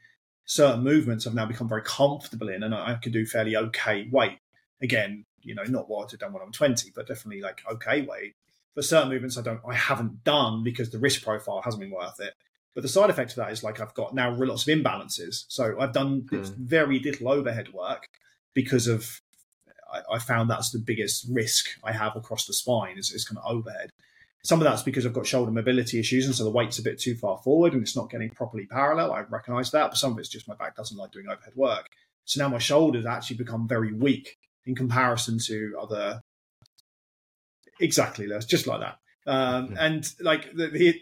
certain 0.45 0.83
movements 0.83 1.27
I've 1.27 1.35
now 1.35 1.45
become 1.45 1.69
very 1.69 1.83
comfortable 1.83 2.49
in, 2.49 2.63
and 2.63 2.73
I, 2.73 2.95
can 2.95 3.11
do 3.11 3.25
fairly 3.25 3.55
okay 3.55 4.07
weight. 4.11 4.39
Again, 4.81 5.23
you 5.41 5.53
know, 5.53 5.63
not 5.63 5.87
what 5.87 6.05
I'd 6.05 6.11
have 6.11 6.19
done 6.19 6.33
when 6.33 6.41
I'm 6.41 6.51
20, 6.51 6.91
but 6.95 7.07
definitely 7.07 7.41
like 7.41 7.61
okay 7.71 8.01
weight. 8.01 8.33
For 8.73 8.81
certain 8.81 9.09
movements, 9.09 9.37
I 9.37 9.41
don't, 9.41 9.61
I 9.67 9.75
haven't 9.75 10.23
done 10.23 10.63
because 10.63 10.89
the 10.89 10.99
risk 10.99 11.23
profile 11.23 11.61
hasn't 11.63 11.81
been 11.81 11.91
worth 11.91 12.19
it. 12.19 12.33
But 12.75 12.81
the 12.81 12.89
side 12.89 13.09
effect 13.09 13.31
of 13.31 13.37
that 13.37 13.51
is 13.51 13.63
like 13.63 13.79
I've 13.79 13.93
got 13.93 14.13
now 14.13 14.35
lots 14.35 14.67
of 14.67 14.77
imbalances. 14.77 15.45
So 15.47 15.79
I've 15.79 15.93
done 15.93 16.23
mm. 16.23 16.55
very 16.57 16.99
little 16.99 17.29
overhead 17.29 17.73
work 17.73 18.09
because 18.53 18.87
of 18.87 19.21
I, 19.91 20.15
I, 20.15 20.19
found 20.19 20.49
that's 20.49 20.71
the 20.71 20.79
biggest 20.79 21.25
risk 21.31 21.67
I 21.83 21.93
have 21.93 22.15
across 22.17 22.45
the 22.45 22.53
spine 22.53 22.97
is, 22.97 23.11
is 23.11 23.25
kind 23.25 23.37
of 23.37 23.49
overhead. 23.49 23.91
Some 24.43 24.59
of 24.59 24.65
that's 24.65 24.83
because 24.83 25.05
I've 25.05 25.13
got 25.13 25.25
shoulder 25.25 25.51
mobility 25.51 25.99
issues, 25.99 26.25
and 26.25 26.35
so 26.35 26.43
the 26.43 26.51
weight's 26.51 26.77
a 26.77 26.83
bit 26.83 26.99
too 26.99 27.15
far 27.15 27.37
forward 27.39 27.73
and 27.73 27.81
it's 27.81 27.95
not 27.95 28.11
getting 28.11 28.29
properly 28.29 28.65
parallel. 28.65 29.11
I 29.11 29.21
recognise 29.21 29.71
that, 29.71 29.89
but 29.89 29.97
some 29.97 30.11
of 30.11 30.19
it's 30.19 30.29
just 30.29 30.47
my 30.47 30.55
back 30.55 30.75
doesn't 30.75 30.97
like 30.97 31.11
doing 31.11 31.27
overhead 31.27 31.55
work. 31.55 31.89
So 32.25 32.43
now 32.43 32.49
my 32.49 32.59
shoulders 32.59 33.05
actually 33.05 33.37
become 33.37 33.67
very 33.67 33.93
weak 33.93 34.37
in 34.65 34.75
comparison 34.75 35.39
to 35.45 35.77
other. 35.81 36.21
Exactly, 37.79 38.27
Les, 38.27 38.45
just 38.45 38.67
like 38.67 38.81
that. 38.81 38.97
Um, 39.27 39.67
mm-hmm. 39.69 39.77
And 39.77 40.13
like 40.19 40.53
the, 40.53 40.67
the, 40.67 41.01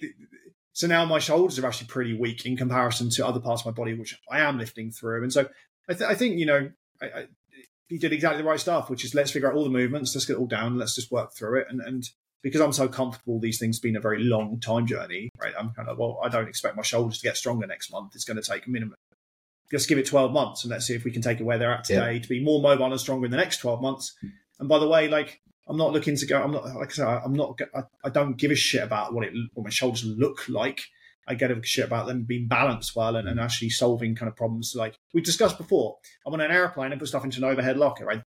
so 0.74 0.88
now 0.88 1.06
my 1.06 1.20
shoulders 1.20 1.60
are 1.60 1.68
actually 1.68 1.88
pretty 1.88 2.18
weak 2.18 2.46
in 2.46 2.58
comparison 2.58 3.10
to 3.12 3.26
other 3.26 3.40
parts 3.40 3.62
of 3.62 3.68
my 3.68 3.72
body, 3.72 3.94
which 3.94 4.20
I 4.30 4.40
am 4.40 4.58
lifting 4.58 4.92
through. 4.92 5.22
And 5.22 5.32
so 5.32 5.48
I, 5.88 5.94
th- 5.94 6.10
I 6.10 6.16
think, 6.16 6.40
you 6.40 6.48
know, 6.48 6.72
I, 7.00 7.06
I, 7.06 7.28
he 7.88 8.00
did 8.00 8.12
exactly 8.12 8.42
the 8.42 8.48
right 8.48 8.60
stuff, 8.60 8.90
which 8.90 9.06
is 9.06 9.14
let's 9.14 9.30
figure 9.30 9.50
out 9.50 9.56
all 9.56 9.64
the 9.64 9.70
movements, 9.70 10.16
let's 10.16 10.26
get 10.26 10.34
it 10.34 10.40
all 10.40 10.48
down, 10.48 10.80
let's 10.80 10.96
just 10.96 11.12
work 11.12 11.34
through 11.36 11.60
it. 11.60 11.68
And, 11.70 11.80
and 11.80 12.10
because 12.42 12.60
I'm 12.60 12.74
so 12.74 12.88
comfortable, 12.88 13.40
these 13.40 13.60
things 13.60 13.80
been 13.80 13.96
a 13.96 14.02
very 14.02 14.24
long 14.24 14.60
time 14.60 14.88
journey, 14.88 15.30
right? 15.40 15.54
I'm 15.58 15.70
kind 15.72 15.88
of, 15.88 16.00
well, 16.00 16.20
I 16.24 16.30
don't 16.30 16.48
expect 16.48 16.76
my 16.76 16.82
shoulders 16.82 17.20
to 17.20 17.24
get 17.24 17.38
stronger 17.38 17.68
next 17.68 17.92
month. 17.92 18.16
It's 18.16 18.26
going 18.26 18.42
to 18.42 18.44
take 18.44 18.66
a 18.66 18.70
minimum. 18.70 18.96
Just 19.70 19.88
give 19.88 20.00
it 20.00 20.08
12 20.08 20.32
months 20.32 20.64
and 20.64 20.72
let's 20.72 20.88
see 20.88 20.96
if 20.96 21.04
we 21.04 21.12
can 21.12 21.22
take 21.22 21.40
it 21.40 21.44
where 21.44 21.60
they're 21.60 21.74
at 21.74 21.84
today 21.84 22.14
yeah. 22.14 22.20
to 22.20 22.30
be 22.30 22.44
more 22.44 22.62
mobile 22.62 22.92
and 22.92 23.00
stronger 23.00 23.26
in 23.26 23.32
the 23.32 23.38
next 23.38 23.58
12 23.58 23.80
months. 23.82 24.16
Hmm. 24.22 24.28
And 24.60 24.70
by 24.70 24.80
the 24.80 24.88
way, 24.88 25.08
like, 25.08 25.42
I'm 25.68 25.78
not 25.78 25.94
looking 25.94 26.16
to 26.18 26.26
go. 26.26 26.42
I'm 26.42 26.52
not 26.52 26.66
like 26.66 26.90
I 26.90 26.94
said. 26.94 27.08
I'm 27.08 27.34
not. 27.34 27.60
I, 27.74 27.84
I 28.04 28.10
don't 28.10 28.38
give 28.38 28.52
a 28.52 28.56
shit 28.56 28.84
about 28.84 29.14
what 29.14 29.26
it 29.26 29.34
what 29.54 29.64
my 29.64 29.70
shoulders 29.70 30.04
look 30.06 30.50
like. 30.50 30.82
I 31.26 31.36
get 31.36 31.52
a 31.52 31.64
shit 31.64 31.86
about 31.86 32.08
them 32.08 32.24
being 32.24 32.50
balanced 32.50 32.98
well 32.98 33.16
and, 33.16 33.30
and 33.30 33.40
actually 33.40 33.70
solving 33.70 34.14
kind 34.14 34.28
of 34.30 34.36
problems. 34.36 34.74
Like 34.76 35.00
we 35.14 35.22
discussed 35.22 35.58
before, 35.58 35.98
I'm 36.26 36.34
on 36.34 36.42
an 36.42 36.52
airplane 36.52 36.92
and 36.92 37.00
put 37.00 37.08
stuff 37.08 37.24
into 37.24 37.38
an 37.38 37.46
overhead 37.46 37.78
locker. 37.78 38.06
Right? 38.06 38.22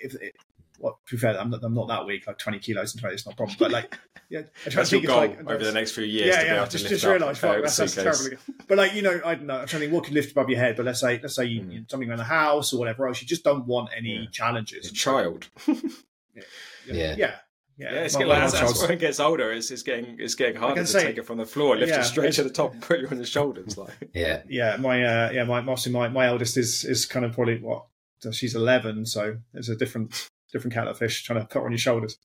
If, 0.00 0.14
if 0.14 0.32
well, 0.78 1.00
to 1.08 1.16
be 1.16 1.18
fair, 1.18 1.38
I'm 1.40 1.50
not, 1.50 1.62
I'm 1.62 1.74
not 1.74 1.88
that 1.88 2.06
weak, 2.06 2.26
like 2.26 2.38
20 2.38 2.58
kilos 2.58 2.92
and 2.92 3.00
20, 3.00 3.14
it's 3.14 3.26
not 3.26 3.34
a 3.34 3.36
problem. 3.36 3.56
But 3.58 3.70
like, 3.70 3.98
yeah, 4.28 4.42
I 4.66 4.70
try 4.70 4.82
to 4.82 4.88
think 4.88 5.06
goal 5.06 5.18
like, 5.18 5.40
over 5.40 5.64
the 5.64 5.72
next 5.72 5.92
few 5.92 6.04
years. 6.04 6.26
Yeah, 6.26 6.42
yeah, 6.42 6.66
just, 6.66 6.86
just 6.86 7.04
realise, 7.04 7.38
fuck, 7.38 7.62
that's, 7.62 7.76
that's 7.76 7.94
terrible. 7.94 8.36
But 8.68 8.78
like, 8.78 8.94
you 8.94 9.02
know, 9.02 9.20
I 9.24 9.36
don't 9.36 9.46
know, 9.46 9.54
I'm 9.54 9.66
trying 9.66 9.80
to 9.80 9.86
think 9.86 9.92
what 9.92 10.04
could 10.04 10.14
lift 10.14 10.32
above 10.32 10.50
your 10.50 10.58
head. 10.58 10.76
But 10.76 10.86
let's 10.86 11.00
say, 11.00 11.18
let's 11.22 11.34
say 11.34 11.46
you, 11.46 11.62
mm. 11.62 11.90
something 11.90 12.08
around 12.08 12.18
the 12.18 12.24
house 12.24 12.72
or 12.72 12.78
whatever 12.78 13.06
else, 13.08 13.22
you 13.22 13.28
just 13.28 13.44
don't 13.44 13.66
want 13.66 13.90
any 13.96 14.16
yeah. 14.16 14.30
challenges. 14.30 14.90
A 14.90 14.92
child. 14.92 15.48
yeah. 15.66 16.42
yeah. 16.94 17.14
yeah. 17.16 17.34
Yeah, 17.78 17.92
yeah 17.92 18.00
it's 18.04 18.16
getting, 18.16 18.32
as, 18.32 18.54
as 18.54 18.82
it 18.84 18.98
gets 18.98 19.20
older, 19.20 19.52
it's, 19.52 19.70
it's 19.70 19.82
getting 19.82 20.16
it's 20.18 20.34
getting 20.34 20.56
harder 20.56 20.80
to 20.80 20.86
say, 20.86 21.04
take 21.04 21.18
it 21.18 21.26
from 21.26 21.36
the 21.36 21.44
floor, 21.44 21.76
lift 21.76 21.92
yeah, 21.92 22.00
it 22.00 22.04
straight 22.04 22.32
to 22.32 22.42
the 22.42 22.48
top, 22.48 22.72
and 22.72 22.80
put 22.80 23.00
you 23.00 23.08
on 23.08 23.18
the 23.18 23.26
shoulders. 23.26 23.76
Like, 23.76 23.92
yeah, 24.14 24.40
yeah. 24.48 24.78
My 24.78 25.04
uh, 25.04 25.30
yeah, 25.30 25.44
my 25.44 25.60
mostly 25.60 25.92
my 25.92 26.08
my 26.08 26.26
eldest 26.26 26.56
is 26.56 26.84
is 26.84 27.04
kind 27.04 27.26
of 27.26 27.34
probably 27.34 27.60
what 27.60 27.84
she's 28.32 28.54
eleven, 28.54 29.04
so 29.04 29.36
it's 29.52 29.68
a 29.68 29.76
different 29.76 30.30
different 30.52 30.72
kettle 30.72 30.90
of 30.90 30.96
fish 30.96 31.22
trying 31.22 31.40
to 31.40 31.44
put 31.44 31.64
on 31.64 31.70
your 31.70 31.78
shoulders. 31.78 32.16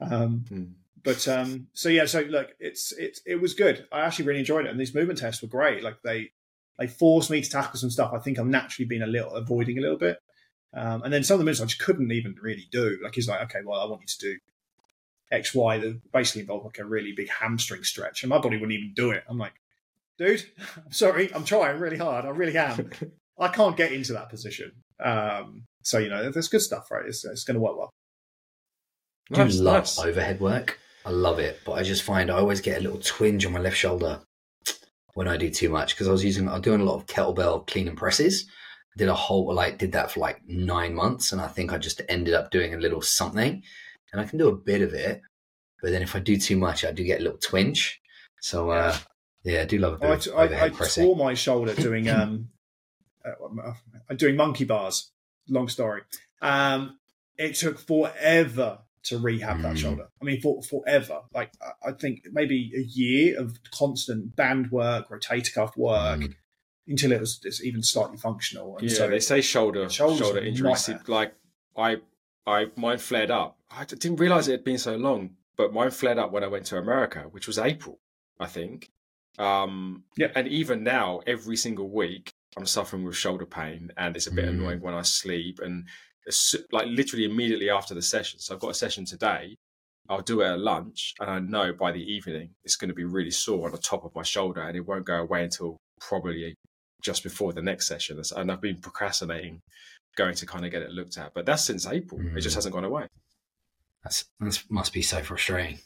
Um, 0.00 0.44
mm. 0.50 0.72
But 1.04 1.28
um, 1.28 1.68
so 1.72 1.88
yeah, 1.88 2.06
so 2.06 2.22
look, 2.22 2.48
it's 2.58 2.90
it 2.90 3.20
it 3.24 3.36
was 3.36 3.54
good. 3.54 3.86
I 3.92 4.00
actually 4.00 4.24
really 4.24 4.40
enjoyed 4.40 4.66
it, 4.66 4.70
and 4.70 4.80
these 4.80 4.92
movement 4.92 5.20
tests 5.20 5.40
were 5.40 5.48
great. 5.48 5.84
Like 5.84 6.02
they 6.02 6.32
they 6.80 6.88
forced 6.88 7.30
me 7.30 7.40
to 7.40 7.48
tackle 7.48 7.78
some 7.78 7.90
stuff 7.90 8.12
I 8.12 8.18
think 8.18 8.38
I've 8.38 8.46
naturally 8.46 8.86
been 8.86 9.02
a 9.02 9.06
little 9.06 9.30
avoiding 9.32 9.78
a 9.78 9.80
little 9.80 9.98
bit. 9.98 10.18
Um, 10.74 11.02
and 11.02 11.12
then 11.12 11.24
some 11.24 11.34
of 11.34 11.38
the 11.38 11.44
moves 11.44 11.60
I 11.60 11.66
just 11.66 11.80
couldn't 11.80 12.12
even 12.12 12.36
really 12.40 12.68
do. 12.70 12.98
Like 13.02 13.14
he's 13.14 13.28
like, 13.28 13.42
okay, 13.42 13.60
well, 13.64 13.80
I 13.80 13.86
want 13.86 14.02
you 14.02 14.06
to 14.08 14.18
do 14.18 14.38
X, 15.30 15.54
Y 15.54 15.78
that 15.78 16.12
basically 16.12 16.42
involved 16.42 16.66
like 16.66 16.78
a 16.78 16.84
really 16.84 17.12
big 17.12 17.28
hamstring 17.28 17.84
stretch, 17.84 18.22
and 18.22 18.30
my 18.30 18.38
body 18.38 18.56
wouldn't 18.56 18.72
even 18.72 18.92
do 18.94 19.10
it. 19.10 19.24
I'm 19.28 19.38
like, 19.38 19.54
dude, 20.18 20.44
I'm 20.84 20.90
sorry, 20.92 21.32
I'm 21.34 21.44
trying 21.44 21.80
really 21.80 21.98
hard. 21.98 22.24
I 22.24 22.30
really 22.30 22.56
am. 22.56 22.90
I 23.38 23.48
can't 23.48 23.76
get 23.76 23.92
into 23.92 24.14
that 24.14 24.30
position. 24.30 24.72
Um, 24.98 25.64
so 25.82 25.98
you 25.98 26.08
know, 26.08 26.30
there's 26.30 26.48
good 26.48 26.62
stuff, 26.62 26.90
right? 26.90 27.06
It's, 27.06 27.24
it's 27.24 27.44
going 27.44 27.54
to 27.54 27.60
work 27.60 27.76
well. 27.76 27.90
I 29.32 29.44
do 29.44 29.62
love 29.62 29.82
nice. 29.82 29.98
overhead 29.98 30.40
work. 30.40 30.78
I 31.04 31.10
love 31.10 31.38
it, 31.38 31.60
but 31.64 31.72
I 31.72 31.82
just 31.82 32.02
find 32.02 32.30
I 32.30 32.38
always 32.38 32.60
get 32.60 32.78
a 32.78 32.80
little 32.82 33.00
twinge 33.00 33.46
on 33.46 33.52
my 33.52 33.60
left 33.60 33.76
shoulder 33.76 34.20
when 35.14 35.28
I 35.28 35.36
do 35.36 35.50
too 35.50 35.68
much 35.68 35.94
because 35.94 36.08
I 36.08 36.12
was 36.12 36.24
using, 36.24 36.48
I'm 36.48 36.60
doing 36.60 36.80
a 36.80 36.84
lot 36.84 36.96
of 36.96 37.06
kettlebell 37.06 37.66
clean 37.66 37.88
and 37.88 37.96
presses. 37.96 38.46
Did 38.96 39.08
a 39.08 39.14
whole 39.14 39.52
like 39.54 39.78
did 39.78 39.92
that 39.92 40.10
for 40.10 40.20
like 40.20 40.40
nine 40.46 40.94
months, 40.94 41.32
and 41.32 41.40
I 41.40 41.48
think 41.48 41.72
I 41.72 41.78
just 41.78 42.00
ended 42.08 42.34
up 42.34 42.50
doing 42.50 42.74
a 42.74 42.78
little 42.78 43.02
something 43.02 43.62
and 44.12 44.20
I 44.20 44.24
can 44.24 44.38
do 44.38 44.48
a 44.48 44.56
bit 44.56 44.82
of 44.82 44.94
it, 44.94 45.22
but 45.82 45.90
then 45.90 46.02
if 46.02 46.16
I 46.16 46.20
do 46.20 46.36
too 46.36 46.56
much, 46.56 46.84
I 46.84 46.92
do 46.92 47.04
get 47.04 47.20
a 47.20 47.22
little 47.22 47.38
twinge. 47.38 48.00
So 48.40 48.70
uh, 48.70 48.96
yeah, 49.44 49.62
I 49.62 49.64
do 49.64 49.78
love 49.78 49.94
a 49.94 49.98
bit 49.98 50.28
I, 50.34 50.44
of 50.44 50.52
I, 50.52 50.64
I 50.66 50.68
tore 50.70 51.16
my 51.16 51.34
shoulder 51.34 51.74
doing 51.74 52.08
um, 52.08 52.48
uh, 53.24 53.72
uh, 54.10 54.14
doing 54.14 54.36
monkey 54.36 54.64
bars. 54.64 55.10
Long 55.48 55.68
story. 55.68 56.02
Um, 56.42 56.98
it 57.36 57.54
took 57.54 57.78
forever 57.78 58.78
to 59.04 59.18
rehab 59.18 59.58
mm. 59.58 59.62
that 59.62 59.78
shoulder. 59.78 60.08
I 60.20 60.24
mean, 60.24 60.40
for 60.40 60.62
forever. 60.62 61.20
Like 61.34 61.52
I 61.86 61.92
think 61.92 62.22
maybe 62.32 62.72
a 62.76 62.80
year 62.80 63.38
of 63.38 63.58
constant 63.70 64.34
band 64.34 64.70
work, 64.70 65.08
rotator 65.08 65.52
cuff 65.52 65.76
work. 65.76 66.20
Mm. 66.20 66.34
Until 66.88 67.12
it 67.12 67.20
was 67.20 67.40
it's 67.44 67.62
even 67.62 67.82
slightly 67.82 68.16
functional. 68.16 68.76
And 68.78 68.88
Yeah, 68.90 68.96
so 68.96 69.08
they 69.08 69.20
say 69.20 69.40
shoulder 69.40 69.88
Shoulders 69.88 70.18
shoulder 70.18 70.38
are 70.38 70.42
a 70.42 70.46
injury. 70.46 70.70
nightmare. 70.70 71.00
Like 71.06 71.34
I, 71.76 71.96
I 72.46 72.66
mine 72.76 72.98
flared 72.98 73.30
up. 73.30 73.58
I 73.70 73.84
didn't 73.84 74.16
realize 74.16 74.48
it 74.48 74.52
had 74.52 74.64
been 74.64 74.78
so 74.78 74.96
long, 74.96 75.30
but 75.56 75.72
mine 75.72 75.90
flared 75.90 76.18
up 76.18 76.30
when 76.32 76.44
I 76.44 76.46
went 76.46 76.66
to 76.66 76.78
America, 76.78 77.26
which 77.30 77.46
was 77.46 77.58
April, 77.58 77.98
I 78.38 78.46
think. 78.46 78.90
Um, 79.38 80.04
Yeah. 80.16 80.30
and 80.34 80.46
even 80.48 80.82
now, 80.84 81.20
every 81.26 81.56
single 81.56 81.90
week, 81.90 82.32
I'm 82.56 82.64
suffering 82.66 83.04
with 83.04 83.16
shoulder 83.16 83.44
pain, 83.46 83.90
and 83.96 84.16
it's 84.16 84.26
a 84.28 84.32
bit 84.32 84.46
Mm. 84.46 84.48
annoying 84.50 84.80
when 84.80 84.94
I 84.94 85.02
sleep. 85.02 85.58
And 85.58 85.86
as 86.26 86.38
soo- 86.38 86.64
like 86.72 86.86
literally 86.86 87.24
immediately 87.26 87.68
after 87.68 87.94
the 87.94 88.00
session, 88.02 88.38
so 88.40 88.54
I've 88.54 88.60
got 88.60 88.70
a 88.70 88.74
session 88.74 89.04
today. 89.04 89.56
I'll 90.08 90.22
do 90.22 90.40
it 90.40 90.46
at 90.46 90.60
lunch, 90.60 91.14
and 91.20 91.28
I 91.28 91.38
know 91.40 91.72
by 91.72 91.90
the 91.90 92.00
evening 92.00 92.54
it's 92.62 92.76
going 92.76 92.88
to 92.90 92.94
be 92.94 93.04
really 93.04 93.32
sore 93.32 93.66
on 93.66 93.72
the 93.72 93.78
top 93.78 94.04
of 94.04 94.14
my 94.14 94.22
shoulder, 94.22 94.60
and 94.62 94.76
it 94.76 94.86
won't 94.86 95.04
go 95.04 95.16
away 95.16 95.42
until 95.42 95.76
probably 96.00 96.54
just 97.02 97.22
before 97.22 97.52
the 97.52 97.62
next 97.62 97.86
session. 97.86 98.20
And 98.36 98.50
I've 98.50 98.60
been 98.60 98.78
procrastinating 98.80 99.62
going 100.16 100.34
to 100.34 100.46
kind 100.46 100.64
of 100.64 100.70
get 100.70 100.82
it 100.82 100.90
looked 100.90 101.18
at, 101.18 101.34
but 101.34 101.44
that's 101.46 101.64
since 101.64 101.86
April. 101.86 102.20
It 102.34 102.40
just 102.40 102.54
Mm. 102.54 102.54
hasn't 102.56 102.74
gone 102.74 102.84
away. 102.84 103.06
That's 104.02 104.24
that 104.40 104.62
must 104.70 104.92
be 104.92 105.02
so 105.02 105.22
frustrating. 105.22 105.78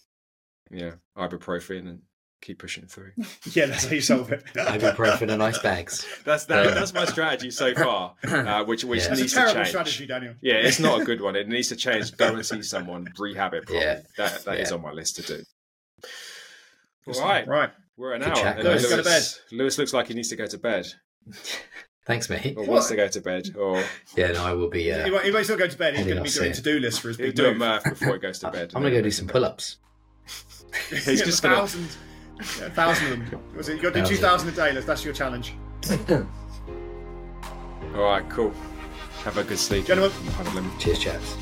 Yeah, 0.71 0.93
ibuprofen 1.17 1.81
and 1.89 2.03
keep 2.41 2.59
pushing 2.61 2.87
through. 2.87 3.13
yeah, 3.53 3.67
that's 3.67 3.87
how 3.87 3.93
you 3.93 4.01
solve 4.01 4.31
it. 4.31 4.45
Ibuprofen 4.55 5.33
and 5.33 5.43
ice 5.43 5.59
bags. 5.59 6.07
That's 6.25 6.45
that, 6.47 6.65
Yeah. 6.67 6.71
that's 6.75 6.95
my 6.95 7.05
strategy 7.07 7.51
so 7.51 7.75
far, 7.75 8.15
uh, 8.25 8.65
which 8.65 8.85
which 8.85 9.01
Yeah. 9.03 9.09
That's 9.09 9.21
a 9.21 9.23
needs 9.23 9.35
to 9.35 9.53
change. 9.53 9.69
strategy, 9.69 10.07
Daniel. 10.07 10.35
Yeah, 10.41 10.55
it's 10.55 10.79
not 10.79 11.01
a 11.01 11.05
good 11.05 11.21
one. 11.21 11.35
It 11.35 11.49
needs 11.49 11.69
to 11.69 11.77
change. 11.77 12.17
Go 12.17 12.35
and 12.35 12.47
see 12.47 12.63
someone, 12.63 13.09
rehab 13.19 13.53
it 13.55 13.65
properly. 13.67 13.85
Yeah. 13.85 14.01
That 14.17 14.45
that 14.45 14.61
is 14.61 14.71
Yeah. 14.71 14.77
on 14.77 14.83
my 14.83 14.93
list 14.93 15.17
to 15.17 15.23
do. 15.23 15.43
Good 17.07 17.17
All 17.17 17.23
right, 17.23 17.47
Right. 17.49 17.71
We're 18.01 18.15
an 18.15 18.21
Good 18.23 18.29
hour. 18.31 18.37
chat, 18.37 18.57
and 18.59 18.65
guys. 18.67 18.83
Go 18.83 18.97
to 18.97 19.03
Lewis, 19.09 19.41
Lewis 19.53 19.79
looks 19.79 19.93
like 19.93 20.09
he 20.09 20.15
needs 20.15 20.29
to 20.31 20.37
go 20.37 20.47
to 20.47 20.59
bed, 20.59 20.87
Thanks, 22.07 22.29
mate. 22.31 22.55
or 22.57 22.65
wants 22.65 22.89
to 22.89 22.97
go 22.97 23.07
to 23.07 23.21
bed, 23.21 23.49
or 23.57 23.85
Yeah, 24.17 24.33
no, 24.33 24.45
I 24.45 24.53
will 24.55 24.69
be. 24.71 24.85
He, 24.85 24.91
Uh, 24.93 25.09
might, 25.11 25.25
he 25.27 25.31
might 25.31 25.43
still 25.45 25.59
go 25.59 25.69
to 25.69 25.77
bed. 25.79 25.95
He's 25.95 25.99
Heading 26.05 26.15
going 26.15 26.25
to 26.27 26.33
be 26.33 26.39
doing 26.45 26.53
to 26.55 26.63
do 26.63 26.79
list 26.81 27.01
for 27.03 27.09
his 27.09 27.17
big 27.19 27.35
do 27.35 27.47
a 27.47 27.55
move. 27.55 27.85
before 27.85 28.15
he 28.15 28.19
goes 28.19 28.39
to 28.41 28.51
bed. 28.57 28.73
I'm 28.75 28.83
gonna 28.83 28.95
go 28.95 29.03
do 29.03 29.11
some 29.11 29.29
pull-ups. 29.29 29.77
He's 30.91 31.07
Yeah, 31.07 31.25
just 31.27 31.39
a 31.41 31.43
gonna. 31.43 31.57
thousand, 31.57 31.89
yeah, 32.59 32.67
a 32.67 32.71
thousand 32.71 33.13
of 33.13 33.31
them. 33.31 33.43
Was 33.57 33.69
it? 33.69 33.77
You 33.77 33.83
got 33.83 33.93
to 33.95 34.01
do 34.03 34.07
two 34.07 34.17
thousand 34.17 34.49
a 34.49 34.53
day. 34.53 34.69
That's- 34.69 34.85
That's 34.87 35.05
your 35.05 35.13
challenge, 35.15 35.55
All 37.95 38.03
right, 38.05 38.29
cool. 38.31 38.53
Have 39.25 39.37
a 39.37 39.45
good 39.45 39.59
sleep, 39.59 39.85
Gentlemen. 39.87 40.11
Have 40.33 40.47
a 40.47 40.55
lemon. 40.55 40.71
Cheers, 40.79 40.99
chaps. 41.01 41.37